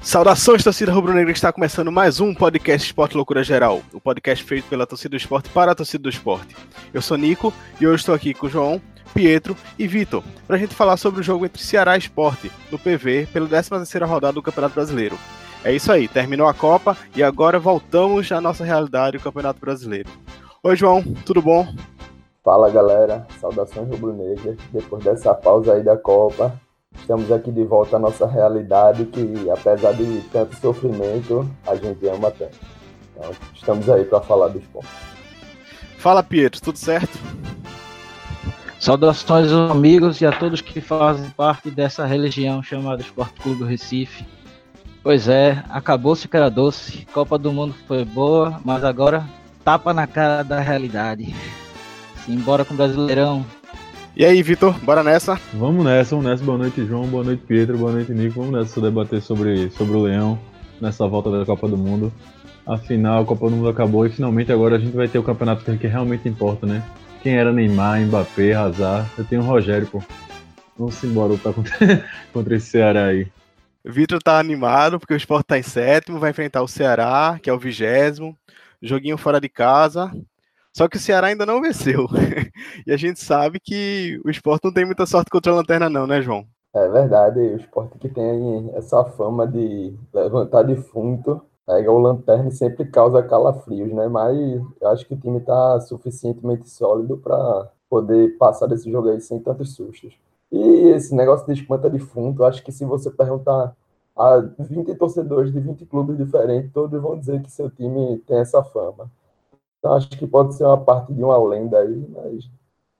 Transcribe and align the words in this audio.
Saudações, 0.00 0.64
torcida 0.64 0.92
rubro-negra, 0.92 1.32
está 1.32 1.52
começando 1.52 1.92
mais 1.92 2.20
um 2.20 2.32
podcast 2.34 2.86
Esporte 2.86 3.16
Loucura 3.16 3.42
Geral, 3.42 3.82
o 3.92 4.00
podcast 4.00 4.42
feito 4.44 4.68
pela 4.68 4.86
torcida 4.86 5.10
do 5.10 5.16
esporte 5.16 5.50
para 5.50 5.72
a 5.72 5.74
torcida 5.74 6.02
do 6.02 6.08
esporte. 6.08 6.56
Eu 6.94 7.02
sou 7.02 7.16
Nico 7.16 7.52
e 7.80 7.86
hoje 7.86 7.96
estou 7.96 8.14
aqui 8.14 8.32
com 8.32 8.48
João, 8.48 8.80
Pietro 9.12 9.56
e 9.78 9.86
Vitor, 9.86 10.22
para 10.46 10.56
a 10.56 10.58
gente 10.58 10.74
falar 10.74 10.96
sobre 10.96 11.20
o 11.20 11.22
jogo 11.22 11.44
entre 11.44 11.62
Ceará 11.62 11.96
e 11.96 11.98
Esporte, 11.98 12.50
no 12.70 12.78
PV, 12.78 13.28
pela 13.32 13.48
13ª 13.48 14.06
rodada 14.06 14.34
do 14.34 14.42
Campeonato 14.42 14.74
Brasileiro. 14.74 15.18
É 15.64 15.74
isso 15.74 15.90
aí, 15.92 16.06
terminou 16.06 16.46
a 16.46 16.54
Copa 16.54 16.96
e 17.14 17.22
agora 17.22 17.58
voltamos 17.58 18.30
à 18.32 18.40
nossa 18.40 18.64
realidade, 18.64 19.16
o 19.16 19.20
Campeonato 19.20 19.60
Brasileiro. 19.60 20.08
Oi 20.62 20.76
João, 20.76 21.02
tudo 21.26 21.42
bom? 21.42 21.66
Fala 22.44 22.70
galera, 22.70 23.26
saudações 23.40 23.88
rubro-negras, 23.90 24.56
depois 24.72 25.04
dessa 25.04 25.34
pausa 25.34 25.74
aí 25.74 25.82
da 25.82 25.96
Copa, 25.96 26.58
Estamos 27.00 27.32
aqui 27.32 27.50
de 27.50 27.64
volta 27.64 27.96
à 27.96 27.98
nossa 27.98 28.26
realidade, 28.26 29.04
que 29.06 29.48
apesar 29.50 29.92
de 29.92 30.20
tanto 30.32 30.54
sofrimento, 30.56 31.48
a 31.66 31.74
gente 31.74 32.06
ama 32.06 32.30
tanto. 32.30 32.58
Então, 33.16 33.30
estamos 33.54 33.88
aí 33.88 34.04
para 34.04 34.20
falar 34.20 34.48
do 34.48 34.58
esporte. 34.58 34.88
Fala, 35.98 36.22
Pietro, 36.22 36.60
tudo 36.60 36.78
certo? 36.78 37.18
Saudações 38.78 39.50
aos 39.50 39.70
amigos 39.72 40.20
e 40.20 40.26
a 40.26 40.30
todos 40.30 40.60
que 40.60 40.80
fazem 40.80 41.28
parte 41.30 41.70
dessa 41.70 42.06
religião 42.06 42.62
chamada 42.62 43.02
Esporte 43.02 43.40
Clube 43.40 43.58
do 43.58 43.64
Recife. 43.64 44.24
Pois 45.02 45.28
é, 45.28 45.64
acabou-se 45.68 46.28
que 46.28 46.36
era 46.36 46.48
doce, 46.48 47.04
Copa 47.12 47.36
do 47.36 47.52
Mundo 47.52 47.74
foi 47.86 48.04
boa, 48.04 48.60
mas 48.64 48.84
agora 48.84 49.26
tapa 49.64 49.92
na 49.92 50.06
cara 50.06 50.42
da 50.44 50.60
realidade. 50.60 51.34
Simbora 52.24 52.64
com 52.64 52.74
o 52.74 52.76
Brasileirão, 52.76 53.44
e 54.18 54.24
aí, 54.24 54.42
Vitor, 54.42 54.76
bora 54.80 55.04
nessa? 55.04 55.40
Vamos 55.54 55.84
nessa, 55.84 56.16
vamos 56.16 56.28
nessa. 56.28 56.42
Boa 56.42 56.58
noite, 56.58 56.84
João. 56.84 57.06
Boa 57.06 57.22
noite, 57.22 57.40
Pietro. 57.46 57.78
Boa 57.78 57.92
noite, 57.92 58.10
Nico. 58.10 58.40
Vamos 58.40 58.58
nessa 58.58 58.80
debater 58.80 59.22
sobre, 59.22 59.70
sobre 59.70 59.96
o 59.96 60.02
Leão 60.02 60.36
nessa 60.80 61.06
volta 61.06 61.30
da 61.30 61.46
Copa 61.46 61.68
do 61.68 61.76
Mundo. 61.76 62.12
Afinal, 62.66 63.22
a 63.22 63.24
Copa 63.24 63.48
do 63.48 63.54
Mundo 63.54 63.68
acabou 63.68 64.04
e 64.04 64.10
finalmente 64.10 64.50
agora 64.50 64.74
a 64.74 64.78
gente 64.80 64.96
vai 64.96 65.06
ter 65.06 65.20
o 65.20 65.22
campeonato 65.22 65.64
que 65.78 65.86
realmente 65.86 66.28
importa, 66.28 66.66
né? 66.66 66.82
Quem 67.22 67.36
era 67.36 67.52
Neymar, 67.52 68.00
Mbappé, 68.00 68.54
Hazard. 68.54 69.08
Eu 69.16 69.24
tenho 69.24 69.40
o 69.40 69.44
Rogério, 69.44 69.86
pô. 69.86 70.02
Vamos 70.76 71.00
embora 71.04 71.34
lutar 71.34 71.52
contra, 71.52 71.76
contra 72.34 72.56
esse 72.56 72.66
Ceará 72.66 73.04
aí. 73.04 73.28
Vitor 73.84 74.20
tá 74.20 74.40
animado 74.40 74.98
porque 74.98 75.14
o 75.14 75.16
Sport 75.16 75.46
tá 75.46 75.56
em 75.56 75.62
sétimo, 75.62 76.18
vai 76.18 76.30
enfrentar 76.30 76.62
o 76.62 76.66
Ceará, 76.66 77.38
que 77.40 77.48
é 77.48 77.52
o 77.52 77.58
vigésimo. 77.58 78.36
Joguinho 78.82 79.16
fora 79.16 79.40
de 79.40 79.48
casa. 79.48 80.10
Só 80.78 80.88
que 80.88 80.96
o 80.96 81.00
Ceará 81.00 81.26
ainda 81.26 81.44
não 81.44 81.60
venceu. 81.60 82.06
e 82.86 82.92
a 82.92 82.96
gente 82.96 83.18
sabe 83.18 83.58
que 83.58 84.20
o 84.24 84.30
esporte 84.30 84.64
não 84.64 84.72
tem 84.72 84.84
muita 84.84 85.06
sorte 85.06 85.28
contra 85.28 85.50
a 85.50 85.56
lanterna, 85.56 85.90
não, 85.90 86.06
né, 86.06 86.22
João? 86.22 86.46
É 86.72 86.88
verdade, 86.88 87.40
o 87.40 87.56
esporte 87.56 87.98
que 87.98 88.08
tem 88.08 88.70
essa 88.76 89.04
fama 89.04 89.44
de 89.44 89.92
levantar 90.14 90.62
defunto, 90.62 91.42
pega 91.66 91.90
o 91.90 91.98
lanterna 91.98 92.48
e 92.48 92.52
sempre 92.52 92.84
causa 92.84 93.20
calafrios, 93.24 93.92
né? 93.92 94.06
Mas 94.06 94.38
eu 94.80 94.88
acho 94.88 95.04
que 95.04 95.14
o 95.14 95.18
time 95.18 95.38
está 95.38 95.80
suficientemente 95.80 96.70
sólido 96.70 97.16
para 97.18 97.72
poder 97.90 98.38
passar 98.38 98.68
desse 98.68 98.88
jogo 98.88 99.08
aí 99.08 99.20
sem 99.20 99.40
tantos 99.40 99.74
sustos. 99.74 100.16
E 100.52 100.90
esse 100.90 101.12
negócio 101.12 101.44
de 101.44 101.60
espanta 101.60 101.90
defunto, 101.90 102.44
acho 102.44 102.62
que 102.62 102.70
se 102.70 102.84
você 102.84 103.10
perguntar 103.10 103.74
a 104.16 104.38
20 104.56 104.94
torcedores 104.94 105.52
de 105.52 105.58
20 105.58 105.84
clubes 105.86 106.16
diferentes, 106.16 106.70
todos 106.72 107.02
vão 107.02 107.18
dizer 107.18 107.42
que 107.42 107.50
seu 107.50 107.68
time 107.68 108.18
tem 108.28 108.38
essa 108.38 108.62
fama. 108.62 109.10
Então 109.78 109.92
acho 109.94 110.08
que 110.10 110.26
pode 110.26 110.54
ser 110.54 110.64
uma 110.64 110.78
parte 110.78 111.12
de 111.12 111.22
uma 111.22 111.38
lenda 111.48 111.78
aí, 111.78 112.06
mas 112.08 112.50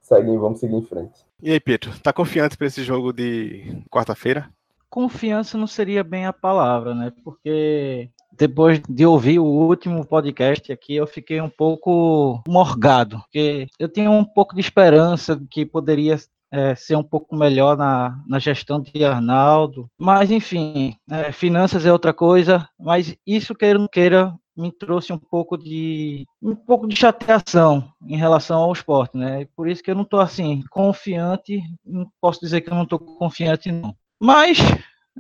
seguem, 0.01 0.39
vamos 0.39 0.61
seguir 0.61 0.77
em 0.77 0.83
frente. 0.83 1.27
E 1.43 1.53
aí, 1.53 1.61
Pedro, 1.61 1.93
tá 2.01 2.13
confiante 2.13 2.57
para 2.57 2.67
esse 2.67 2.83
jogo 2.83 3.13
de 3.13 3.83
quarta-feira? 3.91 4.49
Confiança 4.91 5.59
não 5.59 5.67
seria 5.67 6.03
bem 6.03 6.27
a 6.27 6.33
palavra, 6.33 6.95
né? 6.95 7.13
Porque 7.23 8.11
depois 8.33 8.81
de 8.89 9.05
ouvir 9.05 9.39
o 9.39 9.45
último 9.45 10.05
podcast 10.05 10.73
aqui, 10.73 10.95
eu 10.95 11.07
fiquei 11.07 11.41
um 11.41 11.51
pouco 11.51 12.43
morgado, 12.49 13.19
porque 13.19 13.67
eu 13.79 13.89
tinha 13.89 14.11
um 14.11 14.25
pouco 14.25 14.55
de 14.55 14.61
esperança 14.61 15.41
que 15.51 15.67
poderia 15.67 16.17
é, 16.51 16.75
ser 16.75 16.97
um 16.97 17.03
pouco 17.03 17.37
melhor 17.37 17.77
na, 17.77 18.23
na 18.27 18.39
gestão 18.39 18.81
de 18.81 19.05
Arnaldo. 19.05 19.91
Mas, 19.99 20.31
enfim, 20.31 20.97
é, 21.11 21.33
finanças 21.33 21.85
é 21.85 21.93
outra 21.93 22.15
coisa, 22.15 22.69
mas 22.79 23.17
isso 23.27 23.55
queira 23.55 23.79
ou 23.79 23.83
não 23.83 23.89
queira, 23.89 24.35
me 24.59 24.73
trouxe 24.73 25.13
um 25.13 25.19
pouco 25.19 25.57
de 25.57 26.27
um 26.43 26.55
pouco 26.55 26.89
de 26.89 26.97
chateação 26.97 27.93
em 28.07 28.17
relação 28.17 28.59
ao 28.59 28.73
esporte, 28.73 29.17
né? 29.17 29.47
Por 29.55 29.69
isso 29.69 29.83
que 29.83 29.91
eu 29.91 29.95
não 29.95 30.03
estou 30.03 30.19
assim 30.19 30.65
confiante, 30.69 31.63
não 31.87 32.11
posso 32.21 32.41
dizer 32.41 32.61
que 32.61 32.71
eu 32.71 32.75
não 32.75 32.83
estou 32.83 32.99
confiante 32.99 33.71
não. 33.71 33.95
Mas 34.21 34.59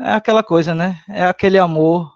é 0.00 0.12
aquela 0.12 0.42
coisa, 0.42 0.74
né? 0.74 1.00
É 1.08 1.24
aquele 1.24 1.56
amor 1.56 2.12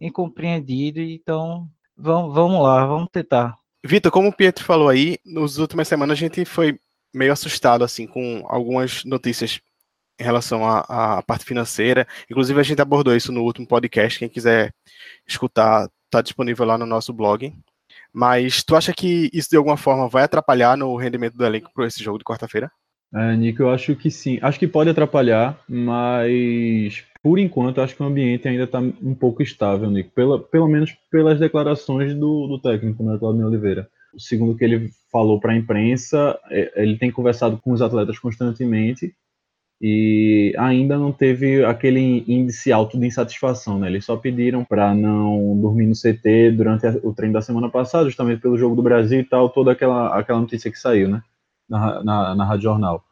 incompreendido, 0.00 1.00
então 1.00 1.68
vamos, 1.94 2.34
vamos 2.34 2.62
lá, 2.62 2.86
vamos 2.86 3.08
tentar. 3.12 3.54
Vitor, 3.84 4.10
como 4.10 4.28
o 4.28 4.32
Pietro 4.32 4.64
falou 4.64 4.88
aí, 4.88 5.18
nas 5.26 5.58
últimas 5.58 5.86
semanas 5.86 6.16
a 6.16 6.20
gente 6.20 6.44
foi 6.46 6.78
meio 7.14 7.32
assustado 7.32 7.84
assim 7.84 8.06
com 8.06 8.44
algumas 8.48 9.04
notícias 9.04 9.60
em 10.18 10.24
relação 10.24 10.64
à, 10.64 11.18
à 11.18 11.22
parte 11.22 11.44
financeira. 11.44 12.06
Inclusive 12.30 12.58
a 12.58 12.62
gente 12.62 12.80
abordou 12.80 13.14
isso 13.14 13.30
no 13.30 13.42
último 13.42 13.66
podcast. 13.66 14.18
Quem 14.18 14.28
quiser 14.28 14.72
escutar 15.26 15.88
está 16.12 16.20
disponível 16.20 16.66
lá 16.66 16.76
no 16.76 16.84
nosso 16.84 17.12
blog. 17.12 17.52
Mas 18.12 18.62
tu 18.62 18.76
acha 18.76 18.92
que 18.92 19.30
isso 19.32 19.48
de 19.50 19.56
alguma 19.56 19.76
forma 19.76 20.08
vai 20.08 20.24
atrapalhar 20.24 20.76
no 20.76 20.94
rendimento 20.96 21.36
do 21.36 21.44
elenco 21.44 21.70
para 21.74 21.86
esse 21.86 22.02
jogo 22.04 22.18
de 22.18 22.24
quarta-feira? 22.24 22.70
É, 23.14 23.36
Nico, 23.36 23.62
eu 23.62 23.70
acho 23.70 23.96
que 23.96 24.10
sim. 24.10 24.38
Acho 24.42 24.58
que 24.58 24.66
pode 24.66 24.90
atrapalhar, 24.90 25.58
mas 25.68 27.04
por 27.22 27.38
enquanto 27.38 27.80
acho 27.80 27.94
que 27.94 28.02
o 28.02 28.06
ambiente 28.06 28.48
ainda 28.48 28.64
está 28.64 28.80
um 28.80 29.14
pouco 29.14 29.42
estável, 29.42 29.90
Nico. 29.90 30.10
Pela, 30.10 30.38
pelo 30.38 30.68
menos 30.68 30.94
pelas 31.10 31.38
declarações 31.38 32.14
do, 32.14 32.46
do 32.46 32.58
técnico, 32.60 33.02
né, 33.02 33.16
Claudio 33.18 33.46
Oliveira. 33.46 33.88
Segundo 34.18 34.52
o 34.52 34.56
que 34.56 34.64
ele 34.64 34.90
falou 35.10 35.40
para 35.40 35.52
a 35.52 35.56
imprensa, 35.56 36.38
é, 36.50 36.82
ele 36.82 36.98
tem 36.98 37.10
conversado 37.10 37.58
com 37.58 37.72
os 37.72 37.80
atletas 37.80 38.18
constantemente 38.18 39.14
e 39.84 40.54
ainda 40.56 40.96
não 40.96 41.10
teve 41.10 41.64
aquele 41.64 42.24
índice 42.28 42.70
alto 42.70 42.96
de 42.96 43.04
insatisfação, 43.04 43.80
né? 43.80 43.88
Eles 43.88 44.04
só 44.04 44.16
pediram 44.16 44.64
para 44.64 44.94
não 44.94 45.58
dormir 45.60 45.86
no 45.86 45.94
CT 45.94 46.52
durante 46.52 46.86
o 47.02 47.12
treino 47.12 47.34
da 47.34 47.42
semana 47.42 47.68
passada, 47.68 48.04
justamente 48.04 48.40
pelo 48.40 48.56
jogo 48.56 48.76
do 48.76 48.82
Brasil 48.82 49.18
e 49.18 49.24
tal, 49.24 49.50
toda 49.50 49.72
aquela, 49.72 50.16
aquela 50.16 50.38
notícia 50.38 50.70
que 50.70 50.78
saiu, 50.78 51.08
né? 51.08 51.20
Na, 51.68 52.04
na, 52.04 52.34
na 52.36 52.44
Rádio 52.44 52.62
Jornal. 52.62 53.04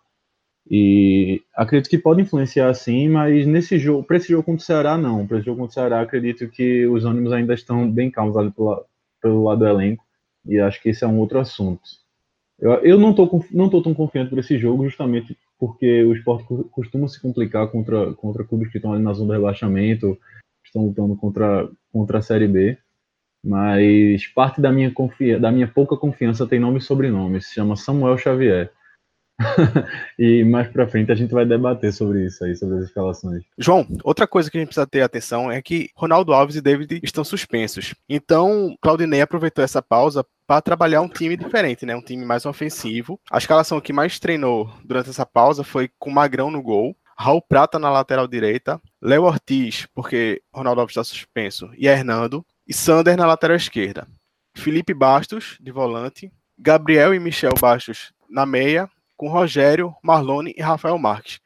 E 0.71 1.43
acredito 1.57 1.91
que 1.91 1.99
pode 1.99 2.23
influenciar 2.23 2.73
sim, 2.75 3.09
mas 3.09 3.45
nesse 3.49 3.77
jogo, 3.77 4.05
para 4.05 4.19
esse 4.19 4.29
jogo 4.29 4.45
contra 4.45 4.63
o 4.63 4.65
Ceará, 4.65 4.97
não. 4.97 5.27
Para 5.27 5.39
esse 5.39 5.47
jogo 5.47 5.59
contra 5.59 5.71
o 5.71 5.75
Ceará, 5.75 6.01
acredito 6.01 6.49
que 6.49 6.87
os 6.87 7.05
ânimos 7.05 7.33
ainda 7.33 7.53
estão 7.53 7.91
bem 7.91 8.13
calmos 8.13 8.37
ali 8.37 8.53
pelo, 8.53 8.85
pelo 9.21 9.43
lado 9.43 9.59
do 9.59 9.67
elenco, 9.67 10.05
e 10.47 10.61
acho 10.61 10.81
que 10.81 10.91
esse 10.91 11.03
é 11.03 11.07
um 11.09 11.19
outro 11.19 11.41
assunto. 11.41 11.83
Eu, 12.61 12.73
eu 12.75 12.99
não 12.99 13.11
estou 13.11 13.45
não 13.51 13.71
tô 13.71 13.83
tão 13.83 13.95
confiante 13.95 14.29
por 14.31 14.39
esse 14.39 14.59
jogo, 14.59 14.85
justamente 14.85 15.37
porque 15.59 16.05
o 16.05 16.13
esporte 16.13 16.47
costuma 16.71 17.09
se 17.09 17.21
complicar 17.21 17.69
contra, 17.69 18.13
contra 18.15 18.45
clubes 18.45 18.71
que 18.71 18.79
estão 18.79 18.93
ali 18.93 19.03
na 19.03 19.13
zona 19.13 19.29
do 19.29 19.33
rebaixamento, 19.33 20.19
estão 20.65 20.87
lutando 20.87 21.17
contra, 21.17 21.69
contra 21.93 22.19
a 22.19 22.23
Série 22.23 22.47
B. 22.47 22.77
Mas 23.43 24.27
parte 24.27 24.61
da 24.61 24.71
minha, 24.71 24.91
confia, 24.91 25.41
da 25.41 25.51
minha 25.51 25.67
pouca 25.67 25.97
confiança 25.97 26.47
tem 26.47 26.61
nome 26.61 26.79
e 26.79 26.83
sobrenome, 26.83 27.41
se 27.41 27.55
chama 27.55 27.77
Samuel 27.77 28.19
Xavier. 28.19 28.71
e 30.19 30.45
mais 30.45 30.69
para 30.69 30.87
frente 30.87 31.11
a 31.11 31.15
gente 31.15 31.33
vai 31.33 31.47
debater 31.47 31.93
sobre 31.93 32.27
isso 32.27 32.45
aí, 32.45 32.55
sobre 32.55 32.79
as 32.79 32.85
escalações. 32.85 33.43
João, 33.59 33.87
outra 34.05 34.27
coisa 34.27 34.51
que 34.51 34.57
a 34.57 34.61
gente 34.61 34.69
precisa 34.69 34.87
ter 34.87 35.03
atenção 35.03 35.51
é 35.51 35.61
que 35.63 35.89
Ronaldo 35.95 36.33
Alves 36.33 36.57
e 36.57 36.61
David 36.61 37.01
estão 37.03 37.25
suspensos. 37.25 37.95
Então, 38.09 38.77
Claudinei 38.81 39.21
aproveitou 39.21 39.65
essa 39.65 39.83
pausa 39.83 40.25
para 40.47 40.61
trabalhar 40.61 41.01
um 41.01 41.09
time 41.09 41.37
diferente, 41.37 41.87
né? 41.87 41.95
Um 41.95 42.03
time 42.03 42.25
mais 42.25 42.45
ofensivo. 42.45 43.21
A 43.31 43.39
escalação 43.39 43.81
que 43.81 43.93
mais 43.93 44.19
treinou 44.19 44.71
durante 44.85 45.11
essa 45.11 45.25
pausa 45.25 45.63
foi 45.63 45.89
com 45.99 46.11
Magrão 46.11 46.51
no 46.51 46.63
gol, 46.63 46.97
Raul 47.17 47.43
Prata 47.43 47.79
na 47.79 47.91
lateral 47.91 48.27
direita, 48.27 48.81
Léo 49.01 49.25
Ortiz, 49.25 49.87
porque 49.95 50.43
Ronaldo 50.53 50.81
Alves 50.81 50.93
está 50.93 51.05
suspenso, 51.05 51.71
e 51.77 51.87
Hernando, 51.87 52.45
e 52.67 52.73
Sander 52.73 53.17
na 53.17 53.27
lateral 53.27 53.57
esquerda. 53.57 54.09
Felipe 54.57 54.95
Bastos, 54.95 55.57
de 55.61 55.71
volante, 55.71 56.33
Gabriel 56.59 57.15
e 57.15 57.21
Michel 57.21 57.55
Bastos 57.61 58.13
na 58.29 58.45
meia, 58.45 58.89
com 59.21 59.29
Rogério, 59.29 59.95
Marlone 60.03 60.55
e 60.57 60.63
Rafael 60.63 60.97
Marques. 60.97 61.41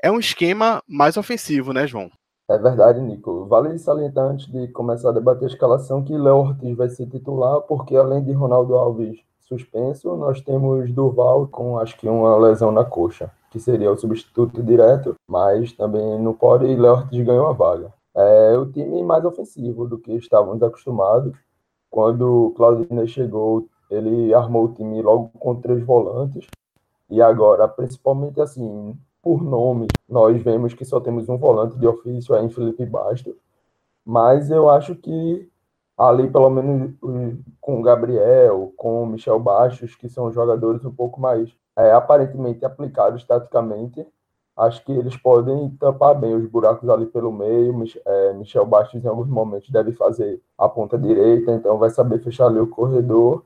É 0.00 0.08
um 0.08 0.20
esquema 0.20 0.80
mais 0.88 1.16
ofensivo, 1.16 1.72
né, 1.72 1.84
João? 1.84 2.08
É 2.48 2.56
verdade, 2.56 3.00
Nico. 3.00 3.46
Vale 3.46 3.76
salientar 3.80 4.26
antes 4.26 4.46
de 4.46 4.68
começar 4.68 5.08
a 5.08 5.12
debater 5.12 5.48
a 5.48 5.50
escalação 5.50 6.04
que 6.04 6.16
Léo 6.16 6.36
Ortiz 6.36 6.76
vai 6.76 6.88
ser 6.88 7.06
titular, 7.08 7.62
porque 7.62 7.96
além 7.96 8.22
de 8.22 8.30
Ronaldo 8.30 8.76
Alves 8.76 9.18
suspenso, 9.40 10.14
nós 10.14 10.40
temos 10.40 10.92
Durval 10.92 11.48
com 11.48 11.76
acho 11.78 11.98
que 11.98 12.08
uma 12.08 12.36
lesão 12.36 12.70
na 12.70 12.84
coxa, 12.84 13.28
que 13.50 13.58
seria 13.58 13.90
o 13.90 13.98
substituto 13.98 14.62
direto, 14.62 15.16
mas 15.28 15.72
também 15.72 16.20
não 16.20 16.32
pode 16.32 16.66
e 16.66 16.76
Léo 16.76 16.92
Ortiz 16.92 17.26
ganhou 17.26 17.48
a 17.48 17.52
vaga. 17.52 17.92
É 18.14 18.56
o 18.56 18.70
time 18.70 19.02
mais 19.02 19.24
ofensivo 19.24 19.88
do 19.88 19.98
que 19.98 20.12
estávamos 20.12 20.62
acostumados. 20.62 21.36
Quando 21.90 22.54
Claudinei 22.56 23.08
chegou, 23.08 23.66
ele 23.90 24.32
armou 24.32 24.66
o 24.66 24.74
time 24.74 25.02
logo 25.02 25.32
com 25.40 25.56
três 25.56 25.84
volantes, 25.84 26.46
e 27.08 27.22
agora, 27.22 27.68
principalmente 27.68 28.40
assim, 28.40 28.96
por 29.22 29.42
nome, 29.42 29.88
nós 30.08 30.40
vemos 30.42 30.74
que 30.74 30.84
só 30.84 31.00
temos 31.00 31.28
um 31.28 31.36
volante 31.36 31.78
de 31.78 31.86
ofício, 31.86 32.34
é 32.34 32.42
em 32.42 32.48
Felipe 32.48 32.86
Bastos. 32.86 33.34
Mas 34.04 34.50
eu 34.50 34.68
acho 34.70 34.94
que 34.94 35.48
ali, 35.98 36.30
pelo 36.30 36.50
menos 36.50 36.92
com 37.60 37.80
o 37.80 37.82
Gabriel, 37.82 38.72
com 38.76 39.02
o 39.02 39.06
Michel 39.06 39.40
Baixos, 39.40 39.96
que 39.96 40.08
são 40.08 40.30
jogadores 40.30 40.84
um 40.84 40.92
pouco 40.92 41.20
mais 41.20 41.50
é, 41.76 41.92
aparentemente 41.92 42.64
aplicados 42.64 43.24
taticamente, 43.24 44.06
acho 44.56 44.84
que 44.84 44.92
eles 44.92 45.16
podem 45.16 45.70
tampar 45.78 46.18
bem 46.18 46.34
os 46.34 46.46
buracos 46.48 46.88
ali 46.88 47.06
pelo 47.06 47.32
meio. 47.32 47.74
É, 48.04 48.32
Michel 48.34 48.64
Bastos, 48.64 49.04
em 49.04 49.08
alguns 49.08 49.28
momentos, 49.28 49.70
deve 49.70 49.92
fazer 49.92 50.40
a 50.56 50.68
ponta 50.68 50.98
direita, 50.98 51.52
então 51.52 51.78
vai 51.78 51.90
saber 51.90 52.22
fechar 52.22 52.46
ali 52.46 52.58
o 52.58 52.68
corredor. 52.68 53.44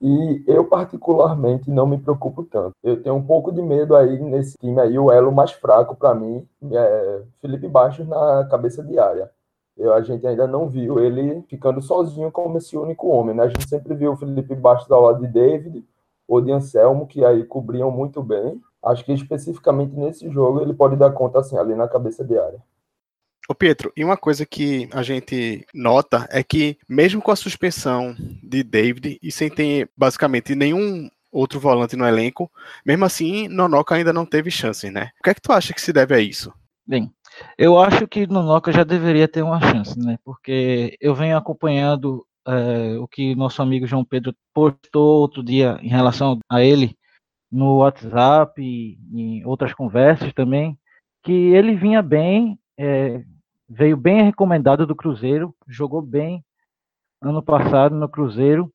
E 0.00 0.44
eu, 0.46 0.64
particularmente, 0.66 1.70
não 1.70 1.86
me 1.86 1.98
preocupo 1.98 2.44
tanto. 2.44 2.72
Eu 2.82 3.02
tenho 3.02 3.14
um 3.14 3.26
pouco 3.26 3.50
de 3.50 3.62
medo 3.62 3.96
aí 3.96 4.20
nesse 4.20 4.56
time 4.58 4.78
aí, 4.80 4.98
o 4.98 5.10
elo 5.10 5.32
mais 5.32 5.52
fraco 5.52 5.96
para 5.96 6.14
mim 6.14 6.46
é 6.70 7.22
Felipe 7.40 7.66
Bastos 7.66 8.06
na 8.06 8.46
cabeça 8.50 8.82
de 8.82 8.98
área. 8.98 9.30
Eu, 9.76 9.92
a 9.92 10.02
gente 10.02 10.26
ainda 10.26 10.46
não 10.46 10.68
viu 10.68 10.98
ele 11.00 11.42
ficando 11.48 11.82
sozinho 11.82 12.30
como 12.30 12.58
esse 12.58 12.76
único 12.76 13.08
homem, 13.08 13.34
né? 13.34 13.44
A 13.44 13.48
gente 13.48 13.68
sempre 13.68 13.94
viu 13.94 14.12
o 14.12 14.16
Felipe 14.16 14.54
Bastos 14.54 14.90
ao 14.90 15.02
lado 15.02 15.20
de 15.20 15.26
David 15.26 15.84
ou 16.28 16.40
de 16.40 16.50
Anselmo, 16.50 17.06
que 17.06 17.24
aí 17.24 17.44
cobriam 17.44 17.90
muito 17.90 18.22
bem. 18.22 18.60
Acho 18.82 19.04
que 19.04 19.12
especificamente 19.12 19.94
nesse 19.94 20.30
jogo 20.30 20.60
ele 20.60 20.74
pode 20.74 20.96
dar 20.96 21.12
conta 21.12 21.40
assim, 21.40 21.56
ali 21.56 21.74
na 21.74 21.88
cabeça 21.88 22.24
de 22.24 22.38
área. 22.38 22.60
Ô 23.48 23.54
Pietro, 23.54 23.92
e 23.96 24.04
uma 24.04 24.16
coisa 24.16 24.44
que 24.44 24.88
a 24.92 25.02
gente 25.02 25.64
nota 25.72 26.26
é 26.30 26.42
que, 26.42 26.76
mesmo 26.88 27.22
com 27.22 27.30
a 27.30 27.36
suspensão 27.36 28.14
de 28.42 28.64
David 28.64 29.18
e 29.22 29.30
sem 29.30 29.48
ter 29.48 29.88
basicamente 29.96 30.54
nenhum 30.54 31.08
outro 31.30 31.60
volante 31.60 31.96
no 31.96 32.06
elenco, 32.06 32.50
mesmo 32.84 33.04
assim, 33.04 33.46
Nonoca 33.46 33.94
ainda 33.94 34.12
não 34.12 34.26
teve 34.26 34.50
chance, 34.50 34.90
né? 34.90 35.10
O 35.20 35.22
que 35.22 35.30
é 35.30 35.34
que 35.34 35.40
tu 35.40 35.52
acha 35.52 35.72
que 35.72 35.80
se 35.80 35.92
deve 35.92 36.14
a 36.14 36.18
isso? 36.18 36.52
Bem, 36.84 37.12
eu 37.58 37.78
acho 37.78 38.06
que 38.08 38.26
Nonoca 38.26 38.72
já 38.72 38.82
deveria 38.82 39.28
ter 39.28 39.42
uma 39.42 39.60
chance, 39.60 39.98
né? 39.98 40.18
Porque 40.24 40.96
eu 41.00 41.14
venho 41.14 41.36
acompanhando 41.36 42.26
é, 42.46 42.96
o 42.98 43.06
que 43.06 43.34
nosso 43.34 43.60
amigo 43.60 43.86
João 43.86 44.04
Pedro 44.04 44.34
postou 44.52 45.20
outro 45.20 45.42
dia 45.42 45.78
em 45.82 45.88
relação 45.88 46.38
a 46.48 46.62
ele 46.62 46.96
no 47.50 47.78
WhatsApp 47.78 48.60
e 48.60 48.98
em 49.12 49.44
outras 49.44 49.72
conversas 49.72 50.32
também, 50.32 50.78
que 51.22 51.32
ele 51.32 51.74
vinha 51.74 52.02
bem, 52.02 52.58
é, 52.78 53.22
veio 53.68 53.96
bem 53.96 54.22
recomendado 54.22 54.86
do 54.86 54.94
Cruzeiro, 54.94 55.54
jogou 55.66 56.00
bem 56.00 56.44
ano 57.20 57.42
passado 57.42 57.94
no 57.94 58.08
Cruzeiro, 58.08 58.72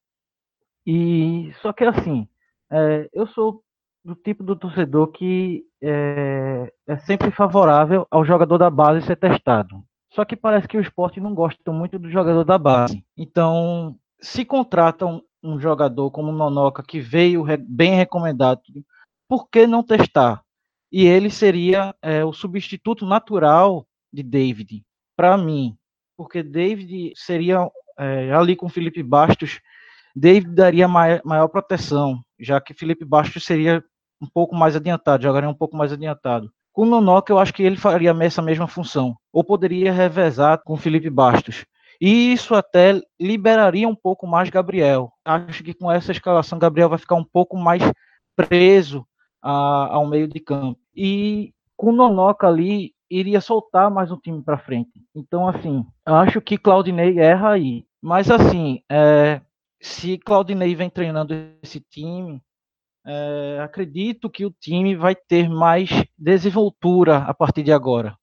e 0.85 1.53
só 1.61 1.71
que 1.71 1.83
assim, 1.83 2.27
é, 2.71 3.09
eu 3.13 3.27
sou 3.27 3.63
do 4.03 4.15
tipo 4.15 4.43
do 4.43 4.55
torcedor 4.55 5.07
que 5.07 5.63
é, 5.81 6.73
é, 6.87 6.97
sempre 6.97 7.31
favorável 7.31 8.07
ao 8.09 8.25
jogador 8.25 8.57
da 8.57 8.69
base 8.69 9.05
ser 9.05 9.15
testado. 9.15 9.83
Só 10.13 10.25
que 10.25 10.35
parece 10.35 10.67
que 10.67 10.77
o 10.77 10.81
esporte 10.81 11.21
não 11.21 11.33
gosta 11.33 11.71
muito 11.71 11.97
do 11.97 12.09
jogador 12.09 12.43
da 12.43 12.57
base. 12.57 13.05
Então, 13.15 13.95
se 14.19 14.43
contratam 14.43 15.23
um 15.41 15.59
jogador 15.59 16.11
como 16.11 16.29
o 16.29 16.35
Nonoca, 16.35 16.83
que 16.83 16.99
veio 16.99 17.45
bem 17.59 17.95
recomendado, 17.95 18.61
por 19.27 19.49
que 19.49 19.65
não 19.65 19.83
testar? 19.83 20.43
E 20.91 21.05
ele 21.05 21.29
seria 21.29 21.95
é, 22.01 22.25
o 22.25 22.33
substituto 22.33 23.05
natural 23.05 23.87
de 24.11 24.23
David, 24.23 24.83
para 25.15 25.37
mim. 25.37 25.77
Porque 26.17 26.43
David 26.43 27.13
seria, 27.15 27.69
é, 27.97 28.31
ali 28.33 28.55
com 28.55 28.69
Felipe 28.69 29.01
Bastos, 29.01 29.59
David 30.15 30.53
daria 30.53 30.87
maior, 30.87 31.21
maior 31.23 31.47
proteção, 31.47 32.21
já 32.39 32.59
que 32.59 32.73
Felipe 32.73 33.05
Bastos 33.05 33.43
seria 33.43 33.83
um 34.21 34.27
pouco 34.27 34.55
mais 34.55 34.75
adiantado, 34.75 35.23
jogaria 35.23 35.49
um 35.49 35.53
pouco 35.53 35.75
mais 35.75 35.91
adiantado. 35.91 36.51
Com 36.73 36.83
o 36.83 36.85
Nonoca, 36.85 37.33
eu 37.33 37.39
acho 37.39 37.53
que 37.53 37.63
ele 37.63 37.75
faria 37.75 38.15
essa 38.21 38.41
mesma 38.41 38.67
função. 38.67 39.15
Ou 39.33 39.43
poderia 39.43 39.91
revezar 39.91 40.61
com 40.63 40.77
Felipe 40.77 41.09
Bastos. 41.09 41.65
E 41.99 42.33
isso 42.33 42.55
até 42.55 43.01
liberaria 43.19 43.87
um 43.87 43.95
pouco 43.95 44.25
mais 44.25 44.49
Gabriel. 44.49 45.11
Acho 45.25 45.63
que 45.63 45.73
com 45.73 45.91
essa 45.91 46.11
escalação, 46.11 46.57
Gabriel 46.57 46.89
vai 46.89 46.97
ficar 46.97 47.15
um 47.15 47.23
pouco 47.23 47.57
mais 47.57 47.83
preso 48.35 49.05
a, 49.41 49.93
ao 49.93 50.07
meio 50.07 50.27
de 50.27 50.39
campo. 50.39 50.79
E 50.95 51.53
com 51.75 51.89
o 51.89 51.95
Nonoca 51.95 52.47
ali, 52.47 52.93
iria 53.11 53.41
soltar 53.41 53.91
mais 53.91 54.09
um 54.11 54.17
time 54.17 54.41
para 54.41 54.57
frente. 54.57 55.03
Então, 55.13 55.47
assim, 55.47 55.85
acho 56.05 56.39
que 56.39 56.57
Claudinei 56.57 57.19
erra 57.19 57.51
aí. 57.51 57.85
Mas, 58.01 58.31
assim, 58.31 58.81
é, 58.89 59.41
se 59.81 60.17
Claudinei 60.17 60.73
vem 60.73 60.89
treinando 60.89 61.33
esse 61.61 61.81
time, 61.81 62.41
é, 63.05 63.59
acredito 63.61 64.29
que 64.29 64.45
o 64.45 64.51
time 64.51 64.95
vai 64.95 65.15
ter 65.15 65.49
mais 65.49 65.89
desenvoltura 66.17 67.17
a 67.17 67.33
partir 67.33 67.63
de 67.63 67.71
agora. 67.71 68.15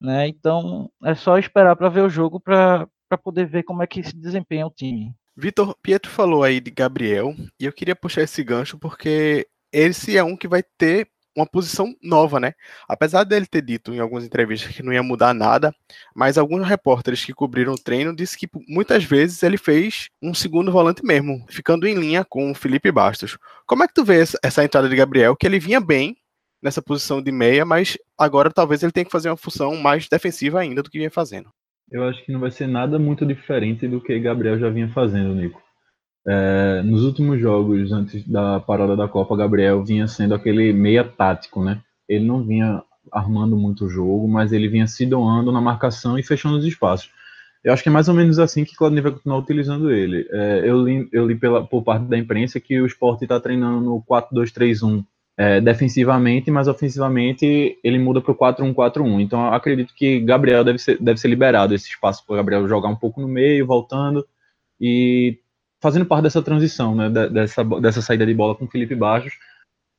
Né? 0.00 0.28
Então 0.28 0.90
é 1.04 1.14
só 1.14 1.38
esperar 1.38 1.74
para 1.74 1.88
ver 1.88 2.02
o 2.02 2.08
jogo 2.08 2.38
para 2.38 2.86
poder 3.22 3.46
ver 3.46 3.64
como 3.64 3.82
é 3.82 3.86
que 3.86 4.02
se 4.02 4.16
desempenha 4.16 4.66
o 4.66 4.70
time. 4.70 5.12
Vitor 5.36 5.76
Pietro 5.82 6.10
falou 6.10 6.42
aí 6.42 6.60
de 6.60 6.70
Gabriel 6.70 7.34
e 7.58 7.64
eu 7.64 7.72
queria 7.72 7.96
puxar 7.96 8.22
esse 8.22 8.42
gancho 8.42 8.78
porque 8.78 9.46
esse 9.72 10.16
é 10.16 10.22
um 10.22 10.36
que 10.36 10.48
vai 10.48 10.62
ter 10.62 11.08
uma 11.38 11.46
posição 11.46 11.94
nova, 12.02 12.40
né? 12.40 12.52
Apesar 12.88 13.24
dele 13.24 13.46
ter 13.46 13.62
dito 13.62 13.92
em 13.92 14.00
algumas 14.00 14.24
entrevistas 14.24 14.74
que 14.74 14.82
não 14.82 14.92
ia 14.92 15.02
mudar 15.02 15.32
nada, 15.32 15.74
mas 16.14 16.36
alguns 16.36 16.66
repórteres 16.66 17.24
que 17.24 17.32
cobriram 17.32 17.74
o 17.74 17.78
treino 17.78 18.14
disse 18.14 18.36
que 18.36 18.48
muitas 18.68 19.04
vezes 19.04 19.42
ele 19.42 19.56
fez 19.56 20.08
um 20.22 20.34
segundo 20.34 20.72
volante 20.72 21.04
mesmo, 21.04 21.44
ficando 21.48 21.86
em 21.86 21.94
linha 21.94 22.24
com 22.24 22.50
o 22.50 22.54
Felipe 22.54 22.90
Bastos. 22.90 23.38
Como 23.66 23.84
é 23.84 23.88
que 23.88 23.94
tu 23.94 24.04
vê 24.04 24.24
essa 24.42 24.64
entrada 24.64 24.88
de 24.88 24.96
Gabriel, 24.96 25.36
que 25.36 25.46
ele 25.46 25.58
vinha 25.58 25.80
bem 25.80 26.16
nessa 26.62 26.82
posição 26.82 27.22
de 27.22 27.30
meia, 27.30 27.64
mas 27.64 27.96
agora 28.18 28.50
talvez 28.50 28.82
ele 28.82 28.92
tenha 28.92 29.04
que 29.04 29.12
fazer 29.12 29.30
uma 29.30 29.36
função 29.36 29.76
mais 29.76 30.08
defensiva 30.08 30.60
ainda 30.60 30.82
do 30.82 30.90
que 30.90 30.98
vinha 30.98 31.10
fazendo? 31.10 31.50
Eu 31.90 32.04
acho 32.04 32.22
que 32.24 32.32
não 32.32 32.40
vai 32.40 32.50
ser 32.50 32.66
nada 32.66 32.98
muito 32.98 33.24
diferente 33.24 33.88
do 33.88 34.00
que 34.00 34.18
Gabriel 34.18 34.58
já 34.58 34.68
vinha 34.68 34.88
fazendo, 34.88 35.34
Nico. 35.34 35.62
É, 36.30 36.82
nos 36.82 37.04
últimos 37.04 37.40
jogos, 37.40 37.90
antes 37.90 38.22
da 38.28 38.60
parada 38.60 38.94
da 38.94 39.08
Copa, 39.08 39.34
Gabriel 39.34 39.82
vinha 39.82 40.06
sendo 40.06 40.34
aquele 40.34 40.74
meia 40.74 41.02
tático, 41.02 41.64
né? 41.64 41.80
Ele 42.06 42.26
não 42.26 42.44
vinha 42.44 42.82
armando 43.10 43.56
muito 43.56 43.86
o 43.86 43.88
jogo, 43.88 44.28
mas 44.28 44.52
ele 44.52 44.68
vinha 44.68 44.86
se 44.86 45.06
doando 45.06 45.50
na 45.50 45.60
marcação 45.60 46.18
e 46.18 46.22
fechando 46.22 46.58
os 46.58 46.66
espaços. 46.66 47.10
Eu 47.64 47.72
acho 47.72 47.82
que 47.82 47.88
é 47.88 47.92
mais 47.92 48.08
ou 48.08 48.14
menos 48.14 48.38
assim 48.38 48.62
que 48.62 48.76
Claudinei 48.76 49.02
vai 49.02 49.12
continuar 49.12 49.38
utilizando 49.38 49.90
ele. 49.90 50.28
É, 50.30 50.62
eu 50.64 50.82
li, 50.82 51.08
eu 51.12 51.26
li 51.26 51.34
pela, 51.34 51.64
por 51.64 51.82
parte 51.82 52.04
da 52.04 52.18
imprensa 52.18 52.60
que 52.60 52.78
o 52.78 52.86
esporte 52.86 53.24
está 53.24 53.40
treinando 53.40 53.80
no 53.80 54.02
4-2-3-1 54.02 55.04
é, 55.36 55.60
defensivamente, 55.60 56.50
mas 56.50 56.68
ofensivamente 56.68 57.78
ele 57.82 57.98
muda 57.98 58.20
para 58.20 58.32
o 58.32 58.36
4-1-4-1. 58.36 59.20
Então 59.20 59.52
acredito 59.52 59.94
que 59.94 60.20
Gabriel 60.20 60.62
deve 60.62 60.78
ser, 60.78 60.98
deve 61.00 61.18
ser 61.18 61.28
liberado 61.28 61.74
esse 61.74 61.88
espaço 61.88 62.24
para 62.26 62.36
Gabriel 62.36 62.68
jogar 62.68 62.88
um 62.88 62.96
pouco 62.96 63.20
no 63.20 63.28
meio, 63.28 63.66
voltando 63.66 64.26
e 64.80 65.38
fazendo 65.80 66.06
parte 66.06 66.24
dessa 66.24 66.42
transição, 66.42 66.94
né, 66.94 67.08
dessa, 67.08 67.64
dessa 67.64 68.02
saída 68.02 68.26
de 68.26 68.34
bola 68.34 68.54
com 68.54 68.66
Felipe 68.66 68.94
Baixos, 68.94 69.32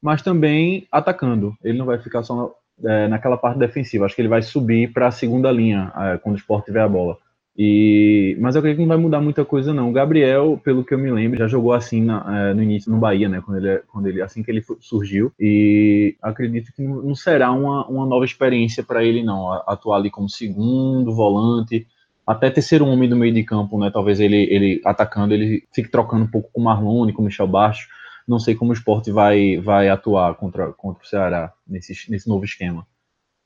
mas 0.01 0.21
também 0.21 0.87
atacando. 0.91 1.53
Ele 1.63 1.77
não 1.77 1.85
vai 1.85 1.97
ficar 1.99 2.23
só 2.23 2.53
é, 2.83 3.07
naquela 3.07 3.37
parte 3.37 3.59
defensiva. 3.59 4.05
Acho 4.05 4.15
que 4.15 4.21
ele 4.21 4.29
vai 4.29 4.41
subir 4.41 4.91
para 4.91 5.07
a 5.07 5.11
segunda 5.11 5.51
linha 5.51 5.91
é, 5.95 6.17
quando 6.17 6.35
o 6.35 6.39
Sport 6.39 6.65
tiver 6.65 6.81
a 6.81 6.87
bola. 6.87 7.17
E, 7.57 8.37
mas 8.39 8.55
eu 8.55 8.61
creio 8.61 8.77
que 8.77 8.81
não 8.81 8.87
vai 8.87 8.97
mudar 8.97 9.19
muita 9.19 9.43
coisa 9.43 9.73
não. 9.73 9.89
O 9.89 9.93
Gabriel, 9.93 10.59
pelo 10.63 10.83
que 10.83 10.93
eu 10.93 10.97
me 10.97 11.11
lembro, 11.11 11.37
já 11.37 11.47
jogou 11.47 11.73
assim 11.73 12.01
na, 12.01 12.51
é, 12.51 12.53
no 12.53 12.63
início 12.63 12.89
no 12.89 12.97
Bahia, 12.97 13.27
né? 13.27 13.41
Quando 13.45 13.57
ele, 13.57 13.79
quando 13.91 14.07
ele, 14.07 14.21
assim 14.21 14.41
que 14.41 14.49
ele 14.49 14.63
surgiu. 14.79 15.33
E 15.37 16.15
acredito 16.21 16.71
que 16.73 16.81
não, 16.81 17.01
não 17.01 17.15
será 17.15 17.51
uma, 17.51 17.85
uma 17.87 18.05
nova 18.05 18.23
experiência 18.23 18.81
para 18.81 19.03
ele 19.03 19.23
não. 19.23 19.51
Atuar 19.67 19.97
ali 19.97 20.09
como 20.09 20.29
segundo 20.29 21.13
volante 21.13 21.85
até 22.29 22.51
terceiro 22.51 22.85
homem 22.85 23.09
do 23.09 23.15
meio 23.15 23.33
de 23.33 23.43
campo, 23.43 23.79
né? 23.79 23.89
Talvez 23.91 24.19
ele, 24.19 24.47
ele 24.51 24.79
atacando, 24.85 25.33
ele 25.33 25.67
fique 25.73 25.89
trocando 25.89 26.25
um 26.25 26.27
pouco 26.27 26.51
com 26.53 26.61
o 26.61 26.63
Marlone, 26.63 27.11
com 27.11 27.23
o 27.23 27.25
Michel 27.25 27.47
Baixo. 27.47 27.89
Não 28.27 28.37
sei 28.37 28.53
como 28.53 28.69
o 28.69 28.73
esporte 28.73 29.09
vai, 29.09 29.57
vai 29.57 29.89
atuar 29.89 30.35
contra, 30.35 30.71
contra 30.73 31.03
o 31.03 31.07
Ceará 31.07 31.51
nesse, 31.67 31.91
nesse 32.07 32.29
novo 32.29 32.45
esquema. 32.45 32.85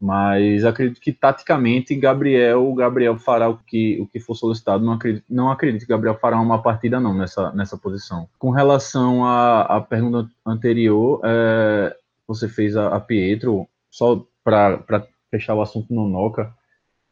Mas 0.01 0.65
acredito 0.65 0.99
que 0.99 1.13
taticamente 1.13 1.95
Gabriel, 1.95 2.73
Gabriel 2.73 3.17
fará 3.17 3.47
o 3.47 3.57
que, 3.57 4.01
o 4.01 4.05
que 4.05 4.19
for 4.19 4.35
solicitado. 4.35 4.83
Não 4.83 4.91
acredito, 4.91 5.23
não 5.29 5.49
acredito 5.49 5.83
que 5.83 5.93
Gabriel 5.93 6.19
fará 6.19 6.37
uma 6.41 6.61
partida 6.61 6.99
não 6.99 7.13
nessa, 7.13 7.53
nessa 7.53 7.77
posição. 7.77 8.27
Com 8.37 8.49
relação 8.49 9.23
à, 9.23 9.61
à 9.61 9.79
pergunta 9.79 10.29
anterior, 10.45 11.21
é, 11.23 11.95
você 12.27 12.49
fez 12.49 12.75
a, 12.75 12.93
a 12.93 12.99
Pietro, 12.99 13.65
só 13.89 14.21
para 14.43 15.07
fechar 15.31 15.55
o 15.55 15.61
assunto 15.61 15.93
no 15.93 16.09
Noca, 16.09 16.53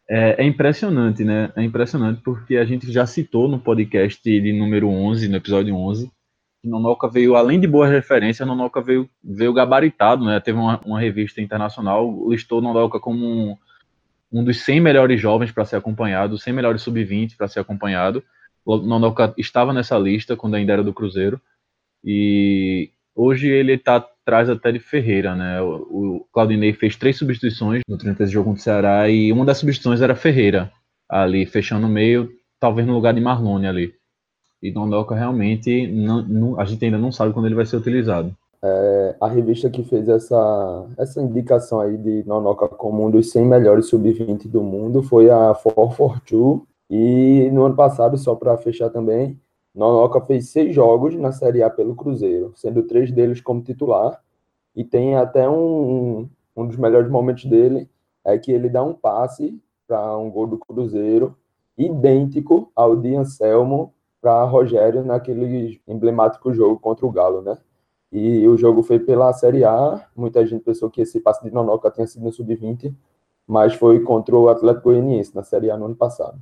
é, 0.10 0.44
é, 0.44 0.46
impressionante, 0.46 1.24
né? 1.24 1.52
É 1.56 1.64
impressionante 1.64 2.22
porque 2.22 2.58
a 2.58 2.66
gente 2.66 2.92
já 2.92 3.06
citou 3.06 3.48
no 3.48 3.60
podcast 3.60 4.22
de 4.22 4.54
número 4.54 4.90
11, 4.90 5.30
no 5.30 5.38
episódio 5.38 5.76
11, 5.76 6.12
que 6.62 6.68
Nonoka 6.68 7.08
veio, 7.08 7.36
além 7.36 7.60
de 7.60 7.68
boas 7.68 7.90
referências, 7.90 8.48
Nonoka 8.48 8.82
veio, 8.82 9.10
veio 9.24 9.54
gabaritado, 9.54 10.26
né? 10.26 10.40
Teve 10.40 10.60
uma, 10.60 10.80
uma 10.86 11.00
revista 11.00 11.42
internacional, 11.42 12.30
listou 12.30 12.62
Nonoka 12.62 13.00
como 13.00 13.26
um, 13.26 13.58
um 14.32 14.44
dos 14.44 14.62
100 14.62 14.82
melhores 14.82 15.20
jovens 15.20 15.52
para 15.52 15.66
ser 15.66 15.78
acompanhado, 15.78 16.38
100 16.38 16.54
melhores 16.54 16.82
sub-20 16.82 17.36
para 17.36 17.48
ser 17.48 17.62
acompanhado. 17.62 18.24
Nonoka 18.66 19.34
estava 19.38 19.74
nessa 19.74 19.98
lista 19.98 20.36
quando 20.36 20.56
ainda 20.56 20.74
era 20.74 20.84
do 20.84 20.94
Cruzeiro. 20.94 21.42
E 22.04 22.92
hoje 23.16 23.48
ele 23.48 23.74
está 23.74 24.06
atrás 24.24 24.50
até 24.50 24.72
de 24.72 24.80
Ferreira, 24.80 25.36
né? 25.36 25.62
O, 25.62 26.26
Claudinei 26.32 26.74
fez 26.74 26.96
três 26.96 27.18
substituições 27.18 27.82
no 27.88 27.98
30 27.98 28.26
jogo 28.28 28.50
contra 28.50 28.60
o 28.60 28.64
Ceará 28.64 29.10
e 29.10 29.32
uma 29.32 29.46
das 29.46 29.58
substituições 29.58 30.02
era 30.02 30.16
Ferreira. 30.16 30.72
ali 31.10 31.46
fechando 31.46 31.88
o 31.88 31.90
meio, 31.90 32.30
talvez 32.60 32.88
no 32.88 32.94
lugar 32.94 33.14
de 33.14 33.22
Marlone 33.22 33.68
ali. 33.68 33.94
E 34.62 34.72
Nonoka 34.72 35.16
realmente 35.16 35.88
não, 35.88 36.22
não, 36.22 36.60
a 36.60 36.66
gente 36.66 36.86
ainda 36.86 36.98
não 36.98 37.12
sabe 37.12 37.34
quando 37.34 37.48
ele 37.48 37.56
vai 37.56 37.66
ser 37.66 37.78
utilizado. 37.78 38.36
É, 38.64 39.16
a 39.20 39.28
revista 39.28 39.72
que 39.72 39.84
fez 39.84 40.08
essa, 40.08 40.86
essa 40.98 41.20
indicação 41.20 41.80
aí 41.80 41.98
de 41.98 42.24
Nonoka 42.28 42.68
como 42.68 43.08
um 43.08 43.10
dos 43.10 43.32
100 43.32 43.46
melhores 43.46 43.88
sub-20 43.88 44.48
do 44.48 44.62
mundo 44.62 45.02
foi 45.02 45.32
a 45.32 45.54
442. 45.56 46.62
E 46.94 47.50
no 47.52 47.66
ano 47.66 47.76
passado, 47.76 48.18
só 48.18 48.36
para 48.36 48.58
fechar 48.58 48.90
também, 48.90 49.40
Nonoka 49.74 50.22
fez 50.22 50.50
seis 50.50 50.76
jogos 50.76 51.16
na 51.16 51.32
Série 51.32 51.64
A 51.64 51.70
pelo 51.70 51.96
Cruzeiro, 51.96 52.52
sendo 52.56 52.84
três 52.84 53.12
deles 53.12 53.42
como 53.42 53.62
titular. 53.62 54.22
E 54.76 54.84
tem 54.84 55.16
até 55.16 55.50
um, 55.50 56.30
um 56.56 56.68
dos 56.68 56.78
melhores 56.78 57.10
momentos 57.10 57.46
dele, 57.46 57.90
é 58.24 58.38
que 58.38 58.52
ele 58.52 58.70
dá 58.70 58.84
um 58.84 58.94
passe 58.94 59.60
para 59.88 60.18
um 60.18 60.30
gol 60.30 60.48
do 60.48 60.58
Cruzeiro, 60.58 61.36
idêntico 61.78 62.72
ao 62.76 62.96
de 62.96 63.16
Anselmo 63.16 63.94
para 64.22 64.44
Rogério 64.44 65.04
naquele 65.04 65.82
emblemático 65.88 66.54
jogo 66.54 66.80
contra 66.80 67.06
o 67.06 67.12
Galo, 67.12 67.42
né? 67.42 67.58
E 68.12 68.46
o 68.48 68.58
jogo 68.58 68.84
foi 68.84 69.00
pela 69.00 69.32
Série 69.34 69.64
A. 69.64 70.06
Muita 70.16 70.46
gente 70.46 70.64
pensou 70.64 70.90
que 70.90 71.02
esse 71.02 71.20
passe 71.20 71.44
de 71.44 71.52
Nonoca 71.52 71.90
tinha 71.90 72.06
sido 72.06 72.24
no 72.24 72.32
Sub-20, 72.32 72.94
mas 73.48 73.74
foi 73.74 74.02
contra 74.02 74.36
o 74.36 74.50
Atlético 74.50 74.90
Goianiense 74.90 75.34
na 75.34 75.44
Série 75.44 75.72
A 75.72 75.78
no 75.78 75.86
ano 75.86 75.96
passado. 75.96 76.40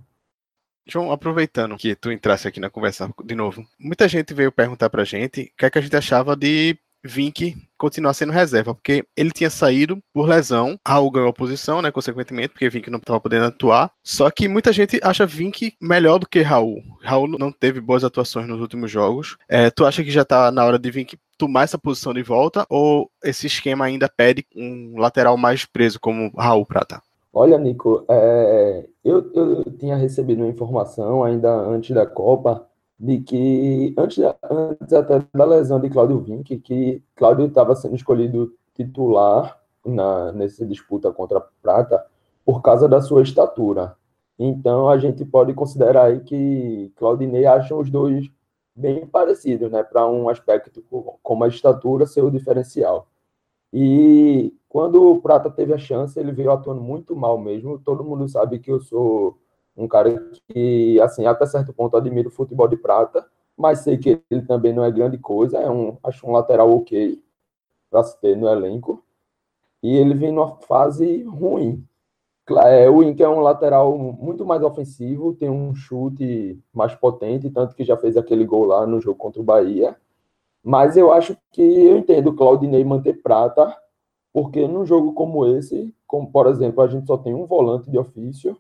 João, 0.89 1.11
aproveitando 1.11 1.77
que 1.77 1.95
tu 1.95 2.11
entrasse 2.11 2.47
aqui 2.47 2.59
na 2.59 2.69
conversa 2.69 3.09
de 3.23 3.35
novo, 3.35 3.65
muita 3.79 4.07
gente 4.07 4.33
veio 4.33 4.51
perguntar 4.51 4.89
pra 4.89 5.03
gente 5.03 5.41
o 5.41 5.57
que, 5.57 5.65
é 5.65 5.69
que 5.69 5.77
a 5.77 5.81
gente 5.81 5.95
achava 5.95 6.35
de 6.35 6.77
Vink 7.03 7.55
continuar 7.77 8.13
sendo 8.13 8.33
reserva, 8.33 8.75
porque 8.75 9.05
ele 9.15 9.31
tinha 9.31 9.49
saído 9.49 10.01
por 10.13 10.27
lesão, 10.27 10.77
Raul 10.85 11.11
ganhou 11.11 11.29
a 11.29 11.33
posição, 11.33 11.81
né, 11.81 11.91
consequentemente, 11.91 12.49
porque 12.49 12.69
Vink 12.69 12.89
não 12.89 12.99
estava 12.99 13.21
podendo 13.21 13.45
atuar, 13.45 13.91
só 14.03 14.29
que 14.29 14.47
muita 14.47 14.73
gente 14.73 14.99
acha 15.01 15.25
Vink 15.25 15.75
melhor 15.81 16.19
do 16.19 16.27
que 16.27 16.41
Raul. 16.41 16.83
Raul 17.01 17.27
não 17.27 17.51
teve 17.51 17.79
boas 17.79 18.03
atuações 18.03 18.47
nos 18.47 18.59
últimos 18.59 18.91
jogos. 18.91 19.37
É, 19.47 19.69
tu 19.69 19.85
acha 19.85 20.03
que 20.03 20.11
já 20.11 20.23
está 20.23 20.51
na 20.51 20.65
hora 20.65 20.77
de 20.77 20.91
Vink 20.91 21.17
tomar 21.37 21.63
essa 21.63 21.77
posição 21.77 22.13
de 22.13 22.21
volta, 22.21 22.65
ou 22.69 23.09
esse 23.23 23.47
esquema 23.47 23.85
ainda 23.85 24.09
pede 24.09 24.45
um 24.53 24.99
lateral 24.99 25.37
mais 25.37 25.65
preso 25.65 25.99
como 25.99 26.33
Raul 26.37 26.65
Prata? 26.65 27.01
Olha, 27.41 27.57
Nico, 27.57 28.03
é, 28.09 28.85
eu, 29.01 29.31
eu 29.33 29.63
tinha 29.77 29.95
recebido 29.95 30.39
uma 30.39 30.49
informação 30.49 31.23
ainda 31.23 31.49
antes 31.49 31.95
da 31.95 32.05
Copa 32.05 32.67
de 32.99 33.21
que, 33.21 33.95
antes, 33.97 34.17
antes 34.51 34.91
até 34.91 35.25
da 35.33 35.45
lesão 35.45 35.79
de 35.79 35.89
Cláudio 35.89 36.19
Vinck, 36.19 36.57
que 36.57 37.01
Cláudio 37.15 37.45
estava 37.45 37.73
sendo 37.77 37.95
escolhido 37.95 38.53
titular 38.75 39.57
na, 39.85 40.33
nessa 40.33 40.65
disputa 40.65 41.13
contra 41.13 41.37
a 41.37 41.43
Prata 41.61 42.05
por 42.43 42.61
causa 42.61 42.89
da 42.89 43.01
sua 43.01 43.21
estatura. 43.21 43.95
Então, 44.37 44.89
a 44.89 44.97
gente 44.97 45.23
pode 45.23 45.53
considerar 45.53 46.07
aí 46.07 46.19
que 46.19 46.91
Claudinei 46.97 47.45
acham 47.45 47.79
os 47.79 47.89
dois 47.89 48.29
bem 48.75 49.07
parecidos, 49.07 49.71
né? 49.71 49.81
Para 49.81 50.05
um 50.09 50.27
aspecto 50.27 50.83
como 51.23 51.45
a 51.45 51.47
estatura 51.47 52.05
ser 52.05 52.21
o 52.21 52.29
diferencial. 52.29 53.07
E 53.73 54.53
quando 54.67 55.11
o 55.11 55.21
Prata 55.21 55.49
teve 55.49 55.73
a 55.73 55.77
chance, 55.77 56.19
ele 56.19 56.31
veio 56.31 56.51
atuando 56.51 56.81
muito 56.81 57.15
mal 57.15 57.37
mesmo. 57.37 57.79
Todo 57.79 58.03
mundo 58.03 58.27
sabe 58.27 58.59
que 58.59 58.71
eu 58.71 58.79
sou 58.79 59.37
um 59.75 59.87
cara 59.87 60.31
que, 60.49 60.99
assim, 61.01 61.25
até 61.25 61.45
certo 61.45 61.73
ponto 61.73 61.95
admiro 61.95 62.27
o 62.27 62.31
futebol 62.31 62.67
de 62.67 62.75
prata, 62.75 63.25
mas 63.57 63.79
sei 63.79 63.97
que 63.97 64.21
ele 64.29 64.41
também 64.41 64.73
não 64.73 64.83
é 64.83 64.91
grande 64.91 65.17
coisa, 65.17 65.57
é 65.57 65.69
um, 65.69 65.97
acho 66.03 66.27
um 66.27 66.31
lateral 66.31 66.69
ok 66.69 67.21
para 67.89 68.03
se 68.03 68.19
ter 68.19 68.35
no 68.35 68.47
elenco. 68.47 69.03
E 69.81 69.95
ele 69.95 70.13
vem 70.13 70.31
numa 70.31 70.57
fase 70.57 71.23
ruim. 71.23 71.85
É, 72.65 72.89
o 72.89 73.03
Inter 73.03 73.27
é 73.27 73.29
um 73.29 73.39
lateral 73.39 73.97
muito 73.97 74.45
mais 74.45 74.61
ofensivo, 74.63 75.33
tem 75.33 75.49
um 75.49 75.73
chute 75.73 76.59
mais 76.73 76.95
potente, 76.95 77.49
tanto 77.49 77.75
que 77.75 77.83
já 77.83 77.95
fez 77.95 78.17
aquele 78.17 78.43
gol 78.43 78.65
lá 78.65 78.85
no 78.85 78.99
jogo 78.99 79.17
contra 79.17 79.39
o 79.39 79.45
Bahia. 79.45 79.95
Mas 80.63 80.97
eu 80.97 81.11
acho 81.11 81.37
que 81.51 81.61
eu 81.61 81.97
entendo 81.97 82.27
o 82.27 82.35
Claudinei 82.35 82.83
manter 82.83 83.21
prata, 83.21 83.75
porque 84.33 84.67
num 84.67 84.85
jogo 84.85 85.13
como 85.13 85.45
esse, 85.45 85.93
como 86.05 86.31
por 86.31 86.47
exemplo, 86.47 86.81
a 86.81 86.87
gente 86.87 87.07
só 87.07 87.17
tem 87.17 87.33
um 87.33 87.45
volante 87.45 87.89
de 87.89 87.97
ofício, 87.97 88.57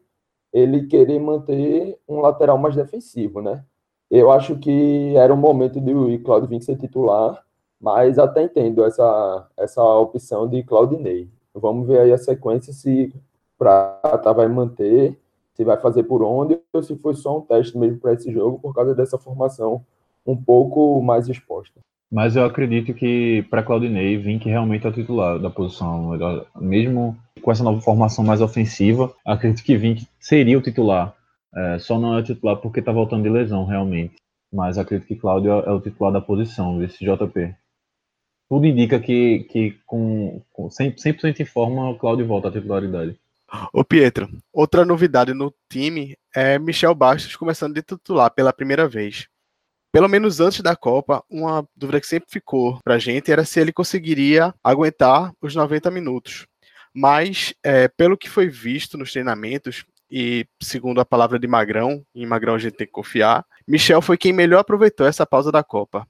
ele 0.51 0.87
querer 0.87 1.19
manter 1.19 1.99
um 2.07 2.19
lateral 2.19 2.57
mais 2.57 2.75
defensivo, 2.75 3.41
né? 3.41 3.63
Eu 4.09 4.31
acho 4.31 4.57
que 4.57 5.15
era 5.15 5.33
o 5.33 5.37
momento 5.37 5.79
de 5.79 6.17
Claudio 6.19 6.49
Vinck 6.49 6.65
ser 6.65 6.77
titular, 6.77 7.43
mas 7.79 8.17
até 8.17 8.43
entendo 8.43 8.83
essa, 8.83 9.47
essa 9.55 9.83
opção 9.83 10.47
de 10.47 10.63
Claudinei. 10.63 11.29
Vamos 11.53 11.87
ver 11.87 11.99
aí 11.99 12.11
a 12.11 12.17
sequência 12.17 12.73
se 12.73 13.13
Prata 13.57 14.33
vai 14.33 14.47
manter, 14.47 15.19
se 15.53 15.63
vai 15.63 15.77
fazer 15.77 16.03
por 16.03 16.23
onde, 16.23 16.59
ou 16.73 16.81
se 16.81 16.95
foi 16.95 17.13
só 17.13 17.37
um 17.37 17.41
teste 17.41 17.77
mesmo 17.77 17.99
para 17.99 18.13
esse 18.13 18.31
jogo, 18.31 18.57
por 18.59 18.73
causa 18.73 18.95
dessa 18.95 19.17
formação 19.17 19.85
um 20.31 20.37
pouco 20.37 21.01
mais 21.01 21.27
exposta. 21.27 21.79
Mas 22.11 22.35
eu 22.35 22.43
acredito 22.43 22.93
que 22.93 23.43
para 23.49 23.63
Claudinei, 23.63 24.17
Vink 24.17 24.47
realmente 24.47 24.85
é 24.85 24.89
o 24.89 24.93
titular 24.93 25.39
da 25.39 25.49
posição. 25.49 26.11
Mesmo 26.59 27.17
com 27.41 27.51
essa 27.51 27.63
nova 27.63 27.79
formação 27.81 28.23
mais 28.23 28.41
ofensiva, 28.41 29.13
acredito 29.25 29.63
que 29.63 29.77
Vink 29.77 30.07
seria 30.19 30.57
o 30.57 30.61
titular. 30.61 31.15
É, 31.55 31.79
só 31.79 31.99
não 31.99 32.15
é 32.15 32.19
o 32.19 32.23
titular 32.23 32.57
porque 32.57 32.79
está 32.79 32.91
voltando 32.91 33.23
de 33.23 33.29
lesão, 33.29 33.65
realmente. 33.65 34.15
Mas 34.51 34.77
acredito 34.77 35.07
que 35.07 35.15
Cláudio 35.15 35.51
é 35.51 35.71
o 35.71 35.79
titular 35.79 36.11
da 36.11 36.21
posição, 36.21 36.79
desse 36.79 37.05
JP. 37.05 37.55
Tudo 38.49 38.65
indica 38.65 38.99
que, 38.99 39.43
que 39.51 39.77
com, 39.85 40.41
com 40.51 40.67
100%, 40.67 41.19
100 41.19 41.35
em 41.39 41.45
forma, 41.45 41.91
o 41.91 41.95
Cláudio 41.95 42.25
volta 42.25 42.47
à 42.47 42.51
titularidade. 42.51 43.15
Ô 43.71 43.83
Pietro, 43.83 44.27
outra 44.51 44.83
novidade 44.83 45.33
no 45.33 45.53
time 45.69 46.15
é 46.35 46.57
Michel 46.57 46.95
Bastos 46.95 47.35
começando 47.35 47.75
de 47.75 47.83
titular 47.83 48.31
pela 48.31 48.53
primeira 48.53 48.87
vez 48.87 49.27
pelo 49.91 50.07
menos 50.07 50.39
antes 50.39 50.61
da 50.61 50.75
Copa, 50.75 51.23
uma 51.29 51.67
dúvida 51.75 51.99
que 51.99 52.07
sempre 52.07 52.29
ficou 52.29 52.79
pra 52.83 52.99
gente 52.99 53.31
era 53.31 53.43
se 53.43 53.59
ele 53.59 53.73
conseguiria 53.73 54.53
aguentar 54.63 55.33
os 55.41 55.55
90 55.55 55.89
minutos. 55.89 56.45
Mas, 56.93 57.53
é, 57.63 57.87
pelo 57.87 58.17
que 58.17 58.29
foi 58.29 58.47
visto 58.47 58.97
nos 58.97 59.11
treinamentos, 59.11 59.85
e 60.11 60.45
segundo 60.61 60.99
a 60.99 61.05
palavra 61.05 61.39
de 61.39 61.47
Magrão, 61.47 62.03
em 62.13 62.25
Magrão 62.25 62.55
a 62.55 62.59
gente 62.59 62.75
tem 62.75 62.87
que 62.87 62.93
confiar, 62.93 63.45
Michel 63.67 64.01
foi 64.01 64.17
quem 64.17 64.33
melhor 64.33 64.59
aproveitou 64.59 65.05
essa 65.05 65.25
pausa 65.25 65.51
da 65.51 65.63
Copa. 65.63 66.07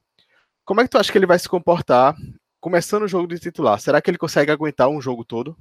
Como 0.66 0.82
é 0.82 0.84
que 0.84 0.90
tu 0.90 0.98
acha 0.98 1.12
que 1.12 1.18
ele 1.18 1.26
vai 1.26 1.40
se 1.40 1.50
comportar 1.50 2.16
começando 2.62 3.04
o 3.04 3.08
jogo 3.08 3.28
de 3.28 3.40
titular? 3.40 3.80
Será 3.80 4.02
que 4.02 4.10
ele 4.10 4.18
consegue 4.18 4.52
aguentar 4.52 4.90
um 4.90 5.02
jogo 5.02 5.26
todo? 5.26 5.58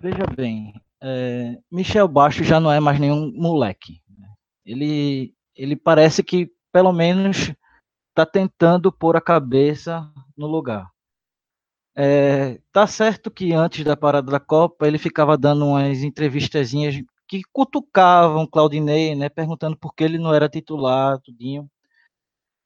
Veja 0.00 0.26
bem, 0.34 0.72
é, 1.02 1.58
Michel 1.70 2.08
Baixo 2.08 2.44
já 2.44 2.58
não 2.58 2.72
é 2.72 2.80
mais 2.80 2.98
nenhum 2.98 3.32
moleque. 3.34 4.00
Né? 4.18 4.28
Ele, 4.64 5.34
ele 5.54 5.76
parece 5.76 6.22
que 6.22 6.50
pelo 6.76 6.92
menos 6.92 7.54
está 8.10 8.26
tentando 8.26 8.92
pôr 8.92 9.16
a 9.16 9.20
cabeça 9.20 10.12
no 10.36 10.46
lugar. 10.46 10.90
É, 11.96 12.60
tá 12.70 12.86
certo 12.86 13.30
que 13.30 13.54
antes 13.54 13.82
da 13.82 13.96
parada 13.96 14.30
da 14.30 14.38
Copa 14.38 14.86
ele 14.86 14.98
ficava 14.98 15.38
dando 15.38 15.64
umas 15.64 16.02
entrevistazinhas 16.02 17.02
que 17.26 17.40
cutucavam 17.50 18.46
Claudinei, 18.46 19.14
né, 19.14 19.30
perguntando 19.30 19.74
por 19.74 19.94
que 19.94 20.04
ele 20.04 20.18
não 20.18 20.34
era 20.34 20.50
titular, 20.50 21.18
tudinho. 21.22 21.66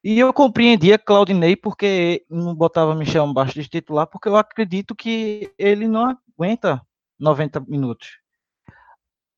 E 0.03 0.19
eu 0.19 0.33
compreendia 0.33 0.99
Claudinei 0.99 1.55
porque 1.55 2.25
não 2.29 2.53
botava 2.53 2.93
Michel 2.93 3.25
embaixo 3.25 3.53
de 3.53 3.69
titular, 3.69 4.07
porque 4.07 4.27
eu 4.27 4.35
acredito 4.35 4.93
que 4.93 5.53
ele 5.57 5.87
não 5.87 6.17
aguenta 6.37 6.85
90 7.17 7.61
minutos. 7.61 8.19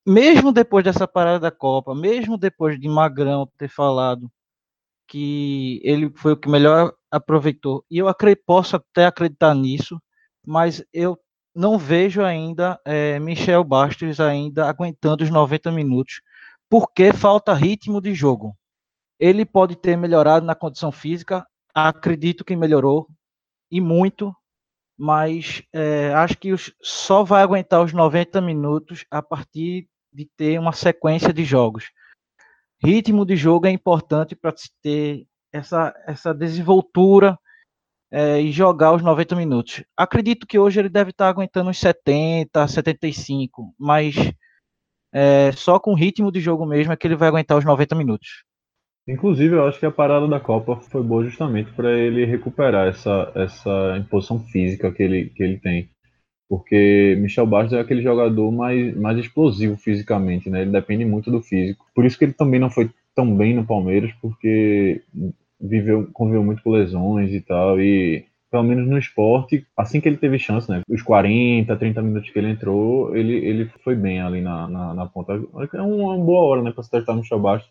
Mesmo 0.03 0.51
depois 0.51 0.83
dessa 0.83 1.07
parada 1.07 1.39
da 1.39 1.51
Copa, 1.51 1.93
mesmo 1.93 2.39
depois 2.39 2.79
de 2.79 2.89
Magrão 2.89 3.47
ter 3.55 3.69
falado 3.69 4.31
que 5.07 5.81
ele 5.83 6.11
foi 6.15 6.33
o 6.33 6.37
que 6.37 6.49
melhor 6.49 6.93
aproveitou. 7.11 7.85
E 7.89 7.97
eu 7.99 8.07
posso 8.45 8.75
até 8.75 9.05
acreditar 9.05 9.53
nisso, 9.53 10.01
mas 10.45 10.83
eu 10.93 11.17
não 11.55 11.77
vejo 11.77 12.23
ainda 12.23 12.79
é, 12.85 13.19
Michel 13.19 13.63
Bastos 13.63 14.19
ainda 14.19 14.67
aguentando 14.67 15.23
os 15.23 15.29
90 15.29 15.71
minutos, 15.71 16.21
porque 16.69 17.13
falta 17.13 17.53
ritmo 17.53 18.01
de 18.01 18.13
jogo. 18.13 18.57
Ele 19.19 19.45
pode 19.45 19.75
ter 19.75 19.95
melhorado 19.95 20.45
na 20.45 20.55
condição 20.55 20.91
física, 20.91 21.45
acredito 21.73 22.43
que 22.43 22.55
melhorou, 22.55 23.07
e 23.69 23.79
muito, 23.79 24.35
mas 24.97 25.63
é, 25.71 26.13
acho 26.13 26.37
que 26.37 26.51
os, 26.51 26.73
só 26.81 27.23
vai 27.23 27.43
aguentar 27.43 27.83
os 27.83 27.93
90 27.93 28.41
minutos 28.41 29.05
a 29.11 29.21
partir 29.21 29.87
de 30.11 30.25
ter 30.37 30.59
uma 30.59 30.73
sequência 30.73 31.31
de 31.31 31.43
jogos 31.43 31.91
ritmo 32.83 33.25
de 33.25 33.35
jogo 33.35 33.67
é 33.67 33.71
importante 33.71 34.35
para 34.35 34.53
ter 34.81 35.25
essa, 35.51 35.93
essa 36.05 36.33
desenvoltura 36.33 37.37
é, 38.11 38.41
e 38.41 38.51
jogar 38.51 38.93
os 38.93 39.01
90 39.01 39.35
minutos. 39.35 39.83
Acredito 39.97 40.45
que 40.45 40.59
hoje 40.59 40.79
ele 40.79 40.89
deve 40.89 41.11
estar 41.11 41.29
aguentando 41.29 41.69
uns 41.69 41.79
70, 41.79 42.67
75, 42.67 43.73
mas 43.79 44.15
é, 45.13 45.51
só 45.53 45.79
com 45.79 45.93
ritmo 45.93 46.31
de 46.31 46.39
jogo 46.39 46.65
mesmo 46.65 46.91
é 46.91 46.97
que 46.97 47.07
ele 47.07 47.15
vai 47.15 47.29
aguentar 47.29 47.57
os 47.57 47.65
90 47.65 47.95
minutos. 47.95 48.43
Inclusive, 49.07 49.55
eu 49.55 49.67
acho 49.67 49.79
que 49.79 49.85
a 49.85 49.91
parada 49.91 50.27
da 50.27 50.39
Copa 50.39 50.77
foi 50.77 51.03
boa 51.03 51.25
justamente 51.25 51.71
para 51.73 51.91
ele 51.91 52.23
recuperar 52.25 52.87
essa, 52.87 53.31
essa 53.35 53.97
imposição 53.97 54.39
física 54.39 54.91
que 54.91 55.03
ele, 55.03 55.29
que 55.29 55.43
ele 55.43 55.59
tem. 55.59 55.89
Porque 56.53 57.17
Michel 57.19 57.47
Bastos 57.47 57.73
é 57.73 57.79
aquele 57.79 58.03
jogador 58.03 58.51
mais, 58.51 58.95
mais 58.95 59.17
explosivo 59.17 59.75
fisicamente, 59.75 60.51
né? 60.51 60.61
Ele 60.61 60.69
depende 60.69 61.03
muito 61.03 61.31
do 61.31 61.41
físico. 61.41 61.83
Por 61.95 62.05
isso 62.05 62.15
que 62.15 62.25
ele 62.25 62.33
também 62.33 62.59
não 62.59 62.69
foi 62.69 62.91
tão 63.15 63.35
bem 63.35 63.55
no 63.55 63.65
Palmeiras, 63.65 64.11
porque 64.21 65.01
viveu, 65.59 66.07
conviveu 66.13 66.43
muito 66.43 66.61
com 66.61 66.69
lesões 66.69 67.33
e 67.33 67.41
tal, 67.41 67.81
e 67.81 68.23
pelo 68.51 68.61
menos 68.61 68.87
no 68.87 68.99
esporte, 68.99 69.65
assim 69.75 69.99
que 69.99 70.07
ele 70.07 70.17
teve 70.17 70.37
chance, 70.37 70.69
né? 70.69 70.83
Os 70.87 71.01
40, 71.01 71.75
30 71.75 72.03
minutos 72.03 72.29
que 72.29 72.37
ele 72.37 72.51
entrou, 72.51 73.17
ele, 73.17 73.33
ele 73.33 73.65
foi 73.83 73.95
bem 73.95 74.21
ali 74.21 74.39
na, 74.39 74.67
na, 74.67 74.93
na 74.93 75.05
ponta. 75.07 75.33
É 75.33 75.81
uma 75.81 76.15
boa 76.19 76.45
hora, 76.45 76.61
né, 76.61 76.71
para 76.71 76.83
se 76.83 76.91
testar 76.91 77.15
no 77.15 77.23
Chabasta. 77.23 77.67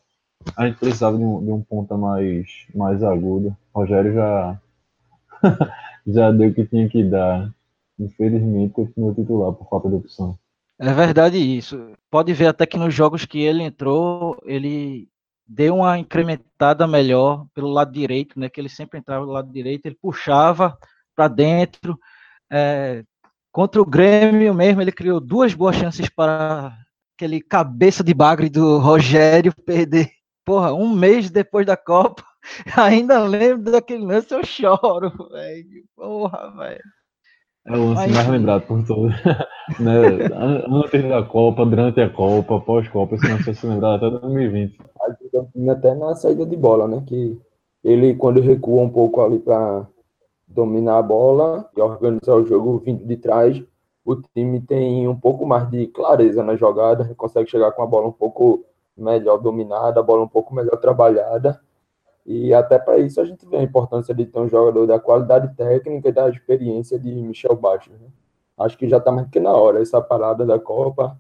A 0.57 0.67
gente 0.67 0.81
precisava 0.81 1.17
de 1.17 1.23
um, 1.23 1.45
de 1.45 1.53
um 1.53 1.63
ponta 1.63 1.97
mais, 1.97 2.49
mais 2.75 3.01
agudo. 3.05 3.57
O 3.73 3.79
Rogério 3.79 4.13
já, 4.13 4.61
já 6.05 6.33
deu 6.33 6.51
o 6.51 6.53
que 6.53 6.65
tinha 6.65 6.89
que 6.89 7.05
dar. 7.05 7.49
Infelizmente, 8.03 8.75
continuou 8.75 9.15
titular 9.15 9.53
por 9.53 9.69
falta 9.69 9.89
de 9.89 9.97
opção. 9.97 10.39
É 10.79 10.93
verdade 10.93 11.39
isso. 11.39 11.93
Pode 12.11 12.33
ver 12.33 12.47
até 12.47 12.67
que 12.67 12.77
nos 12.77 12.93
jogos 12.93 13.25
que 13.25 13.41
ele 13.41 13.63
entrou, 13.63 14.37
ele 14.45 15.09
deu 15.47 15.77
uma 15.77 15.99
incrementada 15.99 16.87
melhor 16.87 17.47
pelo 17.55 17.69
lado 17.69 17.93
direito, 17.93 18.39
né? 18.39 18.49
Que 18.49 18.61
ele 18.61 18.69
sempre 18.69 18.99
entrava 18.99 19.25
do 19.25 19.31
lado 19.31 19.53
direito, 19.53 19.87
ele 19.87 19.99
puxava 20.01 20.77
para 21.15 21.29
dentro. 21.29 21.99
É, 22.51 23.05
contra 23.53 23.81
o 23.81 23.87
Grêmio 23.87 24.55
mesmo, 24.55 24.81
ele 24.81 24.93
criou 24.93 25.21
duas 25.21 25.55
boas 25.55 25.77
chances 25.77 26.09
para 26.09 26.77
aquele 27.15 27.41
cabeça 27.41 28.03
de 28.03 28.13
bagre 28.13 28.49
do 28.49 28.79
Rogério 28.79 29.55
perder. 29.65 30.11
Porra, 30.45 30.73
um 30.75 30.93
mês 30.93 31.31
depois 31.31 31.65
da 31.65 31.77
Copa, 31.77 32.25
ainda 32.77 33.23
lembro 33.23 33.71
daquele 33.71 34.05
lance, 34.05 34.35
eu 34.35 34.45
choro, 34.45 35.13
velho. 35.31 35.85
Porra, 35.95 36.51
velho. 36.57 36.83
É 37.65 37.77
o 37.77 37.91
lance 37.91 38.13
mais 38.13 38.29
lembrado 38.29 38.67
por 38.67 38.85
todos. 38.85 39.13
né? 39.79 40.29
Antes 40.69 41.09
da 41.09 41.23
Copa, 41.23 41.65
durante 41.65 42.01
a 42.01 42.11
Copa, 42.11 42.61
pós-Copa, 42.61 43.15
esse 43.15 43.29
lance 43.29 43.45
vai 43.45 43.55
ser 43.55 43.67
lembrado 43.69 44.07
até 44.07 44.19
2020. 44.19 44.79
Até 45.71 45.95
na 45.95 46.15
saída 46.15 46.45
de 46.45 46.57
bola, 46.57 46.89
né? 46.89 47.03
Que 47.07 47.39
ele, 47.85 48.15
quando 48.15 48.41
recua 48.41 48.83
um 48.83 48.89
pouco 48.89 49.21
ali 49.21 49.39
para 49.39 49.87
dominar 50.47 50.99
a 50.99 51.03
bola 51.03 51.69
e 51.77 51.81
organizar 51.81 52.35
o 52.35 52.47
jogo 52.47 52.83
vindo 52.85 53.05
de 53.07 53.17
trás, 53.17 53.63
o 54.05 54.17
time 54.17 54.61
tem 54.61 55.07
um 55.07 55.19
pouco 55.19 55.47
mais 55.47 55.71
de 55.71 55.87
clareza 55.87 56.43
na 56.43 56.57
jogada, 56.57 57.15
consegue 57.17 57.49
chegar 57.49 57.71
com 57.73 57.83
a 57.83 57.87
bola 57.87 58.09
um 58.09 58.13
pouco 58.13 58.65
melhor 58.97 59.39
dominada, 59.39 60.01
a 60.01 60.03
bola 60.03 60.25
um 60.25 60.29
pouco 60.29 60.55
melhor 60.55 60.77
trabalhada 60.79 61.61
e 62.25 62.55
até 62.55 62.79
para 62.79 62.99
isso 62.99 63.21
a 63.21 63.25
gente 63.25 63.45
vê 63.47 63.57
a 63.59 63.63
importância 63.63 64.15
de 64.15 64.25
ter 64.27 64.39
um 64.39 64.49
jogador 64.49 64.87
da 64.87 64.99
qualidade 64.99 65.55
técnica 65.57 66.09
e 66.09 66.13
da 66.13 66.29
experiência 66.29 66.99
de 66.99 67.11
Michel 67.11 67.57
Bastos. 67.57 67.99
Né? 68.01 68.09
Acho 68.59 68.79
que 68.79 68.89
já 68.89 68.99
está 68.99 69.11
mais 69.11 69.29
que 69.29 69.41
na 69.41 69.53
hora 69.53 69.81
essa 69.81 70.01
parada 70.01 70.47
da 70.47 70.59
Copa, 70.59 71.19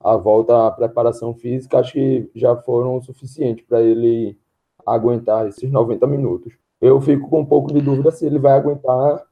a 0.00 0.16
volta 0.16 0.66
à 0.66 0.70
preparação 0.70 1.34
física, 1.34 1.78
acho 1.78 1.92
que 1.92 2.30
já 2.34 2.56
foram 2.56 2.96
o 2.96 3.02
suficiente 3.02 3.62
para 3.62 3.80
ele 3.80 4.38
aguentar 4.84 5.46
esses 5.46 5.70
90 5.70 6.06
minutos. 6.06 6.54
Eu 6.80 7.00
fico 7.00 7.28
com 7.28 7.40
um 7.40 7.46
pouco 7.46 7.72
de 7.72 7.80
dúvida 7.80 8.10
se 8.10 8.26
ele 8.26 8.38
vai 8.38 8.52
aguentar 8.52 9.22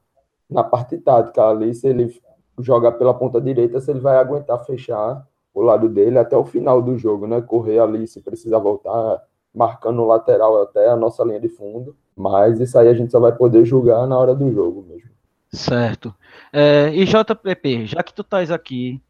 na 0.49 0.63
parte 0.63 0.97
tática 0.97 1.43
ali, 1.43 1.73
se 1.73 1.87
ele 1.87 2.13
jogar 2.59 2.93
pela 2.93 3.13
ponta 3.13 3.41
direita, 3.41 3.81
se 3.81 3.91
ele 3.91 3.99
vai 3.99 4.17
aguentar 4.17 4.63
fechar 4.65 5.27
o 5.53 5.61
lado 5.61 5.89
dele 5.89 6.19
até 6.19 6.37
o 6.37 6.45
final 6.45 6.81
do 6.81 6.97
jogo, 6.97 7.27
né? 7.27 7.41
Correr 7.41 7.79
ali 7.79 8.07
se 8.07 8.21
precisar 8.21 8.59
voltar 8.59 9.21
marcando 9.53 10.01
o 10.01 10.07
lateral 10.07 10.61
até 10.61 10.89
a 10.89 10.95
nossa 10.95 11.23
linha 11.23 11.39
de 11.39 11.49
fundo. 11.49 11.95
Mas 12.15 12.59
isso 12.59 12.77
aí 12.77 12.87
a 12.87 12.93
gente 12.93 13.11
só 13.11 13.19
vai 13.19 13.31
poder 13.31 13.65
julgar 13.65 14.05
na 14.07 14.17
hora 14.17 14.35
do 14.35 14.51
jogo 14.51 14.85
mesmo. 14.87 15.09
Certo. 15.51 16.13
É, 16.53 16.89
e 16.93 17.05
JPP, 17.05 17.85
já 17.85 18.03
que 18.03 18.13
tu 18.13 18.21
estás 18.21 18.51
aqui, 18.51 19.01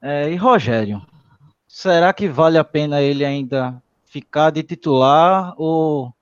é, 0.00 0.30
e 0.30 0.36
Rogério, 0.36 1.02
será 1.66 2.12
que 2.12 2.28
vale 2.28 2.58
a 2.58 2.64
pena 2.64 3.02
ele 3.02 3.24
ainda 3.24 3.82
ficar 4.04 4.50
de 4.50 4.62
titular 4.62 5.54
ou 5.56 6.12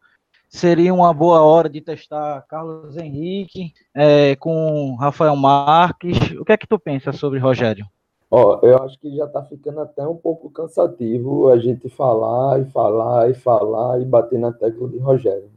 seria 0.49 0.93
uma 0.93 1.13
boa 1.13 1.43
hora 1.43 1.69
de 1.69 1.81
testar 1.81 2.43
Carlos 2.49 2.97
Henrique 2.97 3.73
é, 3.95 4.35
com 4.37 4.97
Rafael 4.97 5.37
Marques? 5.37 6.17
O 6.39 6.45
que 6.45 6.53
é 6.53 6.57
que 6.57 6.67
tu 6.67 6.79
pensa 6.79 7.13
sobre 7.13 7.39
Rogério? 7.39 7.87
Ó, 8.35 8.61
eu 8.63 8.83
acho 8.83 8.99
que 8.99 9.15
já 9.15 9.27
está 9.27 9.43
ficando 9.45 9.81
até 9.81 10.09
um 10.09 10.17
pouco 10.17 10.51
cansativo 10.51 11.51
a 11.51 11.59
gente 11.59 11.91
falar 11.91 12.61
e 12.63 12.65
falar 12.65 13.31
e 13.31 13.35
falar 13.35 14.01
e 14.01 14.07
bater 14.07 14.39
na 14.39 14.51
tecla 14.51 14.89
de 14.89 14.97
Rogério. 14.99 15.51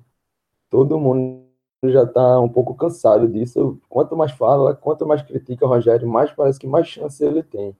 Todo 0.69 0.99
mundo 0.99 1.45
já 1.85 2.03
está 2.03 2.39
um 2.41 2.49
pouco 2.49 2.75
cansado 2.75 3.27
disso. 3.29 3.79
Quanto 3.89 4.17
mais 4.17 4.31
fala, 4.33 4.75
quanto 4.75 5.07
mais 5.07 5.21
critica 5.21 5.65
o 5.65 5.69
Rogério, 5.69 6.07
mais 6.07 6.31
parece 6.33 6.59
que 6.59 6.67
mais 6.67 6.87
chance 6.87 7.23
ele 7.23 7.43
tem. 7.43 7.75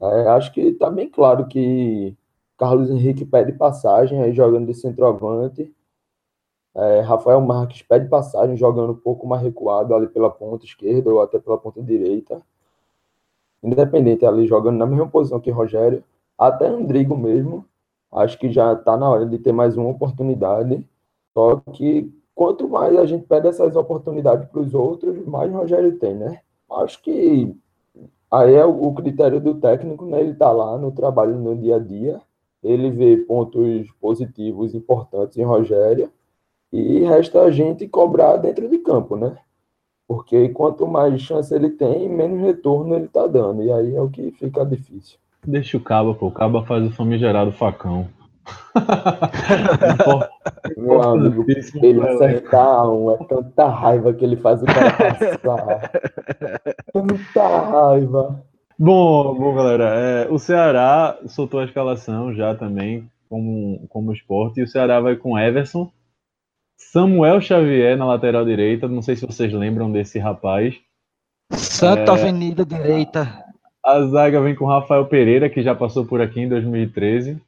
É, 0.00 0.28
acho 0.30 0.52
que 0.52 0.60
está 0.62 0.90
bem 0.90 1.10
claro 1.10 1.48
que 1.48 2.16
Carlos 2.58 2.90
Henrique 2.90 3.24
pede 3.24 3.52
passagem 3.52 4.22
aí 4.22 4.32
jogando 4.32 4.66
de 4.66 4.74
centroavante. 4.74 5.74
É, 6.74 7.00
Rafael 7.00 7.40
Marques 7.40 7.82
pede 7.82 8.08
passagem 8.08 8.56
jogando 8.56 8.92
um 8.92 8.96
pouco 8.96 9.26
mais 9.26 9.42
recuado 9.42 9.94
ali 9.94 10.08
pela 10.08 10.30
ponta 10.30 10.64
esquerda 10.64 11.10
ou 11.10 11.20
até 11.20 11.38
pela 11.40 11.58
ponta 11.58 11.82
direita. 11.82 12.40
Independente 13.62 14.24
ali 14.24 14.46
jogando 14.46 14.78
na 14.78 14.86
mesma 14.86 15.08
posição 15.08 15.40
que 15.40 15.50
Rogério, 15.50 16.02
até 16.38 16.66
Andrigo 16.66 17.16
mesmo, 17.16 17.64
acho 18.12 18.38
que 18.38 18.50
já 18.50 18.72
está 18.72 18.96
na 18.96 19.08
hora 19.08 19.26
de 19.26 19.38
ter 19.38 19.52
mais 19.52 19.76
uma 19.76 19.90
oportunidade. 19.90 20.84
Só 21.34 21.56
que 21.72 22.10
quanto 22.34 22.68
mais 22.68 22.96
a 22.98 23.04
gente 23.04 23.26
pede 23.26 23.48
essas 23.48 23.76
oportunidades 23.76 24.48
para 24.48 24.60
os 24.60 24.74
outros, 24.74 25.24
mais 25.26 25.52
Rogério 25.52 25.98
tem, 25.98 26.14
né? 26.14 26.40
Acho 26.70 27.02
que 27.02 27.54
aí 28.30 28.54
é 28.54 28.64
o 28.64 28.92
critério 28.94 29.40
do 29.40 29.54
técnico, 29.54 30.06
né? 30.06 30.20
Ele 30.20 30.32
está 30.32 30.50
lá 30.50 30.78
no 30.78 30.90
trabalho 30.92 31.36
no 31.36 31.56
dia 31.56 31.76
a 31.76 31.78
dia, 31.78 32.20
ele 32.62 32.90
vê 32.90 33.16
pontos 33.16 33.90
positivos 34.00 34.74
importantes 34.74 35.36
em 35.36 35.42
Rogério 35.42 36.10
e 36.72 37.00
resta 37.00 37.42
a 37.42 37.50
gente 37.50 37.88
cobrar 37.88 38.36
dentro 38.36 38.68
de 38.68 38.78
campo, 38.78 39.16
né? 39.16 39.36
Porque 40.10 40.48
quanto 40.48 40.88
mais 40.88 41.22
chance 41.22 41.54
ele 41.54 41.70
tem, 41.70 42.08
menos 42.08 42.40
retorno 42.40 42.96
ele 42.96 43.06
tá 43.06 43.28
dando. 43.28 43.62
E 43.62 43.70
aí 43.70 43.94
é 43.94 44.00
o 44.00 44.10
que 44.10 44.32
fica 44.32 44.66
difícil. 44.66 45.16
Deixa 45.46 45.76
o 45.76 45.80
Caba, 45.80 46.12
pô. 46.16 46.26
O 46.26 46.32
Caba 46.32 46.64
faz 46.64 46.84
o 46.84 46.90
famigerado 46.90 47.52
facão. 47.52 48.08
Meu 50.76 51.00
amigo, 51.00 51.46
ele 51.48 52.00
acertar 52.08 52.90
um, 52.90 53.12
é 53.12 53.18
tanta 53.18 53.68
raiva 53.68 54.12
que 54.12 54.24
ele 54.24 54.34
faz 54.34 54.60
o 54.60 54.66
cara 54.66 54.90
passar. 54.90 55.92
tanta 56.92 57.58
raiva. 57.70 58.42
Bom, 58.76 59.32
bom 59.36 59.54
galera, 59.54 59.94
é, 59.94 60.28
o 60.28 60.40
Ceará 60.40 61.20
soltou 61.26 61.60
a 61.60 61.64
escalação 61.66 62.34
já 62.34 62.52
também 62.56 63.08
como, 63.28 63.86
como 63.88 64.12
esporte, 64.12 64.58
e 64.58 64.64
o 64.64 64.66
Ceará 64.66 65.00
vai 65.00 65.14
com 65.14 65.38
Everson, 65.38 65.88
Samuel 66.80 67.40
Xavier 67.40 67.96
na 67.96 68.06
lateral 68.06 68.44
direita. 68.44 68.88
Não 68.88 69.02
sei 69.02 69.14
se 69.14 69.26
vocês 69.26 69.52
lembram 69.52 69.92
desse 69.92 70.18
rapaz. 70.18 70.74
Santa 71.52 72.12
é... 72.12 72.14
Avenida 72.14 72.64
Direita. 72.64 73.44
A 73.84 74.02
zaga 74.06 74.40
vem 74.40 74.54
com 74.54 74.66
Rafael 74.66 75.06
Pereira, 75.06 75.48
que 75.48 75.62
já 75.62 75.74
passou 75.74 76.04
por 76.04 76.20
aqui 76.20 76.40
em 76.40 76.48
2013. 76.48 77.40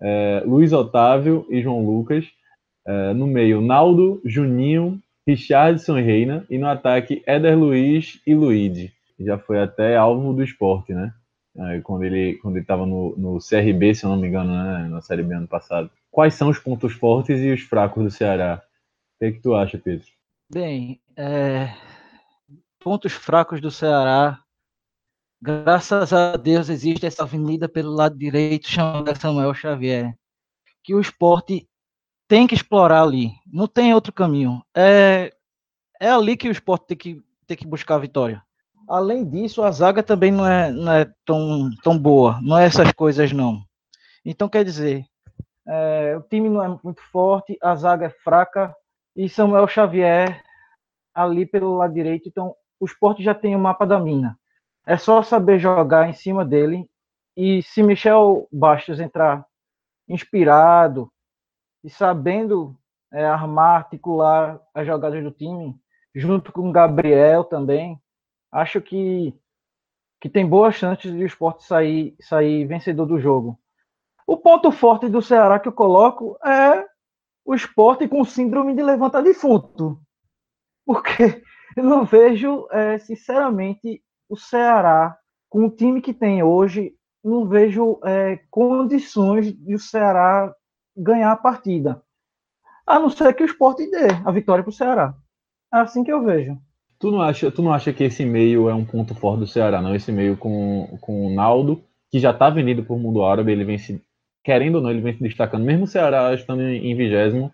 É, 0.00 0.42
Luiz 0.46 0.72
Otávio 0.72 1.46
e 1.50 1.60
João 1.60 1.84
Lucas. 1.84 2.24
É, 2.86 3.12
no 3.12 3.26
meio, 3.26 3.60
Naldo, 3.60 4.20
Juninho, 4.24 5.00
Richardson 5.26 5.98
e 5.98 6.02
Reina. 6.02 6.46
E 6.48 6.58
no 6.58 6.68
ataque, 6.68 7.22
Éder 7.26 7.58
Luiz 7.58 8.20
e 8.26 8.34
Luíde. 8.34 8.92
Já 9.18 9.36
foi 9.36 9.60
até 9.60 9.96
alvo 9.96 10.32
do 10.32 10.42
esporte, 10.42 10.94
né? 10.94 11.12
É, 11.56 11.80
quando 11.80 12.04
ele 12.04 12.34
quando 12.34 12.56
estava 12.58 12.86
no, 12.86 13.14
no 13.16 13.38
CRB, 13.38 13.94
se 13.94 14.04
eu 14.04 14.10
não 14.10 14.16
me 14.16 14.28
engano, 14.28 14.52
né? 14.52 14.88
na 14.88 15.00
Série 15.00 15.22
B 15.22 15.34
ano 15.34 15.48
passado 15.48 15.90
quais 16.18 16.34
são 16.34 16.48
os 16.48 16.58
pontos 16.58 16.94
fortes 16.94 17.40
e 17.40 17.52
os 17.52 17.60
fracos 17.60 18.02
do 18.02 18.10
Ceará? 18.10 18.60
O 19.14 19.18
que, 19.20 19.24
é 19.26 19.30
que 19.30 19.40
tu 19.40 19.54
acha, 19.54 19.78
Pedro? 19.78 20.04
Bem, 20.52 21.00
é... 21.16 21.72
pontos 22.80 23.12
fracos 23.12 23.60
do 23.60 23.70
Ceará. 23.70 24.42
Graças 25.40 26.12
a 26.12 26.36
Deus 26.36 26.70
existe 26.70 27.06
essa 27.06 27.22
avenida 27.22 27.68
pelo 27.68 27.92
lado 27.92 28.18
direito 28.18 28.68
chamada 28.68 29.14
Samuel 29.14 29.54
Xavier, 29.54 30.12
que 30.82 30.92
o 30.92 31.00
esporte 31.00 31.68
tem 32.26 32.48
que 32.48 32.54
explorar 32.56 33.02
ali. 33.04 33.30
Não 33.46 33.68
tem 33.68 33.94
outro 33.94 34.12
caminho. 34.12 34.60
É, 34.76 35.32
é 36.00 36.10
ali 36.10 36.36
que 36.36 36.48
o 36.48 36.52
esporte 36.52 36.88
tem 36.88 36.96
que, 36.96 37.22
tem 37.46 37.56
que 37.56 37.64
buscar 37.64 37.94
a 37.94 38.00
vitória. 38.00 38.42
Além 38.88 39.24
disso, 39.24 39.62
a 39.62 39.70
zaga 39.70 40.02
também 40.02 40.32
não 40.32 40.44
é, 40.44 40.72
não 40.72 40.92
é 40.92 41.08
tão, 41.24 41.70
tão 41.80 41.96
boa. 41.96 42.40
Não 42.42 42.58
é 42.58 42.64
essas 42.64 42.90
coisas, 42.90 43.30
não. 43.30 43.62
Então, 44.24 44.48
quer 44.48 44.64
dizer, 44.64 45.06
é, 45.68 46.16
o 46.16 46.22
time 46.22 46.48
não 46.48 46.64
é 46.64 46.80
muito 46.82 47.02
forte, 47.12 47.58
a 47.60 47.74
zaga 47.74 48.06
é 48.06 48.10
fraca 48.10 48.74
e 49.14 49.28
Samuel 49.28 49.68
Xavier 49.68 50.42
ali 51.14 51.44
pelo 51.44 51.76
lado 51.76 51.92
direito. 51.92 52.28
Então, 52.28 52.54
o 52.80 52.86
esporte 52.86 53.22
já 53.22 53.34
tem 53.34 53.54
o 53.54 53.58
mapa 53.58 53.86
da 53.86 53.98
mina. 53.98 54.38
É 54.86 54.96
só 54.96 55.22
saber 55.22 55.58
jogar 55.58 56.08
em 56.08 56.14
cima 56.14 56.44
dele. 56.44 56.88
E 57.36 57.62
se 57.62 57.82
Michel 57.82 58.48
Bastos 58.50 58.98
entrar 58.98 59.44
inspirado 60.08 61.12
e 61.84 61.90
sabendo 61.90 62.74
é, 63.12 63.26
armar, 63.26 63.76
articular 63.76 64.60
as 64.72 64.86
jogadas 64.86 65.22
do 65.22 65.30
time, 65.30 65.76
junto 66.14 66.52
com 66.52 66.72
Gabriel 66.72 67.44
também, 67.44 68.00
acho 68.50 68.80
que 68.80 69.34
que 70.20 70.28
tem 70.28 70.44
boas 70.44 70.74
chances 70.74 71.12
de 71.12 71.22
o 71.22 71.26
esporte 71.26 71.62
sair, 71.62 72.16
sair 72.20 72.66
vencedor 72.66 73.06
do 73.06 73.20
jogo. 73.20 73.56
O 74.28 74.36
ponto 74.36 74.70
forte 74.70 75.08
do 75.08 75.22
Ceará 75.22 75.58
que 75.58 75.68
eu 75.68 75.72
coloco 75.72 76.38
é 76.44 76.84
o 77.46 77.54
esporte 77.54 78.06
com 78.06 78.22
síndrome 78.26 78.74
de 78.74 78.82
levanta 78.82 79.22
defunto. 79.22 79.98
Porque 80.84 81.42
eu 81.74 81.82
não 81.82 82.04
vejo, 82.04 82.68
é, 82.70 82.98
sinceramente, 82.98 84.02
o 84.28 84.36
Ceará, 84.36 85.16
com 85.48 85.64
o 85.64 85.70
time 85.70 86.02
que 86.02 86.12
tem 86.12 86.42
hoje, 86.42 86.92
não 87.24 87.48
vejo 87.48 87.98
é, 88.04 88.38
condições 88.50 89.50
de 89.50 89.74
o 89.74 89.78
Ceará 89.78 90.54
ganhar 90.94 91.32
a 91.32 91.36
partida. 91.36 92.02
A 92.86 92.98
não 92.98 93.08
ser 93.08 93.32
que 93.32 93.42
o 93.42 93.46
esporte 93.46 93.90
dê 93.90 94.08
a 94.26 94.30
vitória 94.30 94.62
para 94.62 94.68
o 94.68 94.74
Ceará. 94.74 95.14
É 95.72 95.78
assim 95.78 96.04
que 96.04 96.12
eu 96.12 96.22
vejo. 96.22 96.54
Tu 96.98 97.10
não, 97.10 97.22
acha, 97.22 97.50
tu 97.50 97.62
não 97.62 97.72
acha 97.72 97.94
que 97.94 98.04
esse 98.04 98.26
meio 98.26 98.68
é 98.68 98.74
um 98.74 98.84
ponto 98.84 99.14
forte 99.14 99.38
do 99.38 99.46
Ceará, 99.46 99.80
não? 99.80 99.94
Esse 99.94 100.12
meio 100.12 100.36
com, 100.36 100.98
com 101.00 101.28
o 101.28 101.34
Naldo, 101.34 101.82
que 102.10 102.18
já 102.18 102.30
está 102.30 102.50
vendido 102.50 102.84
por 102.84 102.98
mundo 102.98 103.24
árabe, 103.24 103.52
ele 103.52 103.64
vem 103.64 103.78
se. 103.78 104.06
Querendo 104.44 104.76
ou 104.76 104.80
não, 104.82 104.90
ele 104.90 105.00
vem 105.00 105.14
se 105.14 105.22
destacando. 105.22 105.64
Mesmo 105.64 105.84
o 105.84 105.88
Ceará 105.88 106.32
estando 106.34 106.62
em 106.62 106.94
vigésimo, 106.94 107.52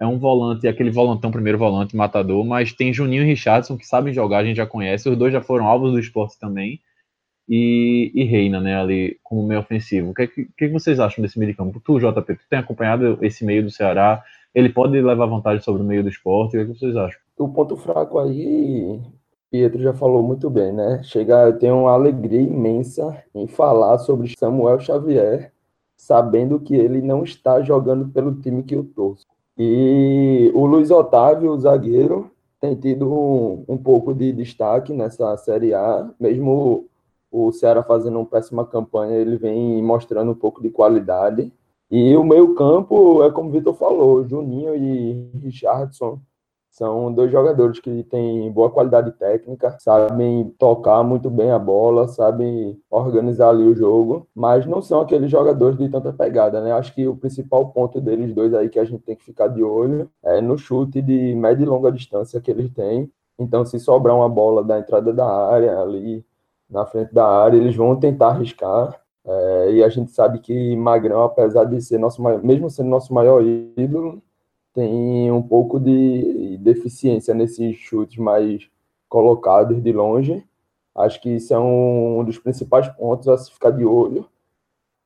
é 0.00 0.06
um 0.06 0.18
volante, 0.18 0.66
aquele 0.66 0.90
volantão, 0.90 1.30
primeiro 1.30 1.56
volante, 1.56 1.96
matador, 1.96 2.44
mas 2.44 2.72
tem 2.72 2.92
Juninho 2.92 3.22
e 3.22 3.26
Richardson 3.26 3.76
que 3.76 3.86
sabem 3.86 4.12
jogar, 4.12 4.38
a 4.38 4.44
gente 4.44 4.56
já 4.56 4.66
conhece. 4.66 5.08
Os 5.08 5.16
dois 5.16 5.32
já 5.32 5.40
foram 5.40 5.66
alvos 5.66 5.92
do 5.92 5.98
esporte 6.00 6.38
também. 6.40 6.80
E, 7.48 8.10
e 8.14 8.24
Reina, 8.24 8.60
né, 8.60 8.76
ali 8.76 9.18
como 9.22 9.46
meio 9.46 9.60
ofensivo. 9.60 10.10
O 10.10 10.14
que, 10.14 10.26
que, 10.26 10.46
que 10.56 10.68
vocês 10.68 10.98
acham 10.98 11.22
desse 11.22 11.38
meio 11.38 11.52
de 11.52 11.56
campo? 11.56 11.80
Tu, 11.84 12.00
JP, 12.00 12.34
tu 12.34 12.48
tem 12.48 12.58
acompanhado 12.58 13.18
esse 13.22 13.44
meio 13.44 13.62
do 13.62 13.70
Ceará? 13.70 14.24
Ele 14.54 14.68
pode 14.68 15.00
levar 15.00 15.26
vantagem 15.26 15.62
sobre 15.62 15.82
o 15.82 15.84
meio 15.84 16.02
do 16.02 16.08
esporte? 16.08 16.56
O 16.56 16.60
que, 16.60 16.72
que 16.72 16.78
vocês 16.78 16.96
acham? 16.96 17.20
O 17.38 17.48
ponto 17.48 17.76
fraco 17.76 18.18
aí, 18.18 19.00
Pietro 19.50 19.82
já 19.82 19.92
falou 19.92 20.22
muito 20.22 20.50
bem, 20.50 20.72
né? 20.72 21.00
Chega, 21.04 21.44
eu 21.44 21.58
tenho 21.58 21.80
uma 21.82 21.92
alegria 21.92 22.40
imensa 22.40 23.22
em 23.34 23.46
falar 23.46 23.98
sobre 23.98 24.32
Samuel 24.36 24.80
Xavier, 24.80 25.52
sabendo 26.02 26.58
que 26.58 26.74
ele 26.74 27.00
não 27.00 27.22
está 27.22 27.62
jogando 27.62 28.08
pelo 28.08 28.34
time 28.34 28.64
que 28.64 28.74
eu 28.74 28.82
torço. 28.82 29.24
E 29.56 30.50
o 30.52 30.66
Luiz 30.66 30.90
Otávio, 30.90 31.52
o 31.52 31.60
zagueiro, 31.60 32.28
tem 32.60 32.74
tido 32.74 33.08
um, 33.08 33.64
um 33.68 33.78
pouco 33.78 34.12
de 34.12 34.32
destaque 34.32 34.92
nessa 34.92 35.36
Série 35.36 35.72
A, 35.72 36.10
mesmo 36.18 36.86
o 37.30 37.52
Ceará 37.52 37.84
fazendo 37.84 38.18
uma 38.18 38.26
péssima 38.26 38.66
campanha, 38.66 39.14
ele 39.14 39.36
vem 39.36 39.80
mostrando 39.80 40.32
um 40.32 40.34
pouco 40.34 40.60
de 40.60 40.70
qualidade. 40.70 41.52
E 41.88 42.16
o 42.16 42.24
meio-campo 42.24 43.22
é 43.22 43.30
como 43.30 43.48
o 43.48 43.52
Vitor 43.52 43.74
falou: 43.74 44.26
Juninho 44.26 44.74
e 44.74 45.30
Richardson 45.40 46.18
são 46.72 47.12
dois 47.12 47.30
jogadores 47.30 47.78
que 47.78 48.02
têm 48.04 48.50
boa 48.50 48.70
qualidade 48.70 49.12
técnica, 49.12 49.76
sabem 49.78 50.52
tocar 50.58 51.04
muito 51.04 51.28
bem 51.28 51.50
a 51.50 51.58
bola, 51.58 52.08
sabem 52.08 52.80
organizar 52.90 53.50
ali 53.50 53.62
o 53.62 53.76
jogo, 53.76 54.26
mas 54.34 54.64
não 54.64 54.80
são 54.80 55.02
aqueles 55.02 55.30
jogadores 55.30 55.76
de 55.76 55.86
tanta 55.90 56.10
pegada, 56.14 56.62
né? 56.62 56.72
Acho 56.72 56.94
que 56.94 57.06
o 57.06 57.14
principal 57.14 57.68
ponto 57.68 58.00
deles 58.00 58.34
dois 58.34 58.54
aí 58.54 58.70
que 58.70 58.78
a 58.78 58.84
gente 58.86 59.02
tem 59.02 59.14
que 59.14 59.22
ficar 59.22 59.48
de 59.48 59.62
olho 59.62 60.10
é 60.24 60.40
no 60.40 60.56
chute 60.56 61.02
de 61.02 61.34
média 61.34 61.62
e 61.62 61.66
longa 61.66 61.92
distância 61.92 62.40
que 62.40 62.50
eles 62.50 62.70
têm. 62.72 63.12
Então, 63.38 63.66
se 63.66 63.78
sobrar 63.78 64.16
uma 64.16 64.28
bola 64.28 64.64
da 64.64 64.78
entrada 64.78 65.12
da 65.12 65.26
área 65.26 65.78
ali 65.78 66.24
na 66.70 66.86
frente 66.86 67.12
da 67.12 67.26
área, 67.26 67.58
eles 67.58 67.76
vão 67.76 67.96
tentar 67.96 68.28
arriscar. 68.28 68.98
É, 69.26 69.72
e 69.72 69.84
a 69.84 69.88
gente 69.90 70.10
sabe 70.10 70.38
que 70.38 70.74
Magrão, 70.74 71.22
apesar 71.22 71.64
de 71.64 71.80
ser 71.82 71.98
nosso, 71.98 72.22
mesmo 72.42 72.70
sendo 72.70 72.88
nosso 72.88 73.12
maior 73.12 73.42
ídolo, 73.44 74.22
tem 74.74 75.30
um 75.30 75.42
pouco 75.42 75.78
de 75.78 76.56
deficiência 76.58 77.34
nesses 77.34 77.76
chutes 77.76 78.18
mais 78.18 78.68
colocados 79.08 79.82
de 79.82 79.92
longe. 79.92 80.44
Acho 80.94 81.20
que 81.20 81.30
isso 81.30 81.52
é 81.52 81.58
um, 81.58 82.24
dos 82.24 82.38
principais 82.38 82.88
pontos 82.88 83.28
a 83.28 83.36
se 83.36 83.50
ficar 83.50 83.70
de 83.70 83.84
olho. 83.84 84.26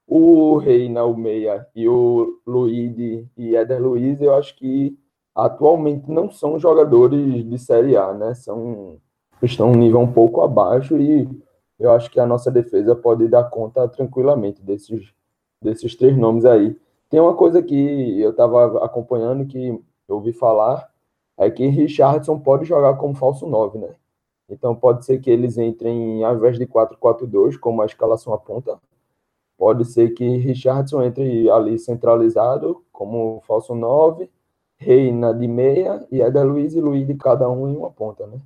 O 0.07 0.57
Reina, 0.59 1.05
o 1.05 1.17
Meia 1.17 1.67
e 1.75 1.89
o 1.89 2.41
Luiz 2.47 2.97
e 3.37 3.57
Éder 3.57 3.83
Luiz, 3.83 4.21
eu 4.21 4.35
acho 4.35 4.57
que 4.57 4.97
atualmente 5.35 6.11
não 6.11 6.31
são 6.31 6.59
jogadores 6.59 7.45
de 7.45 7.59
Série 7.59 7.97
A, 7.97 8.13
né? 8.15 8.35
São, 8.35 8.99
estão 9.43 9.73
um 9.73 9.77
nível 9.77 10.01
um 10.01 10.13
pouco 10.13 10.41
abaixo 10.41 10.97
e 10.97 11.29
eu 11.79 11.91
acho 11.91 12.11
que 12.11 12.19
a 12.19 12.27
nossa 12.27 12.51
defesa 12.51 12.95
pode 12.95 13.29
dar 13.29 13.45
conta 13.45 13.87
tranquilamente 13.89 14.63
desses, 14.63 15.13
desses 15.61 15.95
três 15.95 16.17
nomes 16.17 16.45
aí. 16.45 16.77
Tem 17.09 17.21
uma 17.21 17.35
coisa 17.35 17.63
que 17.63 18.21
eu 18.21 18.31
estava 18.31 18.85
acompanhando 18.85 19.47
que 19.47 19.69
eu 20.09 20.17
ouvi 20.17 20.33
falar, 20.33 20.91
é 21.39 21.51
que 21.51 21.67
Richardson 21.67 22.39
pode 22.39 22.65
jogar 22.65 22.95
como 22.97 23.15
falso 23.15 23.47
9, 23.47 23.79
né? 23.79 23.95
Então 24.49 24.75
pode 24.75 25.05
ser 25.05 25.21
que 25.21 25.31
eles 25.31 25.59
entrem, 25.59 26.25
ao 26.25 26.37
invés 26.37 26.59
de 26.59 26.67
4-4-2, 26.67 27.59
como 27.59 27.83
a 27.83 27.87
escalação 27.87 28.33
aponta, 28.33 28.79
pode 29.59 29.85
ser 29.85 30.11
que 30.15 30.37
Richardson 30.37 31.03
entre 31.03 31.51
ali 31.51 31.79
centralizado, 31.79 32.85
como 32.93 33.41
falso 33.47 33.75
9, 33.75 34.31
Reina 34.79 35.33
de 35.33 35.49
meia 35.49 36.07
e 36.11 36.21
Eder 36.21 36.47
Luiz 36.47 36.75
e 36.75 36.81
Luiz 36.81 37.07
de 37.07 37.15
cada 37.15 37.49
um 37.49 37.69
em 37.69 37.77
uma 37.77 37.91
ponta, 37.91 38.27
né? 38.27 38.39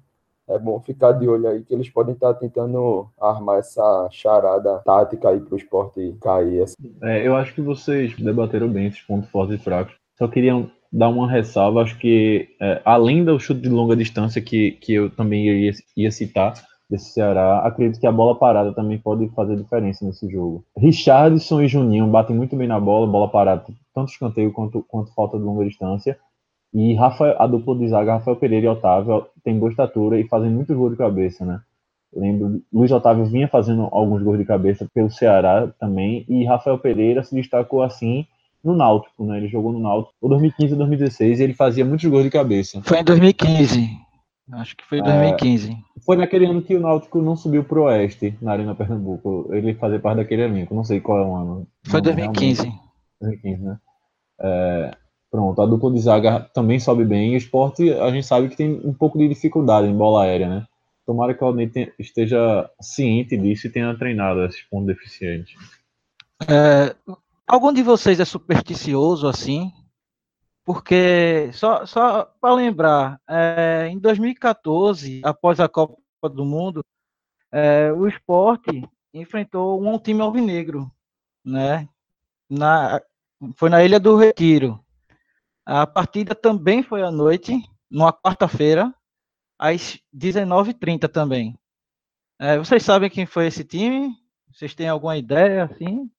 É 0.51 0.59
bom 0.59 0.81
ficar 0.81 1.13
de 1.13 1.29
olho 1.29 1.49
aí 1.49 1.63
que 1.63 1.73
eles 1.73 1.89
podem 1.89 2.15
estar 2.15 2.35
tentando 2.35 3.09
armar 3.21 3.59
essa 3.59 4.09
charada 4.11 4.79
tática 4.85 5.31
aí 5.31 5.41
para 5.41 5.55
o 5.55 5.59
esporte 5.59 6.17
cair. 6.21 6.63
Assim. 6.63 6.77
É, 7.03 7.27
eu 7.27 7.37
acho 7.37 7.55
que 7.55 7.61
vocês 7.61 8.15
debateram 8.17 8.69
bem 8.69 8.87
esses 8.87 9.01
pontos 9.01 9.31
fortes 9.31 9.61
e 9.61 9.63
fracos. 9.63 9.95
Só 10.19 10.29
queria 10.29 10.67
dar 10.93 11.09
uma 11.09 11.31
ressalva, 11.31 11.83
acho 11.83 11.99
que 11.99 12.49
é, 12.61 12.83
além 12.85 13.25
do 13.25 13.39
chute 13.39 13.61
de 13.61 13.69
longa 13.69 13.97
distância 13.97 14.43
que, 14.43 14.73
que 14.73 14.93
eu 14.93 15.09
também 15.09 15.47
ia, 15.47 15.73
ia 15.97 16.11
citar 16.11 16.55
desse 16.91 17.13
Ceará, 17.13 17.61
acredito 17.61 18.01
que 18.01 18.07
a 18.07 18.13
bola 18.13 18.35
parada 18.35 18.75
também 18.75 18.99
pode 18.99 19.29
fazer 19.29 19.57
diferença 19.57 20.05
nesse 20.05 20.29
jogo. 20.29 20.65
Richardson 20.77 21.63
e 21.63 21.69
Juninho 21.69 22.09
batem 22.09 22.35
muito 22.35 22.57
bem 22.57 22.67
na 22.67 22.81
bola, 22.81 23.07
bola 23.07 23.29
parada, 23.29 23.65
tanto 23.95 24.11
escanteio 24.11 24.53
quanto, 24.53 24.83
quanto 24.89 25.15
falta 25.15 25.39
de 25.39 25.45
longa 25.45 25.65
distância. 25.65 26.19
E 26.73 26.95
Rafael, 26.95 27.37
a 27.39 27.47
dupla 27.47 27.77
de 27.77 27.89
zaga, 27.89 28.15
Rafael 28.15 28.37
Pereira 28.37 28.67
e 28.67 28.69
Otávio, 28.69 29.27
tem 29.43 29.59
boa 29.59 29.71
estatura 29.71 30.19
e 30.19 30.29
fazem 30.29 30.51
muitos 30.51 30.77
gols 30.77 30.93
de 30.93 30.99
cabeça, 30.99 31.45
né? 31.45 31.61
Lembro, 32.15 32.61
Luiz 32.73 32.91
Otávio 32.91 33.25
vinha 33.25 33.49
fazendo 33.49 33.89
alguns 33.93 34.23
gols 34.23 34.39
de 34.39 34.45
cabeça 34.45 34.89
pelo 34.93 35.11
Ceará 35.11 35.69
também, 35.79 36.25
e 36.29 36.45
Rafael 36.45 36.79
Pereira 36.79 37.23
se 37.23 37.35
destacou 37.35 37.83
assim 37.83 38.27
no 38.63 38.75
Náutico, 38.75 39.25
né? 39.25 39.39
Ele 39.39 39.49
jogou 39.49 39.73
no 39.73 39.81
Náutico 39.81 40.15
em 40.23 40.29
2015 40.29 40.75
e 40.75 40.77
2016 40.77 41.41
e 41.41 41.43
ele 41.43 41.55
fazia 41.55 41.85
muitos 41.85 42.09
gols 42.09 42.25
de 42.25 42.31
cabeça. 42.31 42.81
Foi 42.83 42.99
em 42.99 43.05
2015. 43.05 43.89
Acho 44.53 44.77
que 44.77 44.85
foi 44.85 44.99
em 44.99 45.03
2015. 45.03 45.71
É, 45.71 45.77
foi 46.05 46.17
naquele 46.17 46.47
ano 46.47 46.63
que 46.63 46.75
o 46.75 46.81
Náutico 46.81 47.23
não 47.23 47.37
subiu 47.37 47.63
pro 47.63 47.85
Oeste, 47.85 48.37
na 48.43 48.53
Arena 48.53 48.75
Pernambuco. 48.75 49.49
Ele 49.53 49.75
fazia 49.75 50.01
parte 50.01 50.19
daquele 50.19 50.43
elenco, 50.43 50.75
não 50.75 50.83
sei 50.83 51.01
qual 51.01 51.19
é 51.19 51.25
o 51.25 51.35
ano. 51.35 51.67
Foi 51.87 52.01
2015. 52.01 52.73
2015, 53.21 53.63
né? 53.63 53.79
É, 54.41 54.91
Pronto, 55.31 55.63
a 55.63 55.67
dupla 55.67 55.93
de 55.93 56.01
zaga 56.01 56.41
também 56.53 56.81
sobe 56.81 57.05
bem. 57.05 57.33
E 57.33 57.35
o 57.35 57.39
esporte, 57.39 57.93
a 57.93 58.11
gente 58.11 58.27
sabe 58.27 58.49
que 58.49 58.57
tem 58.57 58.81
um 58.85 58.93
pouco 58.93 59.17
de 59.17 59.29
dificuldade 59.29 59.87
em 59.87 59.97
bola 59.97 60.25
aérea, 60.25 60.49
né? 60.49 60.67
Tomara 61.07 61.35
que 61.35 61.43
o 61.43 61.47
Alnei 61.47 61.71
esteja 61.99 62.69
ciente 62.81 63.37
disso 63.37 63.67
e 63.67 63.71
tenha 63.71 63.97
treinado 63.97 64.45
esses 64.45 64.63
pontos 64.63 64.89
deficientes. 64.89 65.55
É, 66.49 66.95
algum 67.47 67.73
de 67.73 67.83
vocês 67.83 68.19
é 68.19 68.25
supersticioso 68.25 69.29
assim? 69.29 69.73
Porque, 70.65 71.51
só, 71.53 71.87
só 71.87 72.25
para 72.41 72.55
lembrar, 72.55 73.21
é, 73.29 73.89
em 73.91 73.99
2014, 73.99 75.21
após 75.25 75.59
a 75.61 75.69
Copa 75.69 75.97
do 76.33 76.45
Mundo, 76.45 76.85
é, 77.53 77.93
o 77.93 78.07
esporte 78.07 78.89
enfrentou 79.13 79.83
um 79.83 79.99
time 79.99 80.21
alvinegro, 80.21 80.91
né? 81.45 81.89
Na, 82.49 83.01
foi 83.57 83.69
na 83.69 83.83
Ilha 83.83 83.99
do 83.99 84.17
Retiro. 84.17 84.79
A 85.67 85.87
partida 85.87 86.35
também 86.35 86.83
foi 86.83 87.03
à 87.03 87.11
noite, 87.11 87.53
numa 87.91 88.13
quarta-feira, 88.13 88.93
às 89.59 89.99
19h30 90.15 91.09
também. 91.09 91.57
É, 92.41 92.59
vocês 92.59 92.83
sabem 92.83 93.11
quem 93.11 93.27
foi 93.27 93.47
esse 93.47 93.65
time? 93.65 94.11
Vocês 94.53 94.75
têm 94.75 94.89
alguma 94.89 95.17
ideia, 95.17 95.65
assim? 95.65 96.11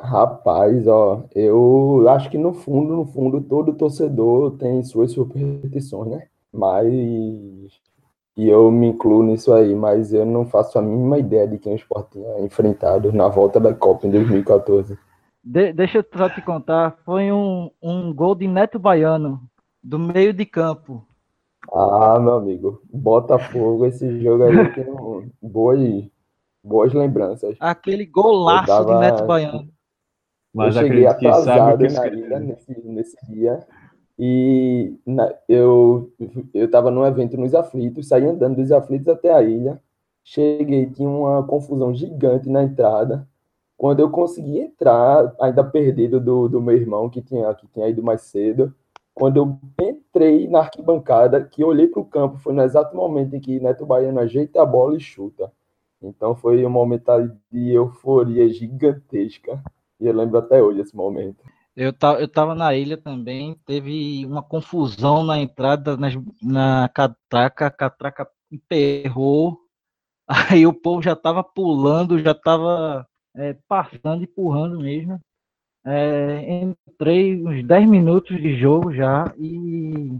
Rapaz, 0.00 0.86
ó, 0.86 1.24
eu 1.34 2.06
acho 2.08 2.30
que 2.30 2.36
no 2.36 2.52
fundo, 2.52 2.94
no 2.94 3.06
fundo, 3.06 3.40
todo 3.40 3.72
torcedor 3.72 4.56
tem 4.58 4.82
suas 4.84 5.12
superstições, 5.12 6.10
né? 6.10 6.28
Mas 6.52 6.92
e 8.36 8.48
eu 8.50 8.70
me 8.70 8.88
incluo 8.88 9.22
nisso 9.22 9.52
aí, 9.54 9.74
mas 9.74 10.12
eu 10.12 10.26
não 10.26 10.44
faço 10.44 10.78
a 10.78 10.82
mínima 10.82 11.18
ideia 11.18 11.48
de 11.48 11.56
quem 11.58 11.72
o 11.72 11.76
Sport 11.76 12.12
tinha 12.12 12.40
enfrentado 12.40 13.10
na 13.10 13.28
volta 13.28 13.58
da 13.58 13.72
Copa 13.72 14.06
em 14.06 14.10
2014. 14.10 14.98
De, 15.48 15.72
deixa 15.72 15.98
eu 15.98 16.04
só 16.12 16.28
te 16.28 16.42
contar, 16.42 16.96
foi 17.04 17.30
um, 17.30 17.70
um 17.80 18.12
gol 18.12 18.34
de 18.34 18.48
Neto 18.48 18.80
Baiano, 18.80 19.40
do 19.80 19.96
meio 19.96 20.32
de 20.32 20.44
campo. 20.44 21.06
Ah, 21.72 22.18
meu 22.18 22.34
amigo, 22.34 22.82
Botafogo, 22.92 23.86
esse 23.86 24.20
jogo 24.20 24.42
aí 24.42 24.72
tem 24.74 24.86
boas, 25.40 25.78
boas 26.64 26.92
lembranças. 26.92 27.56
Aquele 27.60 28.04
golaço 28.04 28.66
tava, 28.66 28.92
de 28.92 29.00
Neto 29.00 29.24
Baiano. 29.24 29.68
Mas 30.52 30.74
eu 30.74 30.82
cheguei 30.82 31.06
atrasado 31.06 31.78
na 31.94 32.08
ilha 32.08 32.40
nesse, 32.40 32.80
nesse 32.84 33.26
dia. 33.28 33.64
E 34.18 34.98
na, 35.06 35.32
eu, 35.48 36.12
eu 36.52 36.68
tava 36.68 36.90
num 36.90 37.06
evento 37.06 37.36
nos 37.36 37.54
aflitos, 37.54 38.08
saí 38.08 38.26
andando 38.26 38.56
dos 38.56 38.72
aflitos 38.72 39.06
até 39.06 39.32
a 39.32 39.42
ilha. 39.44 39.80
Cheguei, 40.24 40.86
tinha 40.86 41.08
uma 41.08 41.44
confusão 41.44 41.94
gigante 41.94 42.48
na 42.48 42.64
entrada. 42.64 43.28
Quando 43.76 44.00
eu 44.00 44.10
consegui 44.10 44.58
entrar, 44.58 45.34
ainda 45.40 45.62
perdido 45.62 46.18
do, 46.18 46.48
do 46.48 46.60
meu 46.60 46.76
irmão, 46.76 47.10
que 47.10 47.20
tinha, 47.20 47.52
que 47.54 47.66
tinha 47.66 47.88
ido 47.88 48.02
mais 48.02 48.22
cedo, 48.22 48.74
quando 49.14 49.36
eu 49.36 49.58
entrei 49.80 50.48
na 50.48 50.60
arquibancada, 50.60 51.42
que 51.42 51.64
olhei 51.64 51.86
para 51.86 52.00
o 52.00 52.04
campo, 52.04 52.38
foi 52.38 52.52
no 52.52 52.62
exato 52.62 52.96
momento 52.96 53.34
em 53.34 53.40
que 53.40 53.60
Neto 53.60 53.84
Baiano 53.84 54.20
ajeita 54.20 54.62
a 54.62 54.66
bola 54.66 54.96
e 54.96 55.00
chuta. 55.00 55.50
Então 56.02 56.34
foi 56.34 56.64
um 56.64 56.70
momento 56.70 57.10
de 57.50 57.72
euforia 57.72 58.48
gigantesca. 58.48 59.62
E 60.00 60.06
eu 60.06 60.14
lembro 60.14 60.38
até 60.38 60.62
hoje 60.62 60.80
esse 60.80 60.94
momento. 60.94 61.42
Eu, 61.74 61.92
tava, 61.92 62.20
eu 62.20 62.28
tava 62.28 62.54
na 62.54 62.74
ilha 62.74 62.96
também, 62.96 63.58
teve 63.66 64.24
uma 64.26 64.42
confusão 64.42 65.24
na 65.24 65.38
entrada 65.38 65.96
nas, 65.96 66.14
na 66.42 66.88
catraca, 66.88 67.66
a 67.66 67.70
catraca 67.70 68.28
emperrou, 68.50 69.58
Aí 70.50 70.66
o 70.66 70.72
povo 70.72 71.02
já 71.02 71.12
estava 71.12 71.42
pulando, 71.42 72.18
já 72.18 72.32
estava 72.32 73.06
é, 73.36 73.56
passando, 73.68 74.24
empurrando 74.24 74.80
mesmo. 74.80 75.20
É, 75.84 76.62
entrei 76.62 77.40
uns 77.46 77.64
10 77.64 77.88
minutos 77.88 78.36
de 78.40 78.58
jogo 78.58 78.92
já 78.92 79.32
e, 79.38 80.18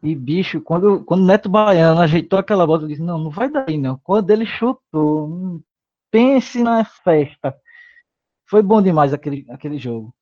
e 0.00 0.14
bicho, 0.14 0.60
quando, 0.60 1.02
quando 1.04 1.22
o 1.22 1.26
Neto 1.26 1.48
Baiano 1.48 2.00
ajeitou 2.00 2.38
aquela 2.38 2.64
bola, 2.64 2.82
eu 2.82 2.88
disse, 2.88 3.02
não, 3.02 3.18
não 3.18 3.30
vai 3.30 3.50
daí 3.50 3.76
não. 3.76 3.98
Quando 4.04 4.30
ele 4.30 4.46
chutou, 4.46 5.26
hum, 5.26 5.60
pense 6.10 6.62
na 6.62 6.84
festa. 6.84 7.56
Foi 8.46 8.62
bom 8.62 8.80
demais 8.80 9.12
aquele, 9.12 9.44
aquele 9.48 9.78
jogo. 9.78 10.14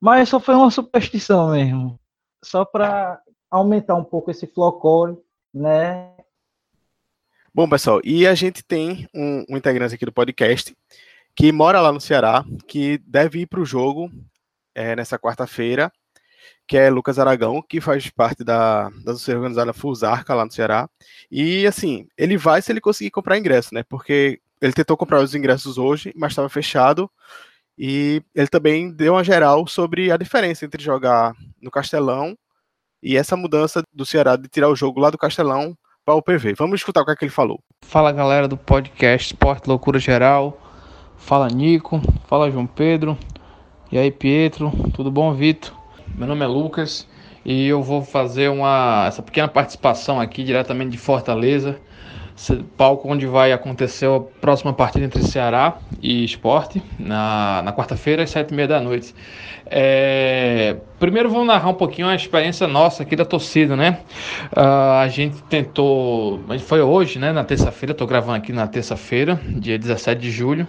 Mas 0.00 0.28
só 0.28 0.38
foi 0.38 0.54
uma 0.54 0.70
superstição 0.70 1.52
mesmo. 1.52 1.98
Só 2.44 2.64
para 2.64 3.20
aumentar 3.50 3.94
um 3.94 4.04
pouco 4.04 4.30
esse 4.30 4.46
flocole, 4.46 5.16
né? 5.54 6.12
Bom, 7.54 7.68
pessoal, 7.68 8.00
e 8.04 8.26
a 8.26 8.34
gente 8.34 8.62
tem 8.62 9.08
um, 9.14 9.44
um 9.48 9.56
integrante 9.56 9.94
aqui 9.94 10.04
do 10.04 10.12
podcast 10.12 10.76
que 11.38 11.52
mora 11.52 11.80
lá 11.80 11.92
no 11.92 12.00
Ceará, 12.00 12.44
que 12.66 12.98
deve 13.06 13.42
ir 13.42 13.46
para 13.46 13.60
o 13.60 13.64
jogo 13.64 14.10
é, 14.74 14.96
nessa 14.96 15.16
quarta-feira, 15.16 15.92
que 16.66 16.76
é 16.76 16.90
Lucas 16.90 17.16
Aragão, 17.16 17.62
que 17.62 17.80
faz 17.80 18.10
parte 18.10 18.42
da, 18.42 18.90
da 19.04 19.12
associação 19.12 19.36
organizada 19.36 19.72
Fusarca 19.72 20.34
lá 20.34 20.44
no 20.44 20.50
Ceará. 20.50 20.90
E 21.30 21.64
assim, 21.64 22.08
ele 22.18 22.36
vai 22.36 22.60
se 22.60 22.72
ele 22.72 22.80
conseguir 22.80 23.12
comprar 23.12 23.38
ingresso, 23.38 23.72
né? 23.72 23.84
Porque 23.84 24.40
ele 24.60 24.72
tentou 24.72 24.96
comprar 24.96 25.20
os 25.20 25.32
ingressos 25.32 25.78
hoje, 25.78 26.12
mas 26.16 26.32
estava 26.32 26.48
fechado. 26.48 27.08
E 27.78 28.20
ele 28.34 28.48
também 28.48 28.90
deu 28.90 29.12
uma 29.12 29.22
geral 29.22 29.64
sobre 29.68 30.10
a 30.10 30.16
diferença 30.16 30.64
entre 30.64 30.82
jogar 30.82 31.36
no 31.62 31.70
Castelão 31.70 32.36
e 33.00 33.16
essa 33.16 33.36
mudança 33.36 33.80
do 33.94 34.04
Ceará 34.04 34.34
de 34.34 34.48
tirar 34.48 34.68
o 34.70 34.74
jogo 34.74 34.98
lá 34.98 35.08
do 35.08 35.16
Castelão 35.16 35.78
para 36.04 36.16
o 36.16 36.22
PV. 36.22 36.54
Vamos 36.54 36.80
escutar 36.80 37.02
o 37.02 37.04
que, 37.04 37.12
é 37.12 37.14
que 37.16 37.24
ele 37.26 37.30
falou. 37.30 37.62
Fala 37.84 38.10
galera 38.10 38.48
do 38.48 38.56
podcast 38.56 39.32
Esporte 39.32 39.68
Loucura 39.68 40.00
Geral. 40.00 40.67
Fala 41.18 41.48
Nico, 41.48 42.00
fala 42.26 42.50
João 42.50 42.66
Pedro. 42.66 43.18
E 43.92 43.98
aí 43.98 44.10
Pietro, 44.10 44.72
tudo 44.94 45.10
bom, 45.10 45.32
Vitor? 45.34 45.72
Meu 46.14 46.26
nome 46.26 46.44
é 46.44 46.48
Lucas 46.48 47.06
e 47.44 47.66
eu 47.66 47.82
vou 47.82 48.02
fazer 48.02 48.48
uma 48.48 49.04
essa 49.06 49.22
pequena 49.22 49.48
participação 49.48 50.20
aqui 50.20 50.42
diretamente 50.42 50.92
de 50.92 50.98
Fortaleza 50.98 51.78
palco 52.76 53.10
onde 53.10 53.26
vai 53.26 53.52
acontecer 53.52 54.06
a 54.06 54.20
próxima 54.20 54.72
partida 54.72 55.04
entre 55.04 55.22
Ceará 55.24 55.78
e 56.00 56.24
Esporte, 56.24 56.82
na, 56.98 57.62
na 57.64 57.72
quarta-feira, 57.72 58.22
às 58.22 58.30
sete 58.30 58.52
e 58.52 58.54
meia 58.54 58.68
da 58.68 58.80
noite. 58.80 59.14
É, 59.66 60.76
primeiro 60.98 61.30
vamos 61.30 61.46
narrar 61.46 61.70
um 61.70 61.74
pouquinho 61.74 62.08
a 62.08 62.14
experiência 62.14 62.66
nossa 62.66 63.02
aqui 63.02 63.14
da 63.14 63.24
torcida, 63.24 63.76
né? 63.76 64.00
Uh, 64.56 65.00
a 65.00 65.08
gente 65.08 65.42
tentou, 65.44 66.40
foi 66.60 66.80
hoje, 66.80 67.18
né, 67.18 67.32
na 67.32 67.44
terça-feira, 67.44 67.92
estou 67.92 68.06
gravando 68.06 68.36
aqui 68.36 68.52
na 68.52 68.66
terça-feira, 68.66 69.40
dia 69.44 69.78
17 69.78 70.20
de 70.20 70.30
julho, 70.30 70.66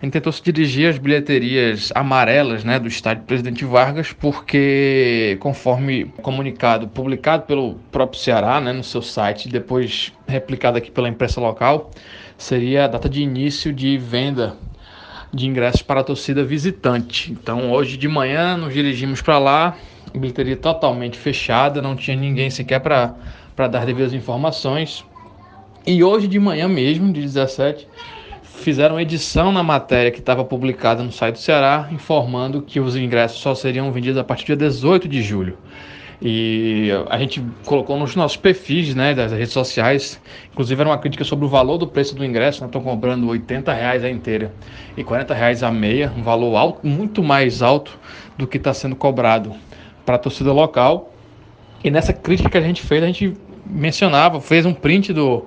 a 0.00 0.04
gente 0.04 0.12
tentou 0.12 0.32
se 0.32 0.42
dirigir 0.42 0.88
às 0.88 0.98
bilheterias 0.98 1.90
amarelas, 1.94 2.64
né, 2.64 2.78
do 2.78 2.88
estádio 2.88 3.24
Presidente 3.24 3.64
Vargas, 3.64 4.12
porque 4.12 5.36
conforme 5.40 6.06
comunicado 6.22 6.88
publicado 6.88 7.44
pelo 7.44 7.74
próprio 7.90 8.20
Ceará, 8.20 8.60
né, 8.60 8.72
no 8.72 8.84
seu 8.84 9.02
site, 9.02 9.48
depois 9.48 10.12
replicado 10.26 10.78
aqui 10.78 10.90
pela 10.90 11.08
imprensa 11.08 11.40
local, 11.40 11.90
seria 12.38 12.84
a 12.84 12.88
data 12.88 13.08
de 13.08 13.22
início 13.22 13.72
de 13.72 13.96
venda 13.98 14.56
de 15.34 15.46
ingressos 15.46 15.82
para 15.82 16.00
a 16.00 16.04
torcida 16.04 16.44
visitante. 16.44 17.32
Então, 17.32 17.72
hoje 17.72 17.96
de 17.96 18.06
manhã 18.06 18.56
nos 18.56 18.72
dirigimos 18.72 19.20
para 19.20 19.38
lá, 19.38 19.76
bilheteria 20.14 20.56
totalmente 20.56 21.18
fechada, 21.18 21.82
não 21.82 21.96
tinha 21.96 22.16
ninguém 22.16 22.50
sequer 22.50 22.80
para 22.80 23.68
dar 23.68 23.84
devidas 23.84 24.12
informações. 24.12 25.04
E 25.86 26.02
hoje 26.02 26.28
de 26.28 26.38
manhã 26.38 26.68
mesmo, 26.68 27.12
de 27.12 27.20
17, 27.20 27.86
fizeram 28.42 28.98
edição 28.98 29.52
na 29.52 29.62
matéria 29.62 30.10
que 30.10 30.20
estava 30.20 30.44
publicada 30.44 31.02
no 31.02 31.12
site 31.12 31.34
do 31.34 31.40
Ceará, 31.40 31.88
informando 31.90 32.62
que 32.62 32.80
os 32.80 32.96
ingressos 32.96 33.40
só 33.40 33.54
seriam 33.54 33.90
vendidos 33.92 34.18
a 34.18 34.24
partir 34.24 34.44
do 34.44 34.58
dia 34.58 34.68
18 34.68 35.08
de 35.08 35.22
julho. 35.22 35.58
E 36.26 36.88
a 37.10 37.18
gente 37.18 37.44
colocou 37.66 37.98
nos 37.98 38.16
nossos 38.16 38.38
perfis 38.38 38.94
né, 38.94 39.14
das 39.14 39.30
redes 39.30 39.52
sociais, 39.52 40.18
inclusive 40.50 40.80
era 40.80 40.88
uma 40.88 40.96
crítica 40.96 41.22
sobre 41.22 41.44
o 41.44 41.48
valor 41.48 41.76
do 41.76 41.86
preço 41.86 42.14
do 42.14 42.24
ingresso, 42.24 42.62
né? 42.62 42.66
Estão 42.66 42.80
cobrando 42.80 43.28
80 43.28 43.70
reais 43.74 44.02
a 44.02 44.08
inteira 44.08 44.50
e 44.96 45.04
40 45.04 45.34
reais 45.34 45.62
a 45.62 45.70
meia, 45.70 46.10
um 46.16 46.22
valor 46.22 46.56
alto, 46.56 46.86
muito 46.86 47.22
mais 47.22 47.60
alto 47.60 47.98
do 48.38 48.46
que 48.46 48.56
está 48.56 48.72
sendo 48.72 48.96
cobrado 48.96 49.52
para 50.06 50.14
a 50.14 50.18
torcida 50.18 50.50
local. 50.50 51.12
E 51.84 51.90
nessa 51.90 52.14
crítica 52.14 52.48
que 52.48 52.56
a 52.56 52.62
gente 52.62 52.80
fez, 52.80 53.02
a 53.02 53.06
gente 53.06 53.34
mencionava, 53.66 54.40
fez 54.40 54.64
um 54.64 54.72
print 54.72 55.12
do, 55.12 55.44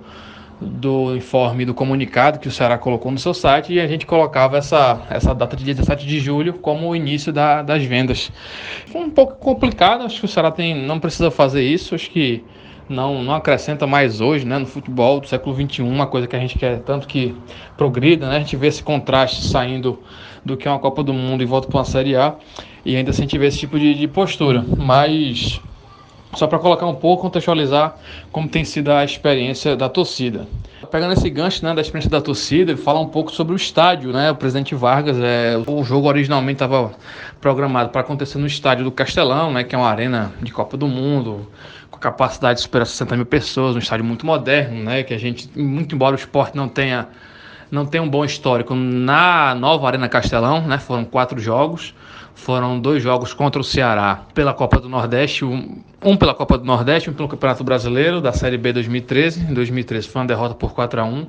do 0.60 1.16
informe 1.16 1.66
do 1.66 1.74
comunicado 1.74 2.40
que 2.40 2.48
o 2.48 2.52
Ceará 2.52 2.78
colocou 2.78 3.12
no 3.12 3.20
seu 3.20 3.34
site 3.34 3.74
e 3.74 3.80
a 3.80 3.88
gente 3.88 4.06
colocava 4.06 4.58
essa, 4.58 5.02
essa 5.10 5.34
data 5.34 5.56
de 5.56 5.64
17 5.64 6.06
de 6.06 6.20
julho 6.20 6.54
como 6.54 6.90
o 6.90 6.96
início 6.96 7.32
da, 7.32 7.62
das 7.62 7.84
vendas. 7.84 8.32
Foi 8.88 9.02
um 9.02 9.10
pouco 9.10 9.36
complicado, 9.36 10.04
acho 10.04 10.20
que 10.20 10.26
o 10.26 10.28
Ceará 10.28 10.52
tem, 10.52 10.76
não 10.76 11.00
precisa 11.00 11.30
fazer 11.30 11.62
isso, 11.62 11.94
acho 11.94 12.10
que 12.10 12.44
não, 12.90 13.24
não 13.24 13.36
acrescenta 13.36 13.86
mais 13.86 14.22
hoje 14.22 14.46
né, 14.46 14.58
no 14.58 14.66
futebol 14.66 15.20
do 15.20 15.28
século 15.28 15.56
XXI, 15.56 15.84
uma 15.84 16.08
coisa 16.08 16.26
que 16.26 16.36
a 16.36 16.40
gente 16.40 16.58
quer 16.58 16.80
tanto 16.80 17.08
que 17.08 17.36
progrida, 17.76 18.28
né, 18.28 18.38
a 18.38 18.40
gente 18.40 18.56
vê 18.56 18.68
esse 18.68 18.82
contraste 18.82 19.44
saindo 19.44 20.02
do 20.44 20.56
que 20.56 20.68
é 20.68 20.72
uma 20.72 20.80
Copa 20.80 21.04
do 21.04 21.14
Mundo 21.14 21.44
e 21.44 21.46
volta 21.46 21.68
para 21.68 21.78
uma 21.78 21.86
Série 21.86 22.16
A 22.16 22.36
e 22.86 22.96
ainda 22.96 23.12
assim 23.12 23.24
a 23.24 23.26
gente 23.26 23.38
vê 23.38 23.48
esse 23.48 23.60
tipo 23.60 23.78
de, 23.78 23.94
de 23.94 24.08
postura, 24.08 24.66
mas 24.78 25.60
só 26.38 26.48
para 26.48 26.60
colocar 26.60 26.86
um 26.86 26.96
pouco, 26.96 27.24
contextualizar 27.24 27.96
como 28.32 28.48
tem 28.48 28.64
sido 28.64 28.92
a 28.92 29.04
experiência 29.04 29.76
da 29.76 29.90
torcida. 29.90 30.48
Pegando 30.92 31.14
esse 31.14 31.30
gancho 31.30 31.66
né, 31.66 31.74
da 31.74 31.82
experiência 31.82 32.10
da 32.10 32.22
torcida, 32.22 32.78
falar 32.78 33.00
um 33.00 33.08
pouco 33.08 33.32
sobre 33.32 33.54
o 33.54 33.56
estádio, 33.56 34.14
né? 34.14 34.32
O 34.32 34.36
presidente 34.36 34.76
Vargas, 34.76 35.18
é, 35.20 35.58
o 35.66 35.84
jogo 35.84 36.08
originalmente 36.08 36.58
estava 36.58 36.92
programado 37.42 37.90
para 37.90 38.02
acontecer 38.02 38.38
no 38.38 38.48
estádio 38.48 38.86
do 38.86 38.92
Castelão, 38.92 39.52
né? 39.52 39.64
Que 39.64 39.76
é 39.76 39.78
uma 39.78 39.90
arena 39.90 40.32
de 40.42 40.52
Copa 40.52 40.78
do 40.78 40.88
Mundo, 40.88 41.52
com 41.90 41.98
capacidade 41.98 42.58
de 42.58 42.64
superar 42.64 42.86
60 42.86 43.16
mil 43.16 43.26
pessoas, 43.26 43.76
um 43.76 43.80
estádio 43.80 44.06
muito 44.06 44.26
moderno, 44.26 44.84
né? 44.84 45.04
Que 45.04 45.14
a 45.14 45.18
gente, 45.18 45.50
muito 45.60 45.96
embora 45.96 46.16
o 46.16 46.20
esporte 46.20 46.56
não 46.56 46.70
tenha 46.70 47.08
não 47.70 47.86
tem 47.86 48.00
um 48.00 48.08
bom 48.08 48.24
histórico 48.24 48.74
na 48.74 49.54
nova 49.54 49.88
Arena 49.88 50.08
Castelão, 50.08 50.62
né? 50.62 50.78
Foram 50.78 51.04
quatro 51.04 51.40
jogos. 51.40 51.94
Foram 52.38 52.80
dois 52.80 53.02
jogos 53.02 53.34
contra 53.34 53.60
o 53.60 53.64
Ceará 53.64 54.22
pela 54.34 54.54
Copa 54.54 54.80
do 54.80 54.88
Nordeste, 54.88 55.44
um, 55.44 55.82
um 56.02 56.16
pela 56.16 56.36
Copa 56.36 56.58
do 56.58 56.64
Nordeste, 56.64 57.10
um 57.10 57.14
pelo 57.14 57.28
Campeonato 57.28 57.64
Brasileiro 57.64 58.22
da 58.22 58.32
Série 58.32 58.58
B 58.58 58.72
2013. 58.72 59.42
Em 59.42 59.54
2013 59.54 60.08
foi 60.08 60.22
uma 60.22 60.28
derrota 60.28 60.54
por 60.54 60.72
4 60.72 61.02
a 61.02 61.04
1 61.04 61.28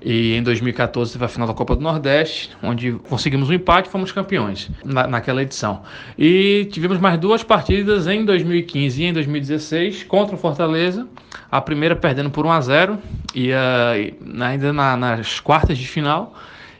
e 0.00 0.32
em 0.34 0.42
2014 0.42 1.12
teve 1.12 1.24
a 1.24 1.28
final 1.28 1.48
da 1.48 1.52
Copa 1.52 1.74
do 1.74 1.82
Nordeste, 1.82 2.50
onde 2.62 2.92
conseguimos 2.92 3.50
um 3.50 3.52
empate 3.52 3.88
e 3.88 3.92
fomos 3.92 4.12
campeões 4.12 4.70
na, 4.84 5.08
naquela 5.08 5.42
edição. 5.42 5.82
E 6.16 6.66
tivemos 6.70 6.98
mais 6.98 7.18
duas 7.18 7.42
partidas 7.42 8.06
em 8.06 8.24
2015 8.24 9.02
e 9.02 9.06
em 9.06 9.12
2016 9.12 10.04
contra 10.04 10.36
o 10.36 10.38
Fortaleza. 10.38 11.06
A 11.50 11.60
primeira 11.60 11.96
perdendo 11.96 12.30
por 12.30 12.46
1 12.46 12.52
a 12.52 12.60
0 12.60 12.98
e 13.34 13.50
uh, 13.50 14.42
ainda 14.42 14.72
na, 14.72 14.96
nas 14.96 15.40
quartas 15.40 15.76
de 15.76 15.86
final 15.86 16.32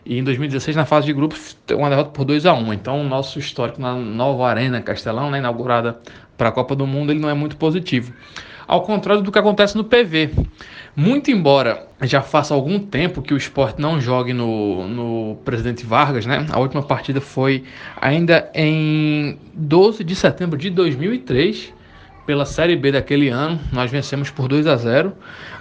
e 0.07 0.19
em 0.19 0.25
2016, 0.25 0.77
na 0.77 0.85
fase 0.85 1.07
de 1.07 1.13
grupos, 1.13 1.57
uma 1.73 1.89
derrota 1.89 2.11
por 2.11 2.25
2 2.25 2.45
a 2.47 2.53
1 2.53 2.73
Então, 2.75 3.01
o 3.01 3.05
nosso 3.05 3.39
histórico 3.39 3.81
na 3.81 3.95
nova 3.95 4.49
Arena 4.49 4.81
Castelão, 4.83 5.31
né, 5.31 5.39
inaugurada 5.39 5.99
para 6.37 6.51
a 6.51 6.53
Copa 6.53 6.77
do 6.77 6.87
Mundo, 6.87 7.11
ele 7.11 7.21
não 7.21 7.31
é 7.31 7.35
muito 7.35 7.57
positivo. 7.57 8.13
Ao 8.67 8.83
contrário 8.83 9.23
do 9.23 9.31
que 9.31 9.39
acontece 9.39 9.77
no 9.77 9.85
PV. 9.85 10.31
Muito 10.97 11.31
embora 11.31 11.87
já 12.03 12.23
faça 12.23 12.55
algum 12.55 12.79
tempo 12.79 13.21
que 13.21 13.35
o 13.35 13.37
esporte 13.37 13.81
não 13.81 14.01
jogue 14.01 14.33
no, 14.33 14.87
no 14.89 15.37
Presidente 15.45 15.85
Vargas, 15.85 16.25
né? 16.25 16.47
A 16.51 16.59
última 16.59 16.83
partida 16.83 17.21
foi 17.21 17.65
ainda 18.01 18.51
em 18.55 19.39
12 19.53 20.05
de 20.05 20.15
setembro 20.15 20.57
de 20.57 20.71
2003, 20.71 21.75
pela 22.27 22.45
Série 22.45 22.77
B 22.77 22.93
daquele 22.93 23.29
ano. 23.29 23.61
Nós 23.73 23.91
vencemos 23.91 24.31
por 24.31 24.49
2 24.49 24.67
a 24.67 24.77
0 24.77 25.13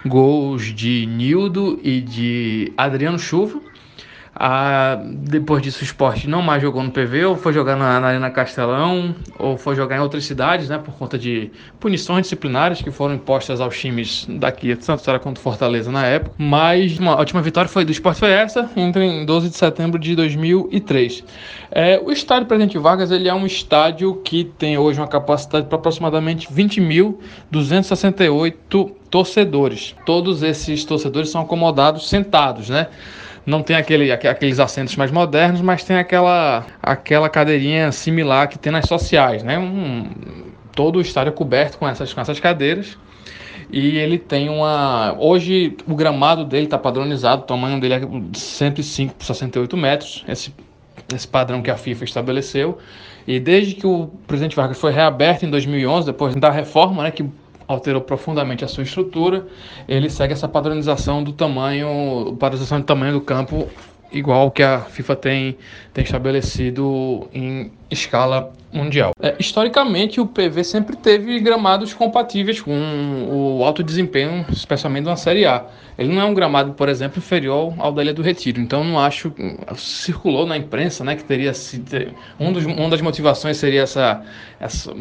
gols 0.05 0.73
de 0.73 1.05
Nildo 1.05 1.79
e 1.83 1.99
de 1.99 2.71
Adriano 2.77 3.19
Chuva. 3.19 3.59
Ah, 4.35 4.99
depois 5.05 5.61
disso, 5.61 5.81
o 5.81 5.83
esporte 5.83 6.27
não 6.27 6.41
mais 6.41 6.59
jogou 6.61 6.81
no 6.81 6.89
PV, 6.89 7.25
ou 7.25 7.35
foi 7.35 7.53
jogar 7.53 7.75
na, 7.75 7.99
na, 7.99 8.07
Arena 8.07 8.31
Castelão, 8.31 9.13
ou 9.37 9.57
foi 9.57 9.75
jogar 9.75 9.97
em 9.97 9.99
outras 9.99 10.25
cidades, 10.25 10.69
né, 10.69 10.79
por 10.79 10.95
conta 10.95 11.19
de 11.19 11.51
punições 11.79 12.23
disciplinares 12.23 12.81
que 12.81 12.89
foram 12.89 13.13
impostas 13.13 13.61
aos 13.61 13.79
times 13.79 14.25
daqui, 14.27 14.75
tanto 14.75 15.03
Ceará 15.03 15.19
quanto 15.19 15.39
Fortaleza 15.39 15.91
na 15.91 16.03
época. 16.05 16.33
Mas 16.37 16.97
uma 16.97 17.15
última 17.19 17.43
vitória 17.43 17.69
foi 17.69 17.85
do 17.85 17.91
esporte 17.91 18.19
foi 18.19 18.31
essa, 18.31 18.67
entre 18.75 19.05
em 19.05 19.23
12 19.23 19.49
de 19.49 19.55
setembro 19.55 19.99
de 19.99 20.15
2003. 20.15 21.23
É, 21.71 22.01
o 22.03 22.11
estádio 22.11 22.47
Presidente 22.47 22.79
Vargas 22.79 23.11
ele 23.11 23.29
é 23.29 23.33
um 23.33 23.45
estádio 23.45 24.15
que 24.23 24.43
tem 24.43 24.79
hoje 24.79 24.99
uma 24.99 25.07
capacidade 25.07 25.67
para 25.67 25.77
aproximadamente 25.77 26.51
20.268 26.51 28.91
torcedores. 29.11 29.95
Todos 30.07 30.41
esses 30.41 30.83
torcedores 30.83 31.29
são 31.29 31.41
acomodados 31.41 32.09
sentados, 32.09 32.69
né? 32.69 32.87
Não 33.45 33.61
tem 33.61 33.75
aquele, 33.75 34.11
aqueles 34.11 34.59
assentos 34.59 34.95
mais 34.95 35.11
modernos, 35.11 35.61
mas 35.61 35.83
tem 35.83 35.97
aquela, 35.97 36.65
aquela 36.81 37.29
cadeirinha 37.29 37.91
similar 37.91 38.47
que 38.47 38.57
tem 38.57 38.71
nas 38.71 38.87
sociais, 38.87 39.43
né? 39.43 39.57
Um, 39.59 40.09
todo 40.73 40.97
o 40.97 41.01
estádio 41.01 41.29
é 41.29 41.33
coberto 41.33 41.77
com 41.77 41.87
essas, 41.87 42.13
com 42.13 42.21
essas 42.21 42.39
cadeiras. 42.39 42.97
E 43.71 43.97
ele 43.97 44.17
tem 44.17 44.49
uma. 44.49 45.15
Hoje 45.17 45.75
o 45.87 45.95
gramado 45.95 46.45
dele 46.45 46.65
está 46.65 46.77
padronizado, 46.77 47.41
o 47.41 47.45
tamanho 47.45 47.79
dele 47.79 47.93
é 47.95 48.01
105 48.33 49.15
por 49.15 49.25
68 49.25 49.75
metros, 49.75 50.23
esse, 50.27 50.53
esse 51.13 51.27
padrão 51.27 51.61
que 51.61 51.71
a 51.71 51.75
FIFA 51.75 52.03
estabeleceu. 52.03 52.77
E 53.25 53.39
desde 53.39 53.73
que 53.73 53.87
o 53.87 54.07
presidente 54.27 54.55
Vargas 54.55 54.79
foi 54.79 54.91
reaberto 54.91 55.45
em 55.45 55.49
2011, 55.49 56.05
depois 56.05 56.35
da 56.35 56.51
reforma, 56.51 57.03
né, 57.03 57.11
que 57.11 57.25
alterou 57.67 58.01
profundamente 58.01 58.63
a 58.63 58.67
sua 58.67 58.83
estrutura, 58.83 59.47
ele 59.87 60.09
segue 60.09 60.33
essa 60.33 60.47
padronização 60.47 61.23
do 61.23 61.33
tamanho, 61.33 62.35
padronização 62.39 62.79
do 62.79 62.85
tamanho 62.85 63.13
do 63.13 63.21
campo 63.21 63.67
igual 64.13 64.51
que 64.51 64.63
a 64.63 64.79
FIFA 64.79 65.15
tem, 65.15 65.57
tem 65.93 66.03
estabelecido 66.03 67.27
em 67.33 67.71
escala 67.89 68.53
mundial. 68.71 69.11
É, 69.21 69.35
historicamente, 69.39 70.19
o 70.19 70.25
PV 70.25 70.63
sempre 70.63 70.95
teve 70.95 71.39
gramados 71.39 71.93
compatíveis 71.93 72.59
com 72.59 72.73
o 73.29 73.63
alto 73.63 73.83
desempenho, 73.83 74.45
especialmente 74.51 75.05
na 75.05 75.15
Série 75.15 75.45
A. 75.45 75.65
Ele 75.97 76.11
não 76.11 76.21
é 76.21 76.25
um 76.25 76.33
gramado, 76.33 76.73
por 76.73 76.89
exemplo, 76.89 77.19
inferior 77.19 77.73
ao 77.77 77.91
da 77.91 78.01
Ilha 78.01 78.13
do 78.13 78.23
Retiro. 78.23 78.59
Então, 78.59 78.83
não 78.83 78.99
acho. 78.99 79.31
Circulou 79.75 80.45
na 80.45 80.57
imprensa 80.57 81.03
né, 81.03 81.15
que 81.15 81.23
teria 81.23 81.53
sido. 81.53 82.13
Um 82.39 82.51
dos, 82.51 82.65
uma 82.65 82.89
das 82.89 83.01
motivações 83.01 83.57
seria 83.57 83.83
essa. 83.83 84.23
essa 84.59 84.91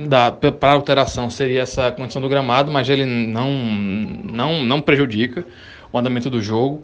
para 0.60 0.72
alteração 0.72 1.30
seria 1.30 1.62
essa 1.62 1.90
condição 1.90 2.20
do 2.20 2.28
gramado, 2.28 2.70
mas 2.70 2.90
ele 2.90 3.06
não, 3.06 3.50
não, 3.50 4.62
não 4.64 4.80
prejudica 4.82 5.46
o 5.92 5.98
andamento 5.98 6.30
do 6.30 6.40
jogo. 6.40 6.82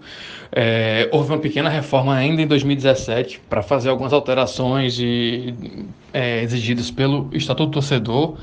É, 0.53 1.09
houve 1.13 1.33
uma 1.33 1.39
pequena 1.39 1.69
reforma 1.69 2.15
ainda 2.15 2.43
em 2.43 2.47
2017 2.47 3.41
para 3.49 3.63
fazer 3.63 3.89
algumas 3.89 4.13
alterações 4.13 4.99
é, 6.13 6.43
exigidas 6.43 6.91
pelo 6.91 7.29
Estatuto 7.33 7.73
Torcedor 7.73 8.37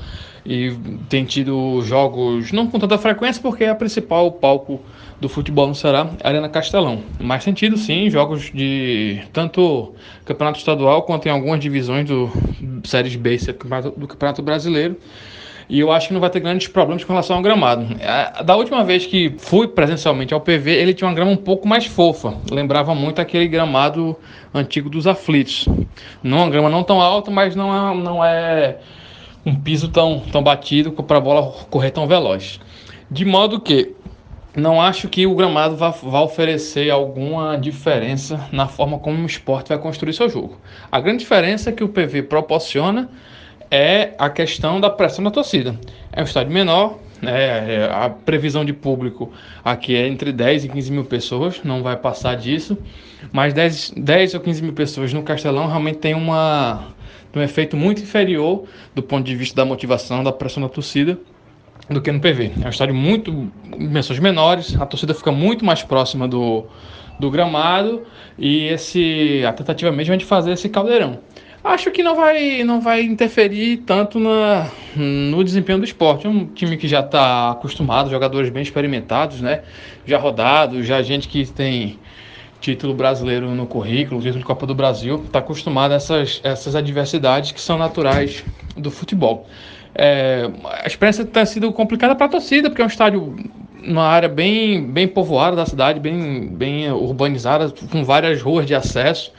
e 0.44 0.72
tem 1.08 1.24
tido 1.24 1.82
jogos 1.82 2.52
não 2.52 2.68
com 2.68 2.78
tanta 2.78 2.96
frequência 2.96 3.42
porque 3.42 3.64
é 3.64 3.68
a 3.68 3.74
principal 3.74 4.30
palco 4.30 4.80
do 5.20 5.28
futebol 5.28 5.66
no 5.66 5.74
Ceará, 5.74 6.10
a 6.22 6.28
Arena 6.28 6.48
Castelão. 6.48 7.02
Mas 7.18 7.44
tem 7.44 7.52
tido 7.52 7.76
sim 7.76 8.08
jogos 8.10 8.50
de 8.54 9.20
tanto 9.32 9.94
campeonato 10.24 10.58
estadual 10.58 11.02
quanto 11.02 11.26
em 11.26 11.30
algumas 11.30 11.58
divisões 11.58 12.06
do 12.06 12.30
séries 12.84 13.16
B 13.16 13.36
do 13.96 14.06
Campeonato 14.06 14.42
Brasileiro. 14.42 14.96
E 15.68 15.80
eu 15.80 15.90
acho 15.90 16.08
que 16.08 16.14
não 16.14 16.20
vai 16.20 16.30
ter 16.30 16.40
grandes 16.40 16.68
problemas 16.68 17.02
com 17.02 17.12
relação 17.12 17.36
ao 17.36 17.42
gramado. 17.42 17.86
É, 18.00 18.42
da 18.44 18.54
última 18.56 18.84
vez 18.84 19.04
que 19.04 19.34
fui 19.38 19.66
presencialmente 19.66 20.32
ao 20.32 20.40
PV, 20.40 20.70
ele 20.70 20.94
tinha 20.94 21.08
uma 21.08 21.14
grama 21.14 21.32
um 21.32 21.36
pouco 21.36 21.66
mais 21.66 21.86
fofa. 21.86 22.34
Lembrava 22.50 22.94
muito 22.94 23.20
aquele 23.20 23.48
gramado 23.48 24.16
antigo 24.54 24.88
dos 24.88 25.06
aflitos. 25.06 25.68
Não 26.22 26.38
uma 26.38 26.50
grama 26.50 26.68
não 26.68 26.84
tão 26.84 27.00
alta, 27.00 27.30
mas 27.30 27.56
não 27.56 27.74
é, 27.74 27.94
não 27.96 28.24
é 28.24 28.76
um 29.44 29.54
piso 29.54 29.88
tão, 29.88 30.20
tão 30.32 30.42
batido 30.42 30.92
para 30.92 31.18
a 31.18 31.20
bola 31.20 31.52
correr 31.68 31.90
tão 31.90 32.06
veloz. 32.06 32.60
De 33.10 33.24
modo 33.24 33.60
que 33.60 33.94
não 34.56 34.80
acho 34.80 35.08
que 35.08 35.26
o 35.26 35.34
gramado 35.34 35.76
vá, 35.76 35.90
vá, 35.90 36.20
oferecer 36.20 36.90
alguma 36.90 37.56
diferença 37.58 38.48
na 38.50 38.66
forma 38.66 38.98
como 38.98 39.22
o 39.22 39.26
esporte 39.26 39.68
vai 39.68 39.78
construir 39.78 40.14
seu 40.14 40.28
jogo. 40.28 40.58
A 40.90 40.98
grande 40.98 41.18
diferença 41.18 41.70
que 41.70 41.84
o 41.84 41.88
PV 41.88 42.22
proporciona 42.22 43.10
é 43.70 44.14
a 44.18 44.30
questão 44.30 44.80
da 44.80 44.90
pressão 44.90 45.24
da 45.24 45.30
torcida. 45.30 45.78
É 46.12 46.20
um 46.20 46.24
estádio 46.24 46.52
menor, 46.52 46.98
né? 47.20 47.74
É, 47.74 47.90
a 47.90 48.10
previsão 48.10 48.64
de 48.64 48.72
público 48.72 49.32
aqui 49.64 49.94
é 49.94 50.06
entre 50.06 50.32
10 50.32 50.66
e 50.66 50.68
15 50.68 50.92
mil 50.92 51.04
pessoas, 51.04 51.62
não 51.64 51.82
vai 51.82 51.96
passar 51.96 52.36
disso, 52.36 52.76
mas 53.32 53.54
10, 53.54 53.94
10 53.96 54.34
ou 54.34 54.40
15 54.40 54.62
mil 54.62 54.72
pessoas 54.72 55.12
no 55.12 55.22
Castelão 55.22 55.66
realmente 55.66 55.98
tem 55.98 56.14
uma, 56.14 56.88
um 57.34 57.40
efeito 57.40 57.76
muito 57.76 58.02
inferior 58.02 58.64
do 58.94 59.02
ponto 59.02 59.24
de 59.24 59.34
vista 59.34 59.56
da 59.56 59.64
motivação, 59.64 60.22
da 60.22 60.32
pressão 60.32 60.62
da 60.62 60.68
torcida 60.68 61.18
do 61.88 62.00
que 62.00 62.10
no 62.10 62.20
PV. 62.20 62.52
É 62.62 62.66
um 62.66 62.70
estádio 62.70 62.94
muito 62.94 63.50
dimensões 63.78 64.18
menores, 64.18 64.78
a 64.80 64.84
torcida 64.84 65.14
fica 65.14 65.32
muito 65.32 65.64
mais 65.64 65.82
próxima 65.82 66.26
do, 66.28 66.66
do 67.18 67.30
gramado 67.30 68.02
e 68.38 68.64
esse 68.64 69.42
a 69.46 69.52
tentativa 69.52 69.90
mesmo 69.90 70.14
é 70.14 70.16
de 70.16 70.24
fazer 70.24 70.52
esse 70.52 70.68
caldeirão 70.68 71.18
acho 71.66 71.90
que 71.90 72.02
não 72.02 72.14
vai, 72.14 72.62
não 72.64 72.80
vai 72.80 73.02
interferir 73.02 73.78
tanto 73.78 74.18
na, 74.18 74.70
no 74.94 75.42
desempenho 75.42 75.78
do 75.78 75.84
esporte. 75.84 76.26
É 76.26 76.30
um 76.30 76.46
time 76.46 76.76
que 76.76 76.88
já 76.88 77.00
está 77.00 77.50
acostumado, 77.50 78.10
jogadores 78.10 78.50
bem 78.50 78.62
experimentados, 78.62 79.40
né? 79.40 79.62
Já 80.06 80.18
rodados, 80.18 80.86
já 80.86 81.02
gente 81.02 81.28
que 81.28 81.44
tem 81.46 81.98
título 82.60 82.94
brasileiro 82.94 83.50
no 83.50 83.66
currículo, 83.66 84.20
título 84.20 84.40
de 84.40 84.44
Copa 84.44 84.66
do 84.66 84.74
Brasil, 84.74 85.22
está 85.26 85.40
acostumado 85.40 85.92
a 85.92 85.96
essas, 85.96 86.40
essas 86.42 86.74
adversidades 86.74 87.52
que 87.52 87.60
são 87.60 87.76
naturais 87.76 88.44
do 88.76 88.90
futebol. 88.90 89.46
É, 89.94 90.50
a 90.82 90.86
experiência 90.86 91.24
tem 91.24 91.46
sido 91.46 91.72
complicada 91.72 92.14
para 92.14 92.26
a 92.26 92.28
torcida, 92.28 92.68
porque 92.68 92.82
é 92.82 92.84
um 92.84 92.88
estádio 92.88 93.36
numa 93.82 94.04
área 94.04 94.28
bem, 94.28 94.84
bem 94.84 95.06
povoada 95.06 95.56
da 95.56 95.64
cidade, 95.64 96.00
bem, 96.00 96.48
bem 96.48 96.90
urbanizada, 96.90 97.72
com 97.90 98.04
várias 98.04 98.42
ruas 98.42 98.66
de 98.66 98.74
acesso 98.74 99.32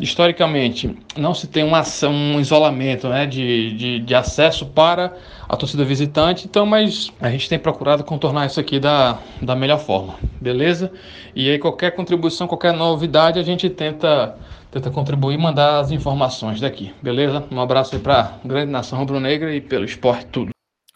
historicamente 0.00 0.96
não 1.16 1.34
se 1.34 1.46
tem 1.46 1.62
uma 1.62 1.80
ação, 1.80 2.12
um 2.12 2.40
isolamento 2.40 3.08
né, 3.08 3.26
de, 3.26 3.74
de, 3.74 3.98
de, 4.00 4.14
acesso 4.14 4.66
para 4.66 5.14
a 5.48 5.56
torcida 5.56 5.84
visitante, 5.84 6.46
então, 6.46 6.64
mas 6.64 7.12
a 7.20 7.30
gente 7.30 7.48
tem 7.48 7.58
procurado 7.58 8.02
contornar 8.02 8.46
isso 8.46 8.58
aqui 8.58 8.80
da, 8.80 9.18
da 9.42 9.54
melhor 9.54 9.78
forma, 9.78 10.14
beleza? 10.40 10.90
E 11.34 11.50
aí 11.50 11.58
qualquer 11.58 11.90
contribuição, 11.92 12.46
qualquer 12.46 12.72
novidade, 12.72 13.38
a 13.38 13.42
gente 13.42 13.68
tenta, 13.68 14.36
tenta 14.70 14.90
contribuir 14.90 15.34
e 15.34 15.38
mandar 15.38 15.80
as 15.80 15.90
informações 15.90 16.60
daqui, 16.60 16.92
beleza? 17.02 17.44
Um 17.50 17.60
abraço 17.60 17.94
aí 17.94 18.00
para 18.00 18.38
a 18.42 18.48
grande 18.48 18.72
nação 18.72 18.98
rubro-negra 18.98 19.54
e 19.54 19.60
pelo 19.60 19.84
esporte 19.84 20.26
tudo. 20.26 20.50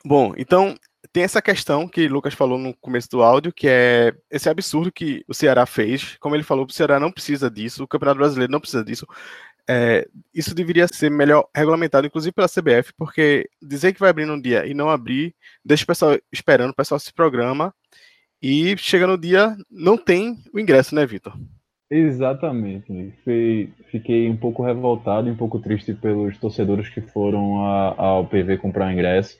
Bom, 0.04 0.32
então 0.36 0.74
tem 1.14 1.22
essa 1.22 1.40
questão 1.40 1.87
que 1.87 2.09
Lucas 2.09 2.35
falou 2.35 2.59
no 2.59 2.74
começo 2.74 3.09
do 3.09 3.22
áudio, 3.22 3.53
que 3.53 3.68
é 3.68 4.12
esse 4.29 4.48
absurdo 4.48 4.90
que 4.90 5.24
o 5.29 5.33
Ceará 5.33 5.64
fez. 5.64 6.16
Como 6.16 6.35
ele 6.35 6.42
falou, 6.42 6.66
o 6.66 6.72
Ceará 6.72 6.98
não 6.98 7.12
precisa 7.12 7.48
disso, 7.48 7.85
o 7.85 7.87
Campeonato 7.87 8.18
Brasileiro 8.18 8.50
não 8.50 8.59
precisa 8.59 8.85
disso. 8.85 9.07
É, 9.70 10.09
isso 10.35 10.53
deveria 10.57 10.88
ser 10.88 11.12
melhor 11.12 11.48
regulamentado, 11.55 12.05
inclusive 12.05 12.33
pela 12.33 12.48
CBF, 12.48 12.92
porque 12.98 13.48
dizer 13.62 13.92
que 13.92 14.00
vai 14.00 14.11
abrir 14.11 14.27
num 14.27 14.40
dia 14.40 14.66
e 14.66 14.74
não 14.74 14.90
abrir, 14.90 15.37
deixa 15.64 15.85
o 15.85 15.87
pessoal 15.87 16.18
esperando, 16.33 16.70
o 16.70 16.74
pessoal 16.74 16.98
se 16.98 17.12
programa 17.12 17.72
e 18.42 18.77
chega 18.77 19.07
no 19.07 19.16
dia, 19.16 19.57
não 19.70 19.96
tem 19.96 20.42
o 20.53 20.59
ingresso, 20.59 20.96
né, 20.96 21.07
Vitor? 21.07 21.33
Exatamente. 21.88 23.14
Fiquei 23.88 24.29
um 24.29 24.37
pouco 24.37 24.64
revoltado 24.64 25.31
um 25.31 25.37
pouco 25.37 25.61
triste 25.61 25.94
pelos 25.94 26.37
torcedores 26.38 26.88
que 26.88 27.00
foram 27.00 27.59
ao 27.96 28.27
PV 28.27 28.59
comprar 28.59 28.92
ingresso. 28.92 29.38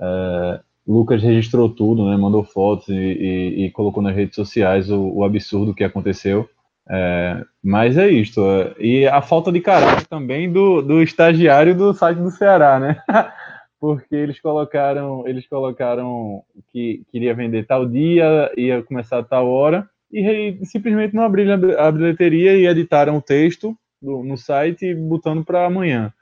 É, 0.00 0.60
Lucas 0.86 1.22
registrou 1.22 1.68
tudo, 1.68 2.08
né? 2.08 2.16
Mandou 2.16 2.44
fotos 2.44 2.88
e, 2.88 2.94
e, 2.94 3.64
e 3.66 3.70
colocou 3.70 4.02
nas 4.02 4.14
redes 4.14 4.36
sociais 4.36 4.90
o, 4.90 5.00
o 5.16 5.24
absurdo 5.24 5.74
que 5.74 5.82
aconteceu. 5.82 6.48
É, 6.88 7.44
mas 7.62 7.98
é 7.98 8.08
isto. 8.08 8.40
É, 8.44 8.74
e 8.78 9.06
a 9.06 9.20
falta 9.20 9.50
de 9.50 9.60
caráter 9.60 10.06
também 10.06 10.50
do, 10.50 10.80
do 10.80 11.02
estagiário 11.02 11.74
do 11.74 11.92
site 11.92 12.18
do 12.18 12.30
Ceará, 12.30 12.78
né? 12.78 13.02
Porque 13.80 14.14
eles 14.14 14.40
colocaram, 14.40 15.26
eles 15.26 15.46
colocaram 15.48 16.42
que 16.72 17.02
queria 17.10 17.34
vender 17.34 17.66
tal 17.66 17.84
dia, 17.84 18.50
ia 18.56 18.82
começar 18.82 19.22
tal 19.24 19.48
hora, 19.48 19.88
e 20.10 20.58
simplesmente 20.62 21.14
não 21.14 21.24
abriram 21.24 21.54
a 21.78 21.90
bilheteria 21.90 22.56
e 22.56 22.66
editaram 22.66 23.16
o 23.16 23.22
texto 23.22 23.76
do, 24.00 24.22
no 24.22 24.38
site 24.38 24.94
botando 24.94 25.44
para 25.44 25.66
amanhã. 25.66 26.12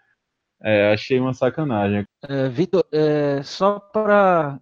É, 0.62 0.92
achei 0.92 1.20
uma 1.20 1.34
sacanagem. 1.34 2.04
É, 2.26 2.48
Vitor, 2.48 2.84
é, 2.92 3.42
só 3.42 3.78
para 3.78 4.58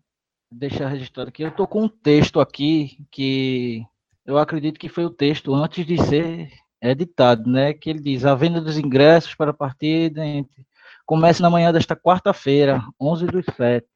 deixar 0.50 0.88
registrado 0.88 1.28
aqui, 1.28 1.42
eu 1.42 1.48
estou 1.48 1.66
com 1.66 1.84
um 1.84 1.88
texto 1.88 2.40
aqui 2.40 2.98
que 3.10 3.84
eu 4.24 4.38
acredito 4.38 4.78
que 4.78 4.88
foi 4.88 5.04
o 5.04 5.10
texto 5.10 5.54
antes 5.54 5.86
de 5.86 5.98
ser 5.98 6.50
editado, 6.80 7.48
né? 7.50 7.72
Que 7.72 7.90
ele 7.90 8.00
diz: 8.00 8.24
a 8.24 8.34
venda 8.34 8.60
dos 8.60 8.78
ingressos 8.78 9.34
para 9.34 9.50
a 9.50 9.54
partida 9.54 10.24
entre... 10.24 10.66
começa 11.06 11.42
na 11.42 11.50
manhã 11.50 11.72
desta 11.72 11.96
quarta-feira, 11.96 12.82
11 13.00 13.26
do 13.26 13.42
7, 13.42 13.86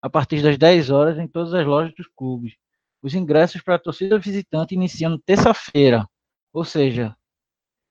a 0.00 0.10
partir 0.10 0.42
das 0.42 0.58
10 0.58 0.90
horas 0.90 1.18
em 1.18 1.26
todas 1.26 1.54
as 1.54 1.66
lojas 1.66 1.94
dos 1.94 2.08
clubes. 2.14 2.54
Os 3.02 3.14
ingressos 3.14 3.62
para 3.62 3.76
a 3.76 3.78
torcida 3.78 4.18
visitante 4.18 4.74
iniciam 4.74 5.18
terça-feira, 5.18 6.06
ou 6.52 6.64
seja, 6.64 7.16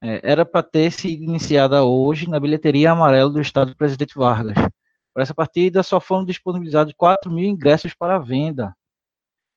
é, 0.01 0.19
era 0.23 0.45
para 0.45 0.63
ter 0.63 0.91
sido 0.91 1.23
iniciada 1.23 1.83
hoje 1.83 2.27
na 2.27 2.39
bilheteria 2.39 2.91
amarela 2.91 3.29
do 3.29 3.41
estado 3.41 3.71
do 3.71 3.77
Presidente 3.77 4.15
Vargas. 4.15 4.55
Para 5.13 5.23
essa 5.23 5.33
partida 5.33 5.83
só 5.83 5.99
foram 5.99 6.25
disponibilizados 6.25 6.93
4 6.97 7.31
mil 7.31 7.47
ingressos 7.47 7.93
para 7.93 8.17
venda. 8.17 8.75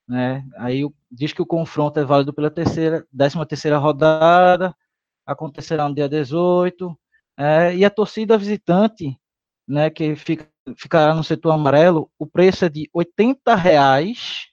Né? 0.07 0.45
Aí 0.57 0.87
diz 1.09 1.33
que 1.33 1.41
o 1.41 1.45
confronto 1.45 1.99
é 1.99 2.05
válido 2.05 2.33
pela 2.33 2.51
terceira, 2.51 3.05
13 3.17 3.45
terceira 3.47 3.77
rodada, 3.77 4.75
acontecerá 5.25 5.89
no 5.89 5.95
dia 5.95 6.07
18, 6.07 6.95
é, 7.37 7.75
e 7.75 7.83
a 7.83 7.89
torcida 7.89 8.37
visitante, 8.37 9.19
né, 9.67 9.89
que 9.89 10.15
fica, 10.15 10.47
ficará 10.77 11.13
no 11.13 11.23
setor 11.23 11.51
amarelo, 11.51 12.09
o 12.19 12.27
preço 12.27 12.65
é 12.65 12.69
de 12.69 12.89
R$ 12.95 13.05
80,00 13.17 14.47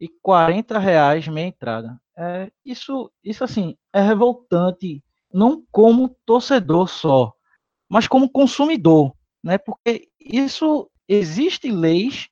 e 0.00 0.06
R$ 0.06 0.78
reais 0.78 1.26
meia 1.28 1.46
entrada. 1.46 1.98
É, 2.16 2.50
isso, 2.64 3.10
isso, 3.22 3.42
assim, 3.42 3.76
é 3.92 4.00
revoltante, 4.00 5.02
não 5.34 5.66
como 5.72 6.16
torcedor 6.24 6.88
só, 6.88 7.34
mas 7.90 8.06
como 8.06 8.30
consumidor, 8.30 9.12
né, 9.42 9.58
porque 9.58 10.08
isso, 10.20 10.88
existe 11.08 11.70
leis 11.70 12.28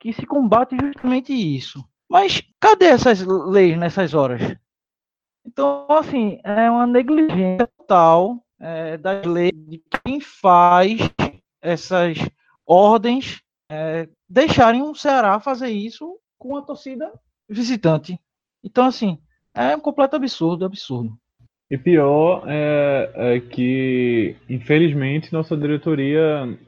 que 0.00 0.12
se 0.12 0.26
combatem 0.26 0.78
justamente 0.80 1.32
isso. 1.32 1.82
Mas 2.08 2.42
cadê 2.58 2.86
essas 2.86 3.20
leis 3.20 3.78
nessas 3.78 4.14
horas? 4.14 4.42
Então, 5.46 5.86
assim, 5.88 6.40
é 6.42 6.68
uma 6.68 6.86
negligência 6.86 7.68
total 7.78 8.44
é, 8.58 8.96
das 8.96 9.24
leis 9.24 9.52
de 9.54 9.82
quem 10.04 10.20
faz 10.20 10.98
essas 11.62 12.18
ordens 12.66 13.40
é, 13.70 14.08
deixarem 14.28 14.82
o 14.82 14.94
Ceará 14.94 15.38
fazer 15.38 15.70
isso 15.70 16.18
com 16.36 16.56
a 16.56 16.62
torcida 16.62 17.12
visitante. 17.48 18.18
Então, 18.62 18.84
assim, 18.84 19.22
é 19.54 19.76
um 19.76 19.80
completo 19.80 20.16
absurdo, 20.16 20.64
absurdo. 20.64 21.16
E 21.70 21.78
pior 21.78 22.44
é, 22.48 23.12
é 23.14 23.40
que, 23.40 24.34
infelizmente, 24.48 25.32
nossa 25.32 25.56
diretoria 25.56 26.58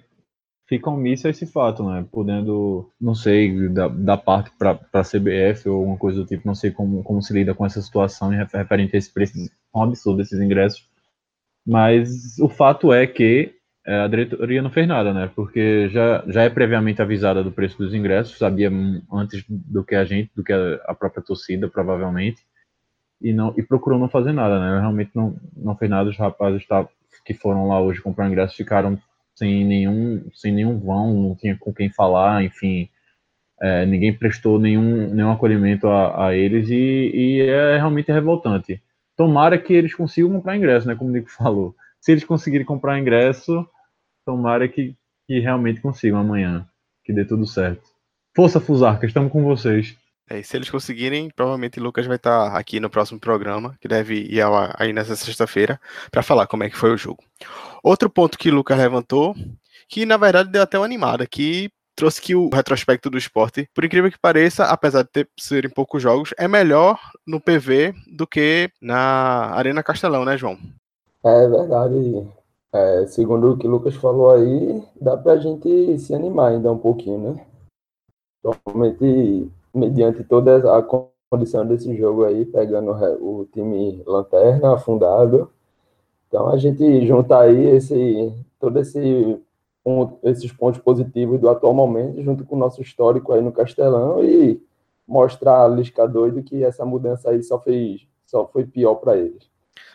fica 0.68 0.88
omissa 0.88 1.28
a 1.28 1.30
esse 1.30 1.44
fato, 1.44 1.84
né? 1.84 2.06
Podendo, 2.10 2.88
não 3.00 3.14
sei, 3.14 3.68
da, 3.68 3.88
da 3.88 4.16
parte 4.16 4.52
para 4.56 4.78
a 4.92 5.02
CBF 5.02 5.68
ou 5.68 5.78
alguma 5.80 5.98
coisa 5.98 6.20
do 6.20 6.26
tipo, 6.26 6.46
não 6.46 6.54
sei 6.54 6.70
como, 6.70 7.02
como 7.02 7.20
se 7.20 7.32
lida 7.34 7.52
com 7.52 7.66
essa 7.66 7.82
situação 7.82 8.28
referente 8.28 8.94
a 8.94 8.98
esse 8.98 9.12
preço 9.12 9.34
tão 9.72 9.82
absurdo 9.82 10.18
desses 10.18 10.40
ingressos. 10.40 10.88
Mas 11.66 12.38
o 12.38 12.48
fato 12.48 12.92
é 12.92 13.06
que 13.06 13.54
é, 13.84 14.02
a 14.02 14.08
diretoria 14.08 14.62
não 14.62 14.70
fez 14.70 14.86
nada, 14.86 15.12
né? 15.12 15.30
Porque 15.34 15.88
já, 15.88 16.24
já 16.28 16.44
é 16.44 16.48
previamente 16.48 17.02
avisada 17.02 17.42
do 17.42 17.50
preço 17.50 17.76
dos 17.76 17.92
ingressos, 17.92 18.38
sabia 18.38 18.70
antes 19.12 19.44
do 19.48 19.84
que 19.84 19.96
a 19.96 20.04
gente, 20.04 20.30
do 20.34 20.44
que 20.44 20.52
a, 20.52 20.80
a 20.86 20.94
própria 20.94 21.22
torcida, 21.22 21.68
provavelmente, 21.68 22.40
e 23.22 23.32
não 23.32 23.54
e 23.56 23.62
procurou 23.62 23.98
não 23.98 24.08
fazer 24.08 24.32
nada, 24.32 24.58
né? 24.58 24.80
Realmente 24.80 25.10
não, 25.14 25.36
não 25.56 25.76
fez 25.76 25.90
nada. 25.90 26.10
Os 26.10 26.18
rapazes 26.18 26.66
tá, 26.66 26.86
que 27.24 27.34
foram 27.34 27.68
lá 27.68 27.80
hoje 27.80 28.00
comprar 28.00 28.28
ingressos 28.28 28.56
ficaram 28.56 28.98
sem 29.34 29.64
nenhum, 29.64 30.24
sem 30.34 30.52
nenhum 30.52 30.78
vão, 30.78 31.12
não 31.14 31.34
tinha 31.34 31.56
com 31.56 31.72
quem 31.72 31.90
falar, 31.90 32.44
enfim. 32.44 32.88
É, 33.60 33.86
ninguém 33.86 34.12
prestou 34.12 34.58
nenhum, 34.58 35.14
nenhum 35.14 35.30
acolhimento 35.30 35.86
a, 35.86 36.28
a 36.28 36.34
eles 36.36 36.68
e, 36.68 37.10
e 37.14 37.40
é 37.42 37.76
realmente 37.76 38.10
revoltante 38.10 38.82
tomara 39.16 39.58
que 39.58 39.72
eles 39.72 39.94
consigam 39.94 40.32
comprar 40.32 40.56
ingresso, 40.56 40.86
né? 40.86 40.94
Como 40.94 41.10
o 41.10 41.12
Nico 41.12 41.30
falou. 41.30 41.74
Se 42.00 42.12
eles 42.12 42.24
conseguirem 42.24 42.66
comprar 42.66 42.98
ingresso, 42.98 43.66
tomara 44.24 44.68
que, 44.68 44.96
que 45.26 45.38
realmente 45.38 45.80
consigam 45.80 46.18
amanhã. 46.18 46.66
Que 47.04 47.12
dê 47.12 47.24
tudo 47.24 47.46
certo. 47.46 47.82
Força 48.34 48.60
Fusarca, 48.60 49.06
estamos 49.06 49.30
com 49.30 49.42
vocês. 49.44 49.96
É, 50.28 50.42
se 50.42 50.56
eles 50.56 50.70
conseguirem, 50.70 51.30
provavelmente 51.34 51.78
o 51.78 51.82
Lucas 51.82 52.06
vai 52.06 52.16
estar 52.16 52.56
aqui 52.56 52.80
no 52.80 52.88
próximo 52.88 53.20
programa, 53.20 53.76
que 53.80 53.88
deve 53.88 54.14
ir 54.14 54.40
aí 54.78 54.92
nessa 54.92 55.16
sexta-feira, 55.16 55.80
para 56.10 56.22
falar 56.22 56.46
como 56.46 56.64
é 56.64 56.70
que 56.70 56.76
foi 56.76 56.92
o 56.92 56.96
jogo. 56.96 57.22
Outro 57.82 58.08
ponto 58.08 58.38
que 58.38 58.50
o 58.50 58.54
Lucas 58.54 58.78
levantou, 58.78 59.34
que 59.88 60.06
na 60.06 60.16
verdade 60.16 60.50
deu 60.50 60.62
até 60.62 60.78
uma 60.78 60.86
animada, 60.86 61.26
que 61.26 61.70
trouxe 61.94 62.20
que 62.20 62.34
o 62.34 62.48
retrospecto 62.48 63.10
do 63.10 63.18
esporte, 63.18 63.68
por 63.74 63.84
incrível 63.84 64.10
que 64.10 64.18
pareça, 64.18 64.64
apesar 64.64 65.02
de 65.02 65.10
ter 65.10 65.28
serem 65.38 65.70
poucos 65.70 66.02
jogos, 66.02 66.32
é 66.38 66.48
melhor 66.48 66.98
no 67.26 67.40
PV 67.40 67.94
do 68.16 68.26
que 68.26 68.70
na 68.80 69.50
Arena 69.54 69.82
Castelão, 69.82 70.24
né, 70.24 70.36
João? 70.36 70.56
É 71.24 71.48
verdade. 71.48 72.26
É, 72.74 73.06
segundo 73.06 73.52
o 73.52 73.58
que 73.58 73.66
o 73.66 73.70
Lucas 73.70 73.94
falou 73.96 74.30
aí, 74.30 74.82
dá 75.00 75.16
pra 75.16 75.36
gente 75.36 75.98
se 75.98 76.14
animar 76.14 76.52
ainda 76.52 76.72
um 76.72 76.78
pouquinho, 76.78 77.34
né? 77.34 77.46
Principalmente 78.42 79.50
mediante 79.74 80.22
toda 80.24 80.76
a 80.76 80.82
condição 81.30 81.66
desse 81.66 81.94
jogo 81.96 82.24
aí, 82.24 82.44
pegando 82.44 82.92
o 83.20 83.46
time 83.52 84.02
lanterna, 84.06 84.74
afundado. 84.74 85.50
Então 86.28 86.48
a 86.48 86.56
gente 86.56 87.06
junta 87.06 87.40
aí 87.40 87.66
esse, 87.66 88.32
todo 88.58 88.78
esse 88.78 89.40
esses 90.22 90.52
pontos 90.52 90.80
positivos 90.80 91.40
do 91.40 91.48
atual 91.48 91.74
momento, 91.74 92.22
junto 92.22 92.44
com 92.44 92.54
o 92.54 92.58
nosso 92.58 92.80
histórico 92.80 93.32
aí 93.32 93.40
no 93.40 93.50
Castelão 93.50 94.22
e 94.22 94.62
mostrar 95.06 95.64
a 95.64 95.68
Lisca 95.68 96.06
doido 96.06 96.42
que 96.42 96.62
essa 96.62 96.84
mudança 96.84 97.30
aí 97.30 97.42
só 97.42 97.58
fez, 97.58 98.06
só 98.24 98.46
foi 98.46 98.64
pior 98.64 98.94
para 98.96 99.16
eles. 99.16 99.51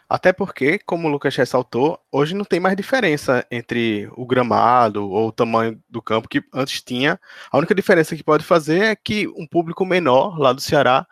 Até 0.10 0.32
porque, 0.32 0.80
como 0.80 1.08
o 1.08 1.12
Lucas 1.12 1.36
ressaltou, 1.36 2.00
hoje 2.12 2.34
não 2.34 2.46
tem 2.46 2.60
mais 2.60 2.78
diferença 2.78 3.46
entre 3.52 4.10
o 4.16 4.26
gramado 4.26 5.10
ou 5.10 5.28
o 5.28 5.32
tamanho 5.32 5.82
do 5.90 6.02
campo 6.02 6.30
que 6.30 6.42
antes 6.54 6.82
tinha. 6.82 7.20
A 7.52 7.58
única 7.58 7.76
diferença 7.76 8.16
que 8.16 8.24
pode 8.24 8.44
fazer 8.44 8.84
é 8.84 8.96
que 8.96 9.28
um 9.28 9.46
público 9.46 9.86
menor 9.86 10.40
lá 10.40 10.54
do 10.54 10.62
Ceará 10.62 11.06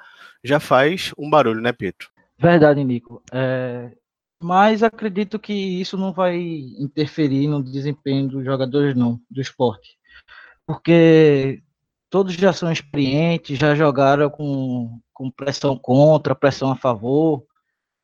já 0.44 0.60
faz 0.60 1.12
um 1.18 1.30
barulho, 1.30 1.62
né, 1.62 1.74
Pedro? 1.74 2.10
Verdade, 2.38 2.84
Nico. 2.84 3.22
É, 3.32 3.92
mas 4.42 4.84
acredito 4.84 5.40
que 5.40 5.54
isso 5.54 5.98
não 5.98 6.14
vai 6.14 6.38
interferir 6.80 7.48
no 7.48 7.64
desempenho 7.64 8.28
dos 8.28 8.46
jogadores, 8.46 8.96
não, 8.96 9.20
do 9.30 9.42
esporte. 9.42 9.98
Porque 10.66 11.62
todos 12.10 12.34
já 12.34 12.54
são 12.54 12.72
experientes, 12.72 13.58
já 13.58 13.76
jogaram 13.76 14.30
com, 14.30 15.00
com 15.14 15.32
pressão 15.32 15.78
contra, 15.78 16.36
pressão 16.36 16.72
a 16.72 16.76
favor, 16.76 17.44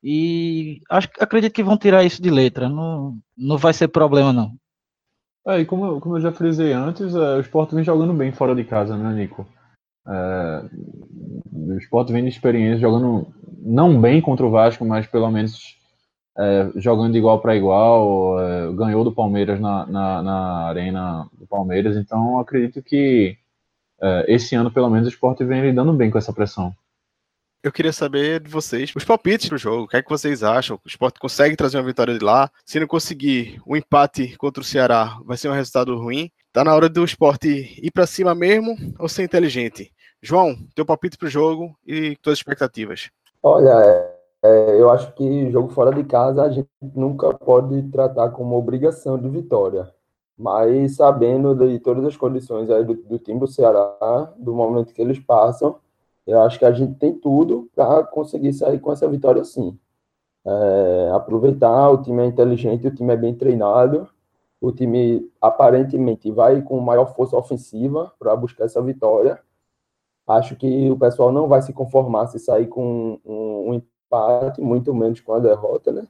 e 0.03 0.81
acho, 0.89 1.09
acredito 1.19 1.53
que 1.53 1.63
vão 1.63 1.77
tirar 1.77 2.03
isso 2.03 2.21
de 2.21 2.29
letra, 2.29 2.67
não, 2.67 3.17
não 3.37 3.57
vai 3.57 3.73
ser 3.73 3.87
problema, 3.87 4.33
não. 4.33 4.53
É, 5.47 5.59
e 5.59 5.65
como, 5.65 5.99
como 5.99 6.17
eu 6.17 6.21
já 6.21 6.31
frisei 6.31 6.73
antes, 6.73 7.15
é, 7.15 7.37
o 7.37 7.39
esporte 7.39 7.73
vem 7.73 7.83
jogando 7.83 8.13
bem 8.13 8.31
fora 8.31 8.55
de 8.55 8.63
casa, 8.63 8.95
né, 8.95 9.13
Nico? 9.13 9.47
É, 10.07 10.63
o 11.51 11.77
esporte 11.77 12.11
vem 12.11 12.23
de 12.23 12.29
experiência 12.29 12.79
jogando 12.79 13.27
não 13.59 13.99
bem 13.99 14.21
contra 14.21 14.45
o 14.45 14.51
Vasco, 14.51 14.83
mas 14.85 15.07
pelo 15.07 15.29
menos 15.29 15.77
é, 16.37 16.71
jogando 16.75 17.11
de 17.11 17.17
igual 17.17 17.39
para 17.39 17.55
igual, 17.55 18.39
é, 18.39 18.71
ganhou 18.73 19.03
do 19.03 19.11
Palmeiras 19.11 19.59
na, 19.59 19.85
na, 19.85 20.21
na, 20.23 20.67
arena 20.67 21.27
do 21.37 21.45
Palmeiras, 21.45 21.97
então 21.97 22.39
acredito 22.39 22.81
que 22.81 23.37
é, 24.01 24.25
esse 24.27 24.55
ano, 24.55 24.71
pelo 24.71 24.89
menos, 24.89 25.07
o 25.07 25.11
esporte 25.11 25.43
vem 25.43 25.61
lidando 25.61 25.93
bem 25.93 26.09
com 26.09 26.17
essa 26.17 26.33
pressão. 26.33 26.73
Eu 27.63 27.71
queria 27.71 27.93
saber 27.93 28.39
de 28.39 28.49
vocês 28.49 28.91
os 28.95 29.05
palpites 29.05 29.47
pro 29.47 29.55
jogo. 29.55 29.83
O 29.83 29.87
que 29.87 29.95
é 29.95 30.01
que 30.01 30.09
vocês 30.09 30.41
acham? 30.41 30.79
O 30.83 30.87
esporte 30.87 31.19
consegue 31.19 31.55
trazer 31.55 31.77
uma 31.77 31.85
vitória 31.85 32.17
de 32.17 32.25
lá? 32.25 32.49
Se 32.65 32.79
não 32.79 32.87
conseguir, 32.87 33.61
o 33.67 33.73
um 33.73 33.75
empate 33.75 34.35
contra 34.37 34.61
o 34.61 34.65
Ceará 34.65 35.19
vai 35.23 35.37
ser 35.37 35.47
um 35.47 35.53
resultado 35.53 35.95
ruim. 35.95 36.31
Tá 36.51 36.63
na 36.63 36.73
hora 36.73 36.89
do 36.89 37.03
esporte 37.03 37.47
ir 37.79 37.91
para 37.91 38.07
cima 38.07 38.33
mesmo 38.33 38.75
ou 38.97 39.07
ser 39.07 39.23
inteligente? 39.23 39.93
João, 40.23 40.55
teu 40.73 40.83
palpite 40.83 41.19
pro 41.19 41.29
jogo 41.29 41.75
e 41.85 42.15
tuas 42.15 42.39
expectativas. 42.39 43.11
Olha, 43.43 43.69
é, 43.69 44.15
é, 44.43 44.81
eu 44.81 44.89
acho 44.89 45.13
que 45.13 45.51
jogo 45.51 45.69
fora 45.69 45.93
de 45.93 46.03
casa 46.03 46.41
a 46.41 46.49
gente 46.49 46.67
nunca 46.81 47.31
pode 47.31 47.79
tratar 47.91 48.29
como 48.29 48.57
obrigação 48.57 49.19
de 49.19 49.29
vitória. 49.29 49.87
Mas 50.35 50.95
sabendo 50.95 51.53
de 51.53 51.77
todas 51.77 52.03
as 52.05 52.17
condições 52.17 52.71
aí 52.71 52.83
do, 52.83 52.95
do 52.95 53.19
time 53.19 53.39
do 53.39 53.45
Ceará, 53.45 54.33
do 54.35 54.51
momento 54.55 54.95
que 54.95 55.01
eles 55.01 55.19
passam, 55.19 55.75
eu 56.25 56.41
acho 56.41 56.59
que 56.59 56.65
a 56.65 56.71
gente 56.71 56.95
tem 56.95 57.13
tudo 57.13 57.69
para 57.75 58.03
conseguir 58.03 58.53
sair 58.53 58.79
com 58.79 58.91
essa 58.91 59.07
vitória 59.07 59.43
sim. 59.43 59.77
É, 60.45 61.11
aproveitar, 61.13 61.89
o 61.89 62.01
time 62.01 62.23
é 62.23 62.25
inteligente, 62.25 62.87
o 62.87 62.95
time 62.95 63.13
é 63.13 63.17
bem 63.17 63.33
treinado, 63.33 64.07
o 64.59 64.71
time 64.71 65.29
aparentemente 65.39 66.31
vai 66.31 66.61
com 66.61 66.79
maior 66.79 67.13
força 67.15 67.35
ofensiva 67.35 68.13
para 68.19 68.35
buscar 68.35 68.65
essa 68.65 68.81
vitória. 68.81 69.39
Acho 70.27 70.55
que 70.55 70.89
o 70.89 70.97
pessoal 70.97 71.31
não 71.31 71.47
vai 71.47 71.61
se 71.61 71.73
conformar 71.73 72.27
se 72.27 72.39
sair 72.39 72.67
com 72.67 73.19
um, 73.25 73.69
um 73.69 73.73
empate, 73.73 74.61
muito 74.61 74.93
menos 74.93 75.19
com 75.19 75.33
a 75.33 75.39
derrota, 75.39 75.91
né? 75.91 76.07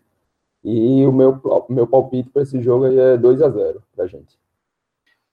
E 0.63 1.05
o 1.05 1.11
meu, 1.11 1.41
meu 1.69 1.87
palpite 1.87 2.29
para 2.29 2.43
esse 2.43 2.61
jogo 2.61 2.85
é 2.85 3.17
2 3.17 3.41
a 3.41 3.49
0 3.49 3.81
para 3.95 4.05
a 4.05 4.07
gente. 4.07 4.37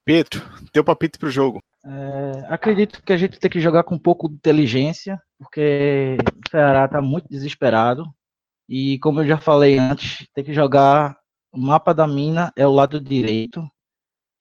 Pedro, 0.05 0.41
teu 0.73 0.83
palpite 0.83 1.19
para 1.19 1.29
o 1.29 1.31
jogo? 1.31 1.61
É, 1.91 2.45
acredito 2.53 3.03
que 3.03 3.15
a 3.15 3.17
gente 3.17 3.39
tem 3.39 3.51
que 3.51 3.61
jogar 3.61 3.83
com 3.83 3.95
um 3.95 3.99
pouco 3.99 4.29
de 4.29 4.35
inteligência, 4.35 5.19
porque 5.39 6.19
o 6.21 6.51
Ceará 6.51 6.85
está 6.85 7.01
muito 7.01 7.27
desesperado. 7.29 8.05
E 8.69 8.99
como 8.99 9.23
eu 9.23 9.27
já 9.27 9.39
falei 9.39 9.79
antes, 9.79 10.27
tem 10.35 10.45
que 10.45 10.53
jogar. 10.53 11.17
O 11.51 11.59
mapa 11.59 11.95
da 11.95 12.07
mina 12.07 12.53
é 12.55 12.67
o 12.67 12.73
lado 12.73 13.01
direito. 13.01 13.67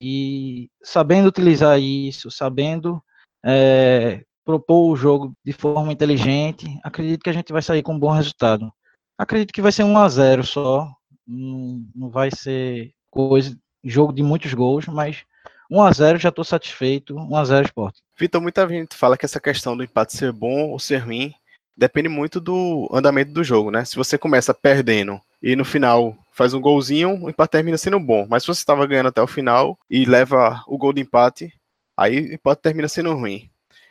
E 0.00 0.68
sabendo 0.82 1.28
utilizar 1.28 1.80
isso, 1.80 2.30
sabendo 2.30 3.02
é, 3.42 4.22
propor 4.44 4.92
o 4.92 4.96
jogo 4.96 5.32
de 5.42 5.52
forma 5.54 5.90
inteligente, 5.90 6.66
acredito 6.84 7.22
que 7.22 7.30
a 7.30 7.32
gente 7.32 7.50
vai 7.50 7.62
sair 7.62 7.82
com 7.82 7.94
um 7.94 7.98
bom 7.98 8.10
resultado. 8.10 8.70
Acredito 9.16 9.52
que 9.54 9.62
vai 9.62 9.72
ser 9.72 9.84
1 9.84 9.96
a 9.96 10.08
0 10.08 10.44
só. 10.44 10.86
Não, 11.26 11.82
não 11.94 12.10
vai 12.10 12.30
ser 12.30 12.92
coisa, 13.10 13.56
jogo 13.82 14.12
de 14.12 14.22
muitos 14.22 14.52
gols, 14.52 14.86
mas 14.86 15.24
1 15.70 15.82
a 15.82 15.92
0 15.92 16.18
já 16.18 16.28
estou 16.30 16.44
satisfeito. 16.44 17.16
1 17.16 17.36
a 17.36 17.44
0 17.44 17.66
esporte. 17.66 18.00
Vitor, 18.18 18.40
muita 18.40 18.66
gente 18.68 18.96
fala 18.96 19.16
que 19.16 19.24
essa 19.24 19.40
questão 19.40 19.76
do 19.76 19.84
empate 19.84 20.16
ser 20.16 20.32
bom 20.32 20.70
ou 20.70 20.78
ser 20.78 20.98
ruim 20.98 21.34
depende 21.76 22.08
muito 22.08 22.40
do 22.40 22.88
andamento 22.92 23.32
do 23.32 23.44
jogo, 23.44 23.70
né? 23.70 23.84
Se 23.84 23.94
você 23.94 24.18
começa 24.18 24.52
perdendo 24.52 25.20
e 25.40 25.54
no 25.54 25.64
final 25.64 26.16
faz 26.32 26.52
um 26.52 26.60
golzinho, 26.60 27.24
o 27.24 27.30
empate 27.30 27.52
termina 27.52 27.78
sendo 27.78 28.00
bom. 28.00 28.26
Mas 28.28 28.42
se 28.42 28.48
você 28.48 28.60
estava 28.60 28.86
ganhando 28.86 29.08
até 29.08 29.22
o 29.22 29.26
final 29.26 29.78
e 29.88 30.04
leva 30.04 30.62
o 30.66 30.76
gol 30.76 30.92
de 30.92 31.02
empate, 31.02 31.52
aí 31.96 32.30
o 32.30 32.34
empate 32.34 32.62
termina 32.62 32.88
sendo 32.88 33.14
ruim. 33.14 33.48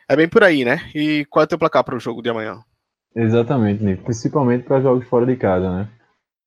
É 0.08 0.16
bem 0.16 0.28
por 0.28 0.42
aí, 0.42 0.64
né? 0.64 0.90
E 0.94 1.24
qual 1.26 1.42
é 1.42 1.44
o 1.44 1.48
teu 1.48 1.58
placar 1.58 1.84
para 1.84 1.96
o 1.96 2.00
jogo 2.00 2.22
de 2.22 2.28
amanhã? 2.28 2.62
Exatamente, 3.14 3.82
Nico. 3.82 4.04
Principalmente 4.04 4.64
para 4.64 4.80
jogos 4.80 5.06
fora 5.08 5.26
de 5.26 5.36
casa, 5.36 5.70
né? 5.70 5.88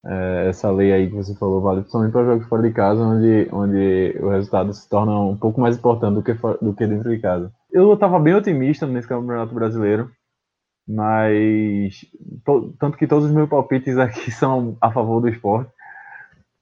É, 0.04 0.48
essa 0.50 0.72
lei 0.72 0.92
aí 0.92 1.08
que 1.08 1.16
você 1.16 1.36
falou 1.36 1.62
vale 1.62 1.82
principalmente 1.82 2.12
para 2.12 2.26
jogos 2.26 2.48
fora 2.48 2.64
de 2.64 2.74
casa, 2.74 3.04
onde, 3.04 3.48
onde 3.52 4.18
o 4.20 4.30
resultado 4.30 4.74
se 4.74 4.90
torna 4.90 5.20
um 5.20 5.38
pouco 5.38 5.62
mais 5.62 5.78
importante 5.78 6.16
do 6.16 6.24
que, 6.24 6.34
do 6.34 6.74
que 6.74 6.88
dentro 6.88 7.10
de 7.10 7.20
casa. 7.20 7.52
Eu 7.72 7.94
estava 7.94 8.20
bem 8.20 8.34
otimista 8.34 8.88
nesse 8.88 9.08
Campeonato 9.08 9.54
Brasileiro, 9.54 10.12
mas 10.88 12.06
to, 12.44 12.74
tanto 12.80 12.98
que 12.98 13.06
todos 13.06 13.26
os 13.26 13.32
meus 13.32 13.48
palpites 13.48 13.98
aqui 13.98 14.32
são 14.32 14.76
a 14.82 14.92
favor 14.92 15.22
do 15.22 15.30
esporte. 15.30 15.72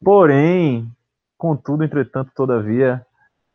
Porém, 0.03 0.89
contudo, 1.37 1.83
entretanto, 1.83 2.31
todavia, 2.35 3.05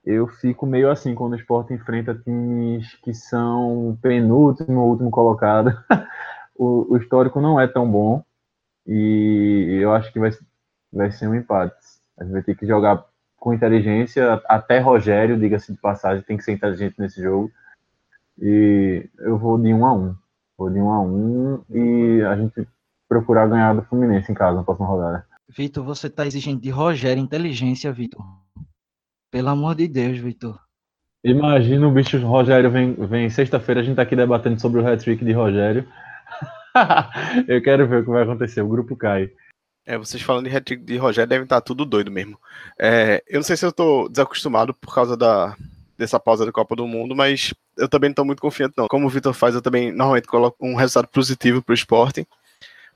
eu 0.04 0.26
fico 0.26 0.66
meio 0.66 0.90
assim 0.90 1.14
quando 1.14 1.32
o 1.32 1.36
esporte 1.36 1.74
enfrenta 1.74 2.14
times 2.14 2.94
que 3.02 3.12
são 3.12 3.98
penúltimo 4.00 4.82
último 4.82 5.10
colocado. 5.10 5.76
o, 6.56 6.94
o, 6.94 6.96
histórico 6.96 7.40
não 7.40 7.60
é 7.60 7.66
tão 7.66 7.90
bom 7.90 8.22
e 8.86 9.78
eu 9.80 9.92
acho 9.92 10.12
que 10.12 10.18
vai, 10.18 10.30
vai 10.92 11.10
ser 11.10 11.28
um 11.28 11.34
empate. 11.34 11.76
A 12.18 12.24
gente 12.24 12.32
vai 12.32 12.42
ter 12.42 12.56
que 12.56 12.66
jogar 12.66 13.04
com 13.36 13.52
inteligência, 13.52 14.42
até 14.46 14.78
Rogério, 14.78 15.38
diga-se 15.38 15.72
de 15.72 15.78
passagem, 15.78 16.24
tem 16.24 16.36
que 16.36 16.44
ser 16.44 16.52
inteligente 16.52 16.94
nesse 16.98 17.22
jogo. 17.22 17.50
E 18.40 19.08
eu 19.18 19.38
vou 19.38 19.58
de 19.58 19.72
1 19.72 19.78
um 19.78 19.86
a 19.86 19.92
1 19.92 19.98
um. 19.98 20.16
Vou 20.56 20.70
de 20.70 20.78
1 20.78 20.90
a 20.90 21.00
1 21.00 21.64
e 21.70 22.22
a 22.22 22.36
gente 22.36 22.66
procurar 23.08 23.46
ganhar 23.46 23.74
do 23.74 23.82
Fluminense 23.82 24.30
em 24.30 24.34
casa 24.34 24.56
na 24.56 24.64
próxima 24.64 24.88
rodada. 24.88 25.26
Vitor, 25.48 25.84
você 25.84 26.06
está 26.06 26.26
exigindo 26.26 26.60
de 26.60 26.70
Rogério 26.70 27.20
inteligência, 27.20 27.92
Vitor. 27.92 28.24
Pelo 29.30 29.48
amor 29.48 29.74
de 29.74 29.88
Deus, 29.88 30.18
Vitor. 30.18 30.58
Imagina 31.22 31.86
o 31.86 31.92
bicho 31.92 32.18
Rogério 32.18 32.70
vem, 32.70 32.94
vem 32.94 33.30
sexta-feira, 33.30 33.80
a 33.80 33.84
gente 33.84 33.96
tá 33.96 34.02
aqui 34.02 34.14
debatendo 34.14 34.60
sobre 34.60 34.80
o 34.80 34.86
hat-trick 34.86 35.24
de 35.24 35.32
Rogério. 35.32 35.88
eu 37.48 37.62
quero 37.62 37.86
ver 37.88 38.00
o 38.00 38.04
que 38.04 38.10
vai 38.10 38.22
acontecer, 38.22 38.60
o 38.60 38.68
grupo 38.68 38.96
cai. 38.96 39.30
É, 39.86 39.98
vocês 39.98 40.22
falando 40.22 40.48
de 40.48 40.76
de 40.76 40.96
Rogério 40.96 41.28
devem 41.28 41.44
estar 41.44 41.56
tá 41.56 41.60
tudo 41.60 41.84
doido 41.84 42.10
mesmo. 42.10 42.38
É, 42.78 43.22
eu 43.28 43.36
não 43.36 43.42
sei 43.42 43.56
se 43.56 43.66
eu 43.66 43.72
tô 43.72 44.08
desacostumado 44.08 44.72
por 44.72 44.94
causa 44.94 45.16
da, 45.16 45.54
dessa 45.96 46.18
pausa 46.18 46.46
da 46.46 46.52
Copa 46.52 46.74
do 46.74 46.86
Mundo, 46.86 47.14
mas 47.14 47.52
eu 47.76 47.88
também 47.88 48.08
não 48.08 48.12
estou 48.12 48.24
muito 48.24 48.40
confiante, 48.40 48.74
não. 48.76 48.88
Como 48.88 49.06
o 49.06 49.10
Vitor 49.10 49.34
faz, 49.34 49.54
eu 49.54 49.62
também 49.62 49.92
normalmente 49.92 50.26
coloco 50.26 50.56
um 50.66 50.74
resultado 50.74 51.08
positivo 51.08 51.62
para 51.62 51.72
o 51.72 51.74
esporte. 51.74 52.26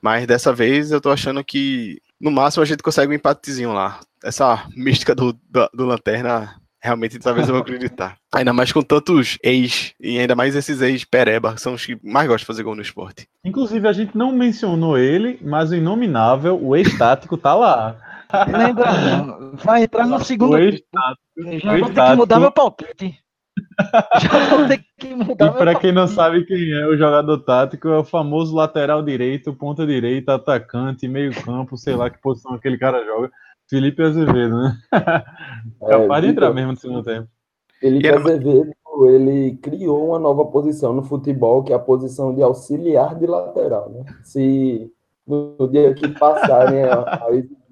Mas 0.00 0.26
dessa 0.26 0.52
vez 0.52 0.90
eu 0.90 0.98
estou 0.98 1.12
achando 1.12 1.44
que 1.44 2.00
no 2.20 2.30
máximo 2.30 2.62
a 2.62 2.66
gente 2.66 2.82
consegue 2.82 3.12
um 3.12 3.16
empatezinho 3.16 3.72
lá. 3.72 4.00
Essa 4.22 4.66
mística 4.74 5.14
do, 5.14 5.32
do, 5.32 5.68
do 5.74 5.84
Lanterna, 5.84 6.60
realmente 6.82 7.18
talvez 7.18 7.48
eu 7.48 7.54
vou 7.54 7.62
acreditar. 7.62 8.16
Ainda 8.34 8.52
mais 8.52 8.72
com 8.72 8.82
tantos 8.82 9.38
ex, 9.42 9.94
e 10.00 10.18
ainda 10.18 10.36
mais 10.36 10.54
esses 10.54 10.80
ex-pereba, 10.82 11.54
que 11.54 11.60
são 11.60 11.74
os 11.74 11.84
que 11.84 11.98
mais 12.02 12.28
gostam 12.28 12.42
de 12.42 12.46
fazer 12.46 12.62
gol 12.62 12.74
no 12.74 12.82
esporte. 12.82 13.26
Inclusive, 13.44 13.88
a 13.88 13.92
gente 13.92 14.16
não 14.16 14.32
mencionou 14.32 14.98
ele, 14.98 15.38
mas 15.42 15.70
o 15.70 15.74
inominável, 15.74 16.62
o 16.62 16.76
ex-tático, 16.76 17.38
tá 17.38 17.54
lá. 17.54 17.96
Lembra, 18.46 19.54
vai 19.64 19.84
entrar 19.84 20.06
no 20.06 20.22
segundo. 20.22 20.52
O 20.52 20.58
ex-tático. 20.58 21.22
Já 21.58 21.78
vou 21.78 21.90
ter 21.90 22.04
que 22.04 22.16
mudar 22.16 22.40
meu 22.40 22.52
palpite. 22.52 23.18
Já 24.20 24.56
vou 24.56 24.68
ter 24.68 24.84
que 24.98 25.14
mudar 25.14 25.46
e 25.46 25.50
para 25.52 25.74
quem 25.74 25.92
não 25.92 26.06
sabe 26.06 26.44
quem 26.44 26.72
é 26.72 26.86
o 26.86 26.96
jogador 26.96 27.38
tático, 27.38 27.88
é 27.88 27.98
o 27.98 28.04
famoso 28.04 28.54
lateral 28.54 29.02
direito, 29.02 29.54
ponta 29.54 29.86
direita, 29.86 30.34
atacante, 30.34 31.08
meio 31.08 31.32
campo, 31.42 31.76
sei 31.76 31.94
lá 31.94 32.10
que 32.10 32.20
posição 32.20 32.54
aquele 32.54 32.78
cara 32.78 33.04
joga. 33.04 33.30
Felipe 33.68 34.02
Azevedo, 34.02 34.62
né? 34.62 34.78
É, 35.82 35.90
Capaz 35.90 36.22
de 36.22 36.30
entrar 36.30 36.52
mesmo 36.52 36.72
no 36.72 36.78
segundo 36.78 37.02
tempo. 37.04 37.28
Felipe 37.78 38.08
Azevedo, 38.08 38.72
ele 39.06 39.56
criou 39.62 40.08
uma 40.08 40.18
nova 40.18 40.44
posição 40.46 40.92
no 40.92 41.02
futebol, 41.02 41.62
que 41.62 41.72
é 41.72 41.76
a 41.76 41.80
posição 41.80 42.34
de 42.34 42.42
auxiliar 42.42 43.14
de 43.14 43.26
lateral, 43.26 43.90
né? 43.90 44.04
Se 44.24 44.90
no 45.26 45.68
dia 45.70 45.94
que 45.94 46.08
passarem 46.08 46.82
a, 46.84 47.00
a 47.00 47.28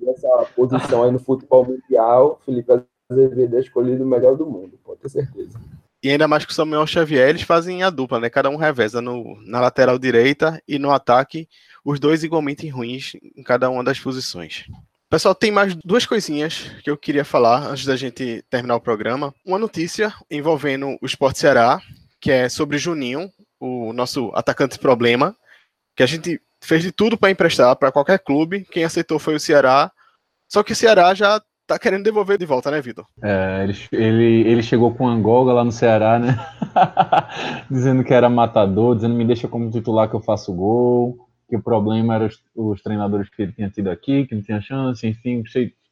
essa 0.08 0.46
posição 0.54 1.02
aí 1.02 1.10
no 1.10 1.18
futebol 1.18 1.64
mundial, 1.64 2.40
Felipe 2.44 2.72
Azevedo 3.10 3.56
é 3.56 3.60
escolhido 3.60 4.04
o 4.04 4.06
melhor 4.06 4.36
do 4.36 4.46
mundo, 4.46 4.78
pode 4.84 5.00
ter 5.00 5.08
certeza. 5.08 5.58
E 6.02 6.10
ainda 6.10 6.28
mais 6.28 6.44
que 6.44 6.52
o 6.52 6.54
Samuel 6.54 6.86
Xavier, 6.86 7.28
eles 7.28 7.42
fazem 7.42 7.82
a 7.82 7.90
dupla, 7.90 8.20
né? 8.20 8.30
Cada 8.30 8.50
um 8.50 8.56
reveza 8.56 9.00
no, 9.00 9.40
na 9.44 9.60
lateral 9.60 9.98
direita 9.98 10.62
e 10.68 10.78
no 10.78 10.92
ataque, 10.92 11.48
os 11.84 11.98
dois 11.98 12.22
igualmente 12.22 12.68
ruins 12.68 13.16
em 13.36 13.42
cada 13.42 13.68
uma 13.70 13.82
das 13.82 13.98
posições. 13.98 14.66
Pessoal, 15.08 15.36
tem 15.36 15.52
mais 15.52 15.72
duas 15.76 16.04
coisinhas 16.04 16.68
que 16.82 16.90
eu 16.90 16.96
queria 16.96 17.24
falar 17.24 17.68
antes 17.68 17.86
da 17.86 17.94
gente 17.94 18.44
terminar 18.50 18.74
o 18.74 18.80
programa. 18.80 19.32
Uma 19.46 19.56
notícia 19.56 20.12
envolvendo 20.28 20.98
o 21.00 21.06
Esporte 21.06 21.38
Ceará, 21.38 21.80
que 22.20 22.32
é 22.32 22.48
sobre 22.48 22.76
Juninho, 22.76 23.30
o 23.60 23.92
nosso 23.92 24.32
atacante 24.34 24.80
problema, 24.80 25.36
que 25.96 26.02
a 26.02 26.06
gente 26.06 26.40
fez 26.60 26.82
de 26.82 26.90
tudo 26.90 27.16
para 27.16 27.30
emprestar 27.30 27.76
para 27.76 27.92
qualquer 27.92 28.18
clube. 28.18 28.66
Quem 28.68 28.82
aceitou 28.82 29.20
foi 29.20 29.36
o 29.36 29.40
Ceará. 29.40 29.92
Só 30.48 30.64
que 30.64 30.72
o 30.72 30.76
Ceará 30.76 31.14
já 31.14 31.40
tá 31.68 31.78
querendo 31.78 32.02
devolver 32.02 32.36
de 32.36 32.44
volta, 32.44 32.68
né, 32.72 32.80
Vitor? 32.80 33.06
É, 33.22 33.62
ele, 33.62 33.78
ele, 33.92 34.50
ele 34.50 34.62
chegou 34.62 34.92
com 34.92 35.06
Angola 35.06 35.52
lá 35.52 35.62
no 35.62 35.70
Ceará, 35.70 36.18
né? 36.18 36.36
dizendo 37.70 38.02
que 38.02 38.12
era 38.12 38.28
matador, 38.28 38.96
dizendo 38.96 39.14
me 39.14 39.24
deixa 39.24 39.46
como 39.46 39.70
titular 39.70 40.10
que 40.10 40.16
eu 40.16 40.20
faço 40.20 40.52
gol, 40.52 41.25
que 41.48 41.56
o 41.56 41.62
problema 41.62 42.14
era 42.14 42.26
os, 42.26 42.42
os 42.54 42.82
treinadores 42.82 43.28
que 43.28 43.42
ele 43.42 43.52
tinha 43.52 43.70
tido 43.70 43.90
aqui, 43.90 44.26
que 44.26 44.34
não 44.34 44.42
tinha 44.42 44.60
chance, 44.60 45.06
enfim, 45.06 45.42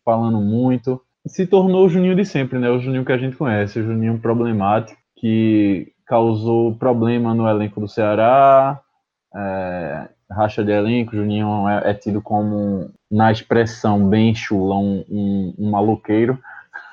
falando 0.04 0.40
muito. 0.40 1.00
Se 1.26 1.46
tornou 1.46 1.86
o 1.86 1.88
Juninho 1.88 2.14
de 2.14 2.24
sempre, 2.24 2.58
né? 2.58 2.68
O 2.70 2.78
Juninho 2.78 3.04
que 3.04 3.12
a 3.12 3.18
gente 3.18 3.36
conhece, 3.36 3.78
o 3.78 3.84
Juninho 3.84 4.18
problemático, 4.18 5.00
que 5.16 5.92
causou 6.06 6.74
problema 6.74 7.34
no 7.34 7.48
elenco 7.48 7.80
do 7.80 7.88
Ceará, 7.88 8.80
é, 9.34 10.08
racha 10.30 10.64
de 10.64 10.72
elenco, 10.72 11.16
Juninho 11.16 11.68
é, 11.68 11.90
é 11.90 11.94
tido 11.94 12.20
como, 12.20 12.90
na 13.10 13.32
expressão 13.32 14.06
bem 14.08 14.34
chula, 14.34 14.76
um, 14.76 15.04
um, 15.08 15.54
um 15.58 15.70
maluqueiro, 15.70 16.38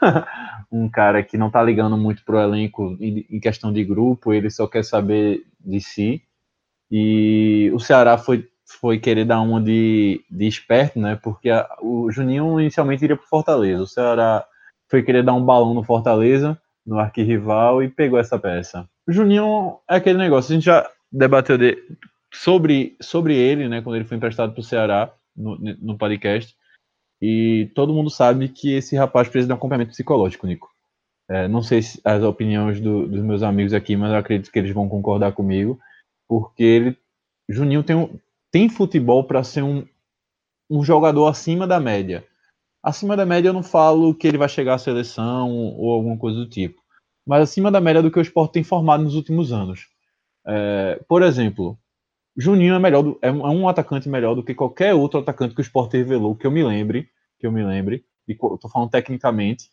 um 0.71 0.89
cara 0.89 1.21
que 1.23 1.37
não 1.37 1.49
tá 1.49 1.61
ligando 1.61 1.97
muito 1.97 2.23
pro 2.23 2.39
elenco 2.39 2.95
em, 2.99 3.25
em, 3.29 3.39
questão 3.39 3.73
de 3.73 3.83
grupo, 3.83 4.33
ele 4.33 4.49
só 4.49 4.67
quer 4.67 4.83
saber 4.83 5.43
de 5.59 5.81
si. 5.81 6.21
E 6.89 7.71
o 7.73 7.79
Ceará 7.79 8.17
foi, 8.17 8.47
foi 8.79 8.99
querer 8.99 9.25
dar 9.25 9.41
uma 9.41 9.61
de, 9.61 10.23
de 10.29 10.47
esperto, 10.47 10.99
né? 10.99 11.19
Porque 11.21 11.49
a, 11.49 11.67
o 11.81 12.11
Juninho 12.11 12.59
inicialmente 12.59 13.03
iria 13.03 13.17
pro 13.17 13.27
Fortaleza. 13.27 13.83
O 13.83 13.87
Ceará 13.87 14.45
foi 14.89 15.03
querer 15.03 15.23
dar 15.23 15.33
um 15.33 15.43
balão 15.43 15.73
no 15.73 15.83
Fortaleza, 15.83 16.59
no 16.85 16.99
arquirrival, 16.99 17.81
e 17.83 17.89
pegou 17.89 18.19
essa 18.19 18.37
peça. 18.37 18.87
O 19.07 19.11
Juninho 19.11 19.79
é 19.89 19.95
aquele 19.95 20.17
negócio, 20.17 20.51
a 20.51 20.55
gente 20.55 20.65
já 20.65 20.89
debateu 21.11 21.57
de, 21.57 21.77
sobre, 22.33 22.95
sobre 23.01 23.35
ele, 23.35 23.67
né, 23.67 23.81
quando 23.81 23.95
ele 23.95 24.05
foi 24.05 24.17
emprestado 24.17 24.53
para 24.53 24.61
o 24.61 24.63
Ceará, 24.63 25.13
no, 25.35 25.57
no 25.57 25.97
podcast. 25.97 26.55
E 27.21 27.71
todo 27.75 27.93
mundo 27.93 28.09
sabe 28.09 28.49
que 28.49 28.73
esse 28.73 28.95
rapaz 28.95 29.27
precisa 29.27 29.47
de 29.47 29.53
um 29.53 29.55
acompanhamento 29.55 29.91
psicológico, 29.91 30.47
Nico. 30.47 30.69
É, 31.29 31.47
não 31.47 31.61
sei 31.61 31.81
se 31.81 32.01
as 32.03 32.23
opiniões 32.23 32.81
do, 32.81 33.07
dos 33.07 33.21
meus 33.21 33.43
amigos 33.43 33.73
aqui, 33.73 33.95
mas 33.95 34.11
eu 34.11 34.17
acredito 34.17 34.51
que 34.51 34.59
eles 34.59 34.73
vão 34.73 34.89
concordar 34.89 35.31
comigo, 35.31 35.79
porque 36.27 36.63
ele, 36.63 36.97
Juninho 37.47 37.83
tem, 37.83 37.95
um, 37.95 38.19
tem 38.51 38.69
futebol 38.69 39.23
para 39.23 39.43
ser 39.43 39.63
um, 39.63 39.85
um 40.69 40.83
jogador 40.83 41.27
acima 41.27 41.65
da 41.65 41.79
média. 41.79 42.25
Acima 42.83 43.15
da 43.15 43.25
média 43.25 43.49
eu 43.49 43.53
não 43.53 43.63
falo 43.63 44.13
que 44.13 44.27
ele 44.27 44.37
vai 44.37 44.49
chegar 44.49 44.75
à 44.75 44.77
seleção 44.77 45.49
ou 45.49 45.93
alguma 45.93 46.17
coisa 46.17 46.37
do 46.39 46.49
tipo, 46.49 46.81
mas 47.25 47.43
acima 47.43 47.71
da 47.71 47.79
média 47.79 48.01
do 48.01 48.11
que 48.11 48.19
o 48.19 48.21
esporte 48.21 48.53
tem 48.53 48.63
formado 48.63 49.03
nos 49.03 49.15
últimos 49.15 49.51
anos. 49.51 49.87
É, 50.45 50.99
por 51.07 51.21
exemplo, 51.21 51.77
Juninho 52.35 52.73
é 52.73 52.79
melhor, 52.79 53.03
do, 53.03 53.19
é, 53.21 53.27
é 53.27 53.31
um 53.31 53.67
atacante 53.67 54.09
melhor 54.09 54.35
do 54.35 54.43
que 54.43 54.55
qualquer 54.55 54.93
outro 54.93 55.19
atacante 55.19 55.53
que 55.53 55.61
o 55.61 55.63
Sport 55.63 55.93
revelou, 55.93 56.35
que 56.35 56.47
eu 56.47 56.51
me 56.51 56.63
lembre, 56.63 57.09
que 57.39 57.45
eu 57.45 57.51
me 57.51 57.63
lembre, 57.63 58.03
e 58.27 58.35
tô 58.35 58.69
falando 58.69 58.89
tecnicamente, 58.89 59.69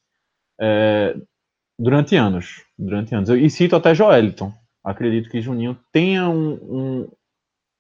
é, 0.61 1.17
durante 1.79 2.17
anos, 2.17 2.65
durante 2.77 3.15
anos. 3.15 3.31
e 3.31 3.49
cito 3.49 3.77
até 3.77 3.95
Joeliton. 3.95 4.53
Acredito 4.83 5.31
que 5.31 5.41
Juninho 5.41 5.79
tenha 5.93 6.29
um, 6.29 6.53
um, 6.55 7.09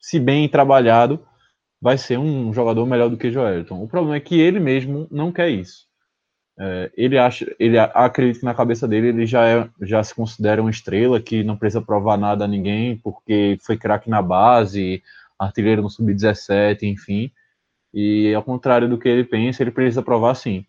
se 0.00 0.18
bem 0.18 0.48
trabalhado, 0.48 1.24
vai 1.80 1.96
ser 1.96 2.18
um 2.18 2.52
jogador 2.52 2.86
melhor 2.86 3.08
do 3.08 3.16
que 3.16 3.30
Joeliton. 3.30 3.82
O 3.82 3.88
problema 3.88 4.16
é 4.16 4.20
que 4.20 4.40
ele 4.40 4.58
mesmo 4.58 5.06
não 5.10 5.32
quer 5.32 5.50
isso. 5.50 5.86
É, 6.60 6.90
ele 6.96 7.16
acha, 7.16 7.54
ele 7.58 7.78
acredita 7.78 8.40
que 8.40 8.44
na 8.44 8.54
cabeça 8.54 8.88
dele 8.88 9.08
ele 9.08 9.26
já, 9.26 9.46
é, 9.46 9.70
já 9.82 10.02
se 10.02 10.12
considera 10.12 10.60
uma 10.60 10.70
estrela 10.70 11.20
que 11.20 11.44
não 11.44 11.56
precisa 11.56 11.80
provar 11.80 12.16
nada 12.16 12.44
a 12.44 12.48
ninguém 12.48 12.96
porque 12.96 13.56
foi 13.64 13.76
craque 13.76 14.10
na 14.10 14.20
base, 14.20 15.02
artilheiro 15.38 15.82
no 15.82 15.90
sub-17, 15.90 16.82
enfim. 16.82 17.30
E 17.94 18.34
ao 18.34 18.42
contrário 18.42 18.88
do 18.88 18.98
que 18.98 19.08
ele 19.08 19.24
pensa, 19.24 19.62
ele 19.62 19.70
precisa 19.70 20.02
provar 20.02 20.34
sim. 20.34 20.66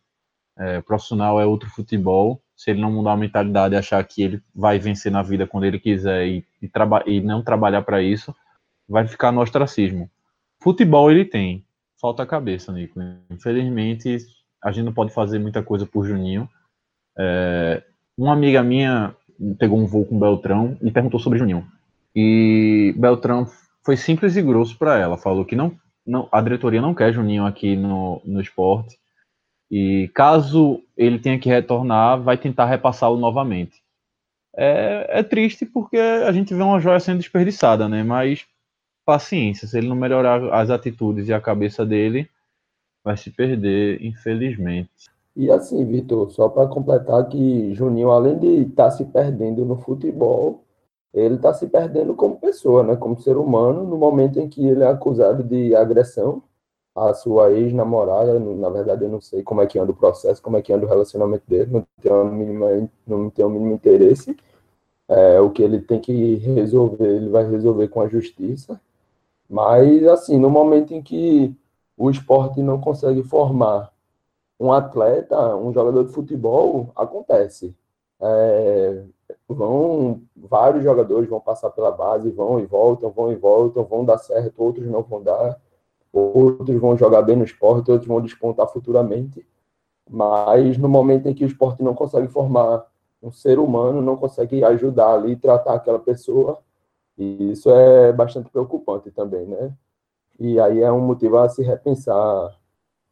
É, 0.58 0.82
profissional 0.82 1.42
é 1.42 1.46
outro 1.46 1.70
futebol. 1.70 2.42
Se 2.56 2.70
ele 2.70 2.82
não 2.82 2.92
mudar 2.92 3.14
a 3.14 3.18
mentalidade 3.18 3.74
e 3.74 3.78
achar 3.78 4.04
que 4.04 4.22
ele 4.22 4.42
vai 4.54 4.78
vencer 4.78 5.12
na 5.12 5.24
vida 5.24 5.48
quando 5.48 5.64
ele 5.64 5.80
quiser 5.80 6.28
e, 6.28 6.46
e, 6.62 6.70
e 7.08 7.22
não 7.22 7.42
trabalhar 7.42 7.82
para 7.82 8.02
isso, 8.02 8.36
vai 8.90 9.08
ficar 9.08 9.32
no 9.32 9.42
ostracismo. 9.42 10.10
Futebol 10.62 11.12
ele 11.12 11.24
tem, 11.24 11.64
falta 12.02 12.24
a 12.24 12.28
cabeça, 12.28 12.72
Nico. 12.74 13.00
Infelizmente, 13.30 14.18
a 14.62 14.72
gente 14.72 14.86
não 14.86 14.94
pode 14.94 15.14
fazer 15.14 15.40
muita 15.40 15.62
coisa 15.62 15.86
por 15.86 16.06
Juninho. 16.06 16.50
É, 17.18 17.84
uma 18.18 18.34
amiga 18.34 18.64
minha 18.64 19.16
pegou 19.58 19.80
um 19.80 19.86
voo 19.86 20.06
com 20.06 20.20
Beltrão 20.20 20.78
e 20.82 20.92
perguntou 20.92 21.20
sobre 21.20 21.40
Juninho. 21.40 21.66
E 22.16 22.94
Beltrão 22.98 23.48
foi 23.86 23.96
simples 23.96 24.36
e 24.36 24.42
grosso 24.42 24.78
para 24.78 24.98
ela. 24.98 25.18
Falou 25.18 25.46
que 25.46 25.56
não, 25.56 25.78
não, 26.06 26.28
a 26.32 26.42
diretoria 26.42 26.82
não 26.82 26.96
quer 26.96 27.14
Juninho 27.14 27.46
aqui 27.46 27.76
no, 27.76 28.22
no 28.26 28.42
esporte. 28.42 28.98
E 29.72 30.10
caso 30.16 30.82
ele 30.98 31.20
tenha 31.20 31.40
que 31.40 31.48
retornar, 31.48 32.22
vai 32.22 32.38
tentar 32.38 32.66
repassá-lo 32.66 33.20
novamente. 33.20 33.82
É, 34.58 35.20
é 35.20 35.24
triste 35.24 35.66
porque 35.66 35.98
a 35.98 36.32
gente 36.32 36.54
vê 36.54 36.62
uma 36.64 36.80
joia 36.80 37.00
sendo 37.00 37.20
desperdiçada, 37.20 37.88
né? 37.88 38.04
Mas 38.04 38.46
paciência, 39.10 39.68
se 39.68 39.76
ele 39.76 39.88
não 39.88 39.96
melhorar 39.96 40.54
as 40.54 40.70
atitudes 40.70 41.28
e 41.28 41.34
a 41.34 41.42
cabeça 41.42 41.84
dele, 41.84 42.30
vai 43.04 43.18
se 43.18 43.32
perder, 43.32 44.00
infelizmente. 44.06 45.10
E 45.36 45.50
assim, 45.50 45.84
Vitor, 45.84 46.30
só 46.30 46.48
para 46.48 46.68
completar 46.68 47.28
que 47.28 47.74
Juninho, 47.74 48.12
além 48.12 48.38
de 48.38 48.48
estar 48.70 48.84
tá 48.84 48.92
se 48.92 49.04
perdendo 49.06 49.66
no 49.66 49.78
futebol, 49.78 50.64
ele 51.12 51.36
está 51.36 51.52
se 51.56 51.66
perdendo 51.66 52.14
como 52.14 52.40
pessoa, 52.40 52.84
né? 52.84 52.96
Como 52.96 53.20
ser 53.20 53.36
humano, 53.36 53.84
no 53.84 53.98
momento 53.98 54.40
em 54.40 54.48
que 54.48 54.64
ele 54.64 54.84
é 54.84 54.88
acusado 54.88 55.44
de 55.44 55.76
agressão 55.76 56.44
à 56.96 57.12
sua 57.16 57.52
ex-namorada. 57.52 58.40
Na 58.40 58.70
verdade, 58.70 59.06
eu 59.06 59.10
não 59.10 59.22
sei 59.22 59.42
como 59.42 59.62
é 59.62 59.66
que 59.66 59.80
anda 59.80 59.92
o 59.92 59.96
processo, 59.96 60.40
como 60.40 60.58
é 60.58 60.62
que 60.62 60.72
anda 60.72 60.86
o 60.86 60.90
relacionamento 60.90 61.46
dele, 61.48 61.72
não 61.72 61.88
tenho, 62.00 62.26
mínima, 62.26 62.90
não 63.08 63.30
tenho 63.32 63.48
o 63.48 63.52
mínimo 63.52 63.74
interesse. 63.74 64.38
É, 65.08 65.40
o 65.40 65.50
que 65.50 65.64
ele 65.64 65.80
tem 65.80 66.00
que 66.00 66.36
resolver, 66.36 67.08
ele 67.08 67.30
vai 67.30 67.50
resolver 67.50 67.88
com 67.88 68.02
a 68.02 68.08
justiça. 68.08 68.80
Mas, 69.50 70.06
assim, 70.08 70.38
no 70.38 70.50
momento 70.50 70.94
em 70.94 71.02
que 71.02 71.56
o 71.98 72.10
esporte 72.10 72.62
não 72.62 72.80
consegue 72.80 73.24
formar 73.24 73.92
um 74.60 74.72
atleta, 74.72 75.56
um 75.56 75.74
jogador 75.74 76.04
de 76.06 76.12
futebol, 76.12 76.92
acontece. 76.96 77.76
É, 78.22 79.04
vão 79.48 80.22
vários 80.36 80.84
jogadores 80.84 81.30
vão 81.30 81.40
passar 81.40 81.70
pela 81.72 81.92
base, 81.92 82.30
vão 82.30 82.60
e 82.60 82.66
voltam, 82.66 83.10
vão 83.10 83.32
e 83.32 83.36
voltam, 83.36 83.84
vão 83.86 84.06
dar 84.06 84.18
certo, 84.18 84.62
outros 84.62 84.86
não 84.88 85.02
vão 85.02 85.24
dar, 85.24 85.60
outros 86.12 86.80
vão 86.80 86.98
jogar 86.98 87.22
bem 87.22 87.36
no 87.36 87.44
esporte, 87.44 87.92
outros 87.92 88.08
vão 88.08 88.22
despontar 88.22 88.68
futuramente. 88.68 89.46
Mas 90.10 90.78
no 90.78 90.90
momento 90.90 91.28
em 91.28 91.34
que 91.34 91.44
o 91.46 91.48
esporte 91.48 91.84
não 91.84 91.94
consegue 91.94 92.28
formar 92.28 92.86
um 93.22 93.32
ser 93.32 93.60
humano, 93.60 94.02
não 94.02 94.18
consegue 94.18 94.64
ajudar 94.64 95.14
ali, 95.14 95.36
tratar 95.36 95.76
aquela 95.76 96.00
pessoa, 96.00 96.60
isso 97.24 97.70
é 97.70 98.14
bastante 98.14 98.50
preocupante 98.50 99.12
também, 99.12 99.46
né? 99.46 99.74
E 100.40 100.60
aí 100.60 100.82
é 100.82 100.92
um 100.92 101.02
motivo 101.02 101.38
a 101.38 101.50
se 101.50 101.62
repensar 101.62 102.58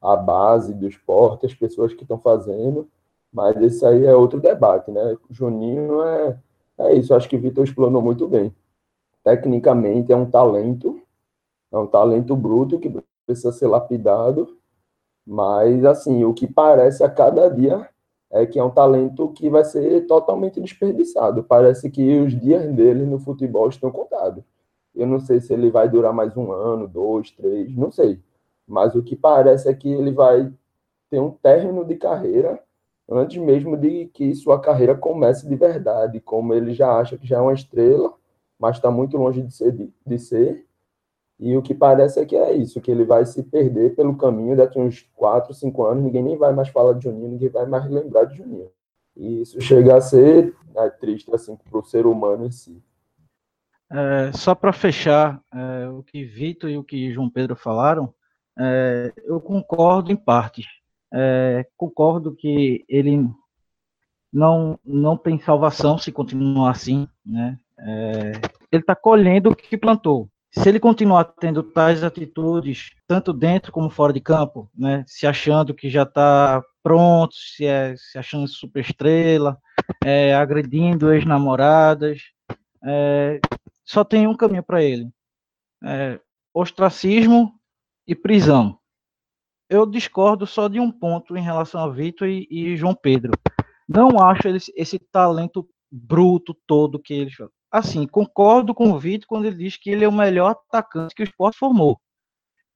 a 0.02 0.16
base 0.16 0.74
do 0.74 0.88
esporte, 0.88 1.46
as 1.46 1.54
pessoas 1.54 1.94
que 1.94 2.04
estão 2.04 2.18
fazendo, 2.18 2.88
mas 3.32 3.56
esse 3.62 3.86
aí 3.86 4.06
é 4.06 4.16
outro 4.16 4.40
debate, 4.40 4.92
né? 4.92 5.18
Juninho 5.30 6.02
é, 6.04 6.40
é 6.78 6.94
isso, 6.96 7.14
acho 7.14 7.28
que 7.28 7.38
Vitor 7.38 7.64
explanou 7.66 8.02
muito 8.02 8.28
bem. 8.28 8.56
Tecnicamente 9.24 10.12
é 10.12 10.16
um 10.16 10.30
talento, 10.30 11.02
é 11.72 11.78
um 11.78 11.88
talento 11.88 12.36
bruto 12.36 12.80
que 12.80 12.90
precisa 13.26 13.52
ser 13.52 13.68
lapidado, 13.68 14.58
mas 15.26 15.84
assim, 15.84 16.24
o 16.24 16.34
que 16.34 16.48
parece 16.48 17.04
a 17.04 17.10
cada 17.10 17.50
dia 17.50 17.90
é 18.32 18.46
que 18.46 18.60
é 18.60 18.64
um 18.64 18.70
talento 18.70 19.30
que 19.30 19.50
vai 19.50 19.64
ser 19.64 20.06
totalmente 20.08 20.60
desperdiçado. 20.60 21.44
Parece 21.44 21.90
que 21.90 22.20
os 22.20 22.38
dias 22.40 22.66
dele 22.74 23.06
no 23.06 23.20
futebol 23.20 23.70
estão 23.70 23.92
contados. 23.92 24.44
Eu 24.96 25.08
não 25.08 25.20
sei 25.20 25.40
se 25.40 25.54
ele 25.54 25.70
vai 25.72 25.88
durar 25.90 26.14
mais 26.14 26.36
um 26.36 26.52
ano, 26.52 26.88
dois, 26.88 27.32
três, 27.32 27.76
não 27.76 27.92
sei. 27.92 28.20
Mas 28.68 28.96
o 28.96 29.04
que 29.04 29.16
parece 29.16 29.70
é 29.70 29.74
que 29.74 29.90
ele 29.90 30.12
vai 30.12 30.52
ter 31.10 31.20
um 31.20 31.32
término 31.32 31.86
de 31.86 31.96
carreira 31.96 32.62
antes 33.10 33.38
mesmo 33.38 33.78
de 33.78 34.08
que 34.08 34.36
sua 34.36 34.60
carreira 34.60 34.96
comece 34.96 35.48
de 35.48 35.56
verdade, 35.56 36.20
como 36.20 36.54
ele 36.54 36.74
já 36.74 36.98
acha 36.98 37.18
que 37.18 37.26
já 37.26 37.38
é 37.38 37.42
uma 37.42 37.54
estrela, 37.54 38.14
mas 38.60 38.76
está 38.76 38.92
muito 38.92 39.18
longe 39.18 39.42
de 39.42 39.54
ser, 39.54 39.72
de, 39.72 39.94
de, 40.06 40.20
ser. 40.20 40.66
E 41.40 41.56
o 41.56 41.62
que 41.62 41.74
parece 41.74 42.20
é 42.20 42.26
que 42.26 42.36
é 42.36 42.54
isso, 42.54 42.82
que 42.82 42.90
ele 42.90 43.06
vai 43.06 43.26
se 43.26 43.44
perder 43.44 43.96
pelo 43.96 44.18
caminho 44.18 44.58
daqui 44.58 44.80
uns 44.80 45.08
4, 45.16 45.54
5 45.54 45.86
anos, 45.86 46.04
ninguém 46.04 46.24
nem 46.24 46.38
vai 46.38 46.52
mais 46.54 46.70
falar 46.70 46.94
de 46.94 47.04
Juninho, 47.04 47.30
ninguém 47.30 47.50
vai 47.50 47.68
mais 47.68 47.88
lembrar 47.90 48.26
de 48.26 48.38
Juninho. 48.38 48.72
E 49.16 49.42
isso 49.42 49.62
chega 49.62 49.96
a 49.96 50.02
ser 50.02 50.56
é, 50.76 50.90
triste 50.90 51.34
assim, 51.34 51.56
para 51.56 51.80
o 51.80 51.84
ser 51.84 52.06
humano 52.06 52.46
em 52.46 52.52
si. 52.52 52.82
É, 53.90 54.32
só 54.34 54.54
para 54.54 54.74
fechar 54.74 55.42
é, 55.54 55.90
o 55.90 56.04
que 56.04 56.24
Vitor 56.24 56.70
e 56.70 56.78
o 56.78 56.84
que 56.84 57.12
João 57.12 57.30
Pedro 57.30 57.56
falaram, 57.56 58.14
é, 58.58 59.14
eu 59.24 59.40
concordo 59.40 60.12
em 60.12 60.16
partes. 60.16 60.66
É, 61.14 61.66
concordo 61.78 62.36
que 62.36 62.84
ele 62.90 63.30
não, 64.34 64.80
não 64.84 65.16
tem 65.16 65.40
salvação 65.40 65.98
se 65.98 66.12
continuar 66.12 66.72
assim. 66.72 67.08
Né? 67.26 67.58
É, 67.80 68.32
ele 68.72 68.82
está 68.82 68.96
colhendo 68.96 69.52
o 69.52 69.56
que 69.56 69.78
plantou. 69.78 70.30
Se 70.52 70.68
ele 70.68 70.80
continuar 70.80 71.26
tendo 71.26 71.62
tais 71.62 72.04
atitudes, 72.04 72.92
tanto 73.06 73.34
dentro 73.34 73.72
como 73.72 73.90
fora 73.90 74.14
de 74.14 74.22
campo, 74.22 74.70
né, 74.74 75.04
se 75.06 75.28
achando 75.28 75.74
que 75.74 75.90
já 75.90 76.04
está 76.04 76.64
pronto, 76.82 77.36
se, 77.36 77.66
é, 77.66 77.96
se 77.98 78.18
achando 78.18 78.48
super 78.48 78.80
estrela, 78.80 79.58
é, 80.04 80.34
agredindo 80.34 81.14
ex-namoradas, 81.14 82.22
é, 82.84 83.40
só 83.84 84.04
tem 84.04 84.28
um 84.28 84.36
caminho 84.36 84.64
para 84.64 84.84
ele: 84.84 85.10
é, 85.84 86.20
ostracismo 86.54 87.54
e 88.08 88.16
prisão. 88.16 88.80
Eu 89.70 89.86
discordo 89.86 90.48
só 90.48 90.68
de 90.70 90.80
um 90.80 90.90
ponto 90.90 91.36
em 91.36 91.42
relação 91.42 91.82
a 91.82 91.90
Vitor 91.90 92.28
e, 92.28 92.48
e 92.50 92.78
João 92.78 92.96
Pedro. 92.96 93.34
Não 93.88 94.20
acho 94.22 94.48
esse, 94.48 94.74
esse 94.76 94.98
talento 94.98 95.68
bruto 95.92 96.56
todo 96.66 97.02
que 97.02 97.14
eles. 97.14 97.36
Assim, 97.78 98.08
concordo 98.08 98.74
com 98.74 98.92
o 98.92 98.98
Vitor 98.98 99.28
quando 99.28 99.46
ele 99.46 99.58
diz 99.58 99.78
que 99.78 99.92
ele 99.92 100.04
é 100.04 100.08
o 100.08 100.12
melhor 100.12 100.50
atacante 100.50 101.14
que 101.14 101.22
o 101.22 101.24
esporte 101.24 101.60
formou, 101.60 102.00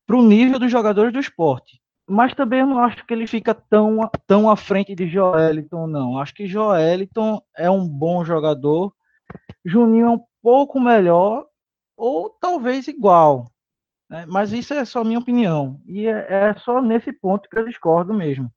para 0.06 0.16
o 0.16 0.22
nível 0.22 0.60
dos 0.60 0.72
jogadores 0.72 1.12
do 1.12 1.20
esporte. 1.20 1.82
Mas 2.08 2.36
também 2.36 2.64
não 2.64 2.78
acho 2.78 3.04
que 3.08 3.14
ele 3.14 3.26
fica 3.26 3.56
tão, 3.56 3.97
tão 4.28 4.47
à 4.47 4.56
frente 4.56 4.93
de 4.93 5.08
Joeliton, 5.08 5.88
não. 5.88 6.20
Acho 6.20 6.36
que 6.36 6.45
Joeliton 6.45 7.41
é 7.58 7.68
um 7.68 7.88
bom 7.88 8.24
jogador. 8.24 8.93
Juninho 9.66 10.06
é 10.06 10.10
um 10.12 10.24
pouco 10.39 10.80
melhor, 10.80 11.47
ou 11.97 12.30
talvez 12.30 12.88
igual. 12.88 13.52
Né? 14.08 14.26
Mas 14.28 14.52
isso 14.52 14.72
é 14.72 14.86
só 14.86 15.04
minha 15.04 15.20
opinião. 15.20 15.82
E 15.88 16.06
é, 16.06 16.28
é, 16.30 16.54
só 16.60 16.80
nesse 16.80 17.12
ponto 17.12 17.49
que 17.49 17.58
eu 17.58 17.66
discordo 17.66 18.14
mesmo. 18.14 18.52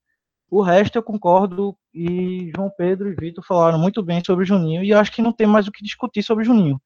O 0.50 0.62
resto 0.62 0.96
eu 0.96 1.02
concordo 1.02 1.76
e 1.92 2.50
João 2.54 2.70
Pedro 2.76 3.10
e 3.10 3.14
Vitor 3.14 3.44
falaram 3.44 3.78
muito 3.78 4.02
bem 4.02 4.22
sobre 4.24 4.44
Juninho 4.44 4.84
e 4.84 4.92
acho 4.92 5.12
que 5.12 5.22
não 5.22 5.32
tem 5.32 5.46
mais 5.46 5.66
o 5.66 5.72
que 5.72 5.82
discutir 5.82 6.22
sobre 6.22 6.44
Juninho. 6.44 6.80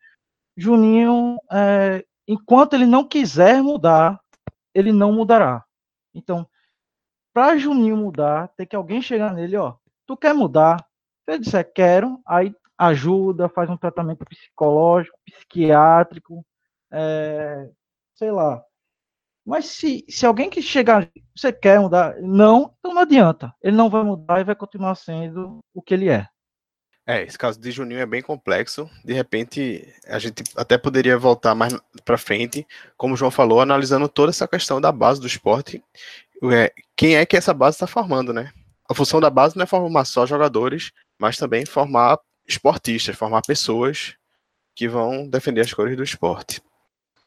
Juninho, 0.57 1.37
é, 1.53 2.05
enquanto 2.27 2.75
ele 2.75 2.87
não 2.87 3.07
quiser 3.07 3.63
mudar, 3.63 4.19
ele 4.75 4.93
não 4.93 5.13
mudará. 5.13 5.65
Então, 6.15 6.49
para 7.33 7.59
Juninho 7.59 7.97
mudar, 7.97 8.49
tem 8.57 8.67
que 8.67 8.75
alguém 8.75 9.01
chegar 9.01 9.33
nele, 9.33 9.57
ó, 9.57 9.77
tu 10.07 10.17
quer 10.17 10.35
mudar? 10.35 10.85
Se 11.25 11.33
ele 11.33 11.41
disser 11.41 11.73
quero, 11.73 12.21
aí 12.27 12.55
ajuda, 12.77 13.49
faz 13.49 13.69
um 13.69 13.77
tratamento 13.77 14.25
psicológico, 14.25 15.19
psiquiátrico, 15.25 16.45
é, 16.91 17.71
sei 18.15 18.31
lá. 18.31 18.63
Mas 19.49 19.65
se, 19.65 20.05
se 20.11 20.27
alguém 20.27 20.51
que 20.51 20.61
chegar, 20.61 21.11
você 21.35 21.51
quer 21.51 21.81
mudar, 21.81 22.17
não, 22.21 22.75
então 22.79 22.93
não 22.93 23.01
adianta. 23.01 23.51
Ele 23.63 23.75
não 23.75 23.89
vai 23.89 24.03
mudar 24.03 24.41
e 24.41 24.45
vai 24.45 24.55
continuar 24.55 24.95
sendo 24.95 25.61
o 25.73 25.81
que 25.81 25.95
ele 25.95 26.11
é. 26.11 26.29
É, 27.07 27.23
esse 27.23 27.39
caso 27.39 27.59
de 27.59 27.71
Juninho 27.71 27.99
é 27.99 28.05
bem 28.05 28.21
complexo. 28.21 28.91
De 29.03 29.15
repente, 29.15 29.91
a 30.07 30.19
gente 30.19 30.45
até 30.55 30.77
poderia 30.77 31.17
voltar 31.17 31.55
mais 31.55 31.75
para 32.05 32.19
frente, 32.19 32.67
como 32.95 33.15
o 33.15 33.17
João 33.17 33.31
falou, 33.31 33.63
analisando 33.63 34.07
toda 34.07 34.29
essa 34.29 34.47
questão 34.47 34.83
da 34.83 34.93
base 34.93 35.19
do 35.19 35.27
esporte. 35.27 35.83
É, 36.53 36.71
quem 36.95 37.17
é 37.17 37.25
que 37.25 37.35
essa 37.35 37.55
base 37.55 37.77
está 37.77 37.87
formando, 37.87 38.35
né? 38.35 38.53
A 38.87 38.93
função 38.93 39.19
da 39.19 39.31
base 39.31 39.57
não 39.57 39.63
é 39.63 39.67
formar 39.67 40.05
só 40.05 40.27
jogadores, 40.27 40.93
mas 41.19 41.39
também 41.39 41.65
formar 41.65 42.19
esportistas, 42.47 43.17
formar 43.17 43.41
pessoas 43.41 44.15
que 44.77 44.87
vão 44.87 45.27
defender 45.27 45.63
as 45.63 45.73
cores 45.73 45.97
do 45.97 46.03
esporte. 46.03 46.61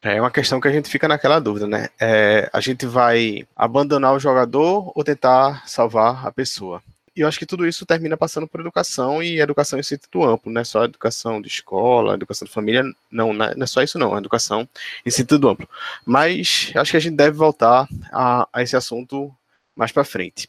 É 0.02 0.20
uma 0.20 0.32
questão 0.32 0.60
que 0.60 0.66
a 0.66 0.72
gente 0.72 0.90
fica 0.90 1.06
naquela 1.06 1.38
dúvida, 1.38 1.66
né? 1.68 1.88
É, 2.00 2.50
a 2.52 2.60
gente 2.60 2.84
vai 2.86 3.46
abandonar 3.54 4.12
o 4.12 4.18
jogador 4.18 4.90
ou 4.96 5.04
tentar 5.04 5.66
salvar 5.68 6.26
a 6.26 6.32
pessoa? 6.32 6.82
E 7.14 7.20
eu 7.20 7.28
acho 7.28 7.38
que 7.38 7.46
tudo 7.46 7.66
isso 7.66 7.86
termina 7.86 8.16
passando 8.16 8.48
por 8.48 8.60
educação 8.60 9.22
e 9.22 9.40
educação 9.40 9.78
em 9.78 9.82
sentido 9.82 10.24
amplo, 10.24 10.50
não 10.50 10.60
é 10.60 10.64
só 10.64 10.84
educação 10.84 11.40
de 11.40 11.46
escola, 11.46 12.14
educação 12.14 12.46
de 12.46 12.52
família, 12.52 12.82
não, 13.10 13.32
não 13.32 13.46
é 13.46 13.66
só 13.66 13.82
isso 13.82 13.98
não, 13.98 14.16
é 14.16 14.18
educação 14.18 14.68
em 15.06 15.10
sentido 15.10 15.48
amplo. 15.48 15.68
Mas 16.04 16.72
acho 16.74 16.90
que 16.90 16.96
a 16.96 17.00
gente 17.00 17.14
deve 17.14 17.36
voltar 17.36 17.86
a, 18.10 18.48
a 18.52 18.62
esse 18.62 18.74
assunto 18.74 19.32
mais 19.76 19.92
para 19.92 20.04
frente. 20.04 20.48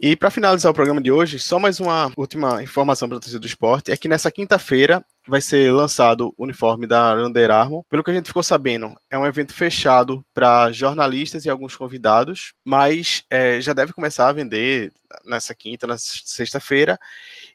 E 0.00 0.14
para 0.14 0.30
finalizar 0.30 0.70
o 0.70 0.74
programa 0.74 1.00
de 1.00 1.10
hoje, 1.10 1.40
só 1.40 1.58
mais 1.58 1.80
uma 1.80 2.12
última 2.16 2.62
informação 2.62 3.08
para 3.08 3.16
o 3.16 3.20
torcida 3.20 3.40
do 3.40 3.46
esporte, 3.48 3.90
é 3.90 3.96
que 3.96 4.06
nessa 4.06 4.30
quinta-feira 4.30 5.04
vai 5.26 5.40
ser 5.40 5.72
lançado 5.72 6.32
o 6.38 6.44
uniforme 6.44 6.86
da 6.86 7.16
Under 7.16 7.50
Armour. 7.50 7.84
Pelo 7.90 8.04
que 8.04 8.12
a 8.12 8.14
gente 8.14 8.28
ficou 8.28 8.44
sabendo, 8.44 8.94
é 9.10 9.18
um 9.18 9.26
evento 9.26 9.52
fechado 9.52 10.24
para 10.32 10.70
jornalistas 10.70 11.44
e 11.44 11.50
alguns 11.50 11.74
convidados, 11.74 12.52
mas 12.64 13.24
é, 13.28 13.60
já 13.60 13.72
deve 13.72 13.92
começar 13.92 14.28
a 14.28 14.32
vender 14.32 14.92
nessa 15.26 15.52
quinta, 15.52 15.84
na 15.84 15.96
sexta-feira. 15.98 16.96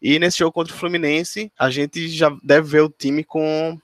E 0.01 0.19
nesse 0.19 0.39
jogo 0.39 0.51
contra 0.51 0.73
o 0.73 0.77
Fluminense, 0.77 1.49
a 1.57 1.69
gente 1.69 2.09
já 2.09 2.29
deve 2.43 2.67
ver 2.67 2.81
o 2.81 2.89
time 2.89 3.23
com 3.23 3.79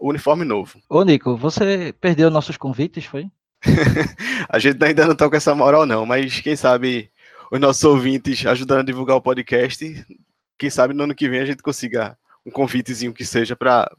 o 0.00 0.08
uniforme 0.08 0.44
novo. 0.44 0.80
Ô, 0.88 1.04
Nico, 1.04 1.36
você 1.36 1.94
perdeu 2.00 2.28
nossos 2.28 2.56
convites, 2.56 3.04
foi? 3.04 3.28
a 4.48 4.58
gente 4.58 4.82
ainda 4.84 5.06
não 5.06 5.14
tá 5.14 5.30
com 5.30 5.36
essa 5.36 5.54
moral, 5.54 5.86
não, 5.86 6.04
mas 6.04 6.40
quem 6.40 6.56
sabe 6.56 7.08
os 7.50 7.60
nossos 7.60 7.82
ouvintes 7.84 8.46
ajudando 8.46 8.80
a 8.80 8.84
divulgar 8.84 9.16
o 9.16 9.22
podcast. 9.22 10.06
Quem 10.58 10.70
sabe 10.70 10.94
no 10.94 11.04
ano 11.04 11.14
que 11.14 11.28
vem 11.28 11.40
a 11.40 11.44
gente 11.44 11.62
consiga 11.62 12.16
um 12.46 12.50
convitezinho 12.50 13.12
que 13.12 13.24
seja 13.24 13.56
para 13.56 13.90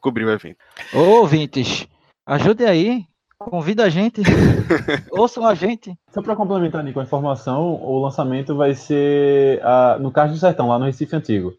cobrir 0.00 0.24
o 0.24 0.30
evento. 0.30 0.58
Ô, 0.92 1.20
ouvintes, 1.20 1.86
ajude 2.26 2.64
aí, 2.64 3.04
convida 3.38 3.84
a 3.84 3.88
gente, 3.88 4.22
ouçam 5.12 5.46
a 5.46 5.54
gente. 5.54 5.96
Só 6.10 6.20
para 6.20 6.36
complementar 6.36 6.92
com 6.92 7.00
a 7.00 7.04
informação, 7.04 7.74
o 7.82 8.02
lançamento 8.02 8.56
vai 8.56 8.74
ser 8.74 9.60
uh, 9.60 10.00
no 10.00 10.10
Cais 10.10 10.32
do 10.32 10.38
Sertão, 10.38 10.68
lá 10.68 10.78
no 10.78 10.86
Recife 10.86 11.14
Antigo. 11.14 11.54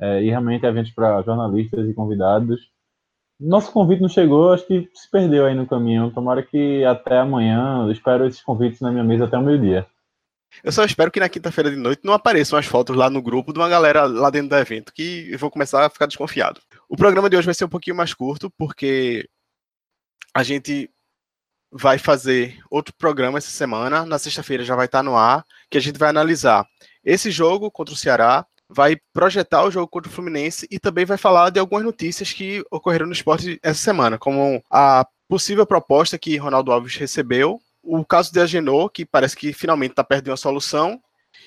É, 0.00 0.22
e 0.22 0.28
realmente 0.28 0.66
é 0.66 0.68
eventos 0.68 0.92
para 0.92 1.22
jornalistas 1.22 1.88
e 1.88 1.94
convidados. 1.94 2.60
Nosso 3.38 3.72
convite 3.72 4.00
não 4.00 4.08
chegou, 4.08 4.52
acho 4.52 4.66
que 4.66 4.88
se 4.94 5.10
perdeu 5.10 5.46
aí 5.46 5.54
no 5.54 5.66
caminho. 5.66 6.10
Tomara 6.10 6.42
que 6.42 6.84
até 6.84 7.18
amanhã, 7.18 7.84
eu 7.84 7.92
espero 7.92 8.26
esses 8.26 8.42
convites 8.42 8.80
na 8.80 8.90
minha 8.90 9.04
mesa 9.04 9.24
até 9.24 9.38
o 9.38 9.42
meio-dia. 9.42 9.86
Eu 10.62 10.72
só 10.72 10.84
espero 10.84 11.10
que 11.10 11.20
na 11.20 11.28
quinta-feira 11.28 11.70
de 11.70 11.76
noite 11.76 12.02
não 12.04 12.12
apareçam 12.12 12.58
as 12.58 12.66
fotos 12.66 12.96
lá 12.96 13.10
no 13.10 13.22
grupo 13.22 13.52
de 13.52 13.58
uma 13.58 13.68
galera 13.68 14.04
lá 14.04 14.30
dentro 14.30 14.50
do 14.50 14.56
evento, 14.56 14.92
que 14.92 15.30
eu 15.30 15.38
vou 15.38 15.50
começar 15.50 15.84
a 15.84 15.90
ficar 15.90 16.06
desconfiado. 16.06 16.60
O 16.88 16.96
programa 16.96 17.28
de 17.28 17.36
hoje 17.36 17.46
vai 17.46 17.54
ser 17.54 17.64
um 17.64 17.68
pouquinho 17.68 17.96
mais 17.96 18.14
curto, 18.14 18.50
porque 18.56 19.28
a 20.34 20.42
gente 20.42 20.90
vai 21.70 21.98
fazer 21.98 22.58
outro 22.70 22.94
programa 22.96 23.38
essa 23.38 23.50
semana. 23.50 24.06
Na 24.06 24.18
sexta-feira 24.18 24.64
já 24.64 24.76
vai 24.76 24.86
estar 24.86 25.02
no 25.02 25.16
ar, 25.16 25.44
que 25.70 25.78
a 25.78 25.80
gente 25.80 25.98
vai 25.98 26.08
analisar 26.08 26.64
esse 27.04 27.30
jogo 27.30 27.70
contra 27.70 27.94
o 27.94 27.96
Ceará, 27.96 28.46
vai 28.68 28.96
projetar 29.12 29.64
o 29.64 29.70
jogo 29.70 29.88
contra 29.88 30.10
o 30.10 30.14
Fluminense 30.14 30.66
e 30.70 30.78
também 30.78 31.04
vai 31.04 31.18
falar 31.18 31.50
de 31.50 31.60
algumas 31.60 31.84
notícias 31.84 32.32
que 32.32 32.64
ocorreram 32.70 33.06
no 33.06 33.12
esporte 33.12 33.58
essa 33.62 33.80
semana, 33.80 34.18
como 34.18 34.62
a 34.70 35.06
possível 35.28 35.66
proposta 35.66 36.18
que 36.18 36.36
Ronaldo 36.36 36.72
Alves 36.72 36.96
recebeu 36.96 37.60
o 37.84 38.04
caso 38.04 38.32
de 38.32 38.40
Agenor, 38.40 38.90
que 38.90 39.04
parece 39.04 39.36
que 39.36 39.52
finalmente 39.52 39.92
está 39.92 40.02
perto 40.02 40.24
de 40.24 40.30
uma 40.30 40.36
solução, 40.36 41.00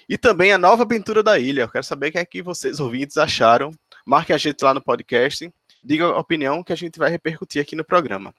e 0.08 0.18
também 0.18 0.54
a 0.54 0.58
nova 0.58 0.84
aventura 0.84 1.24
da 1.24 1.40
ilha. 1.40 1.64
Eu 1.64 1.70
quero 1.70 1.84
saber 1.84 2.10
o 2.10 2.12
que 2.12 2.18
é 2.18 2.26
que 2.26 2.42
vocês, 2.42 2.80
ouvintes, 2.80 3.18
acharam. 3.18 3.72
Marque 4.06 4.32
a 4.32 4.38
gente 4.38 4.64
lá 4.64 4.74
no 4.74 4.82
podcast, 4.82 5.52
diga 5.84 6.06
a 6.06 6.20
opinião 6.20 6.64
que 6.64 6.72
a 6.72 6.78
gente 6.78 6.98
vai 6.98 7.10
repercutir 7.10 7.62
aqui 7.62 7.76
no 7.76 7.84
programa. 7.84 8.34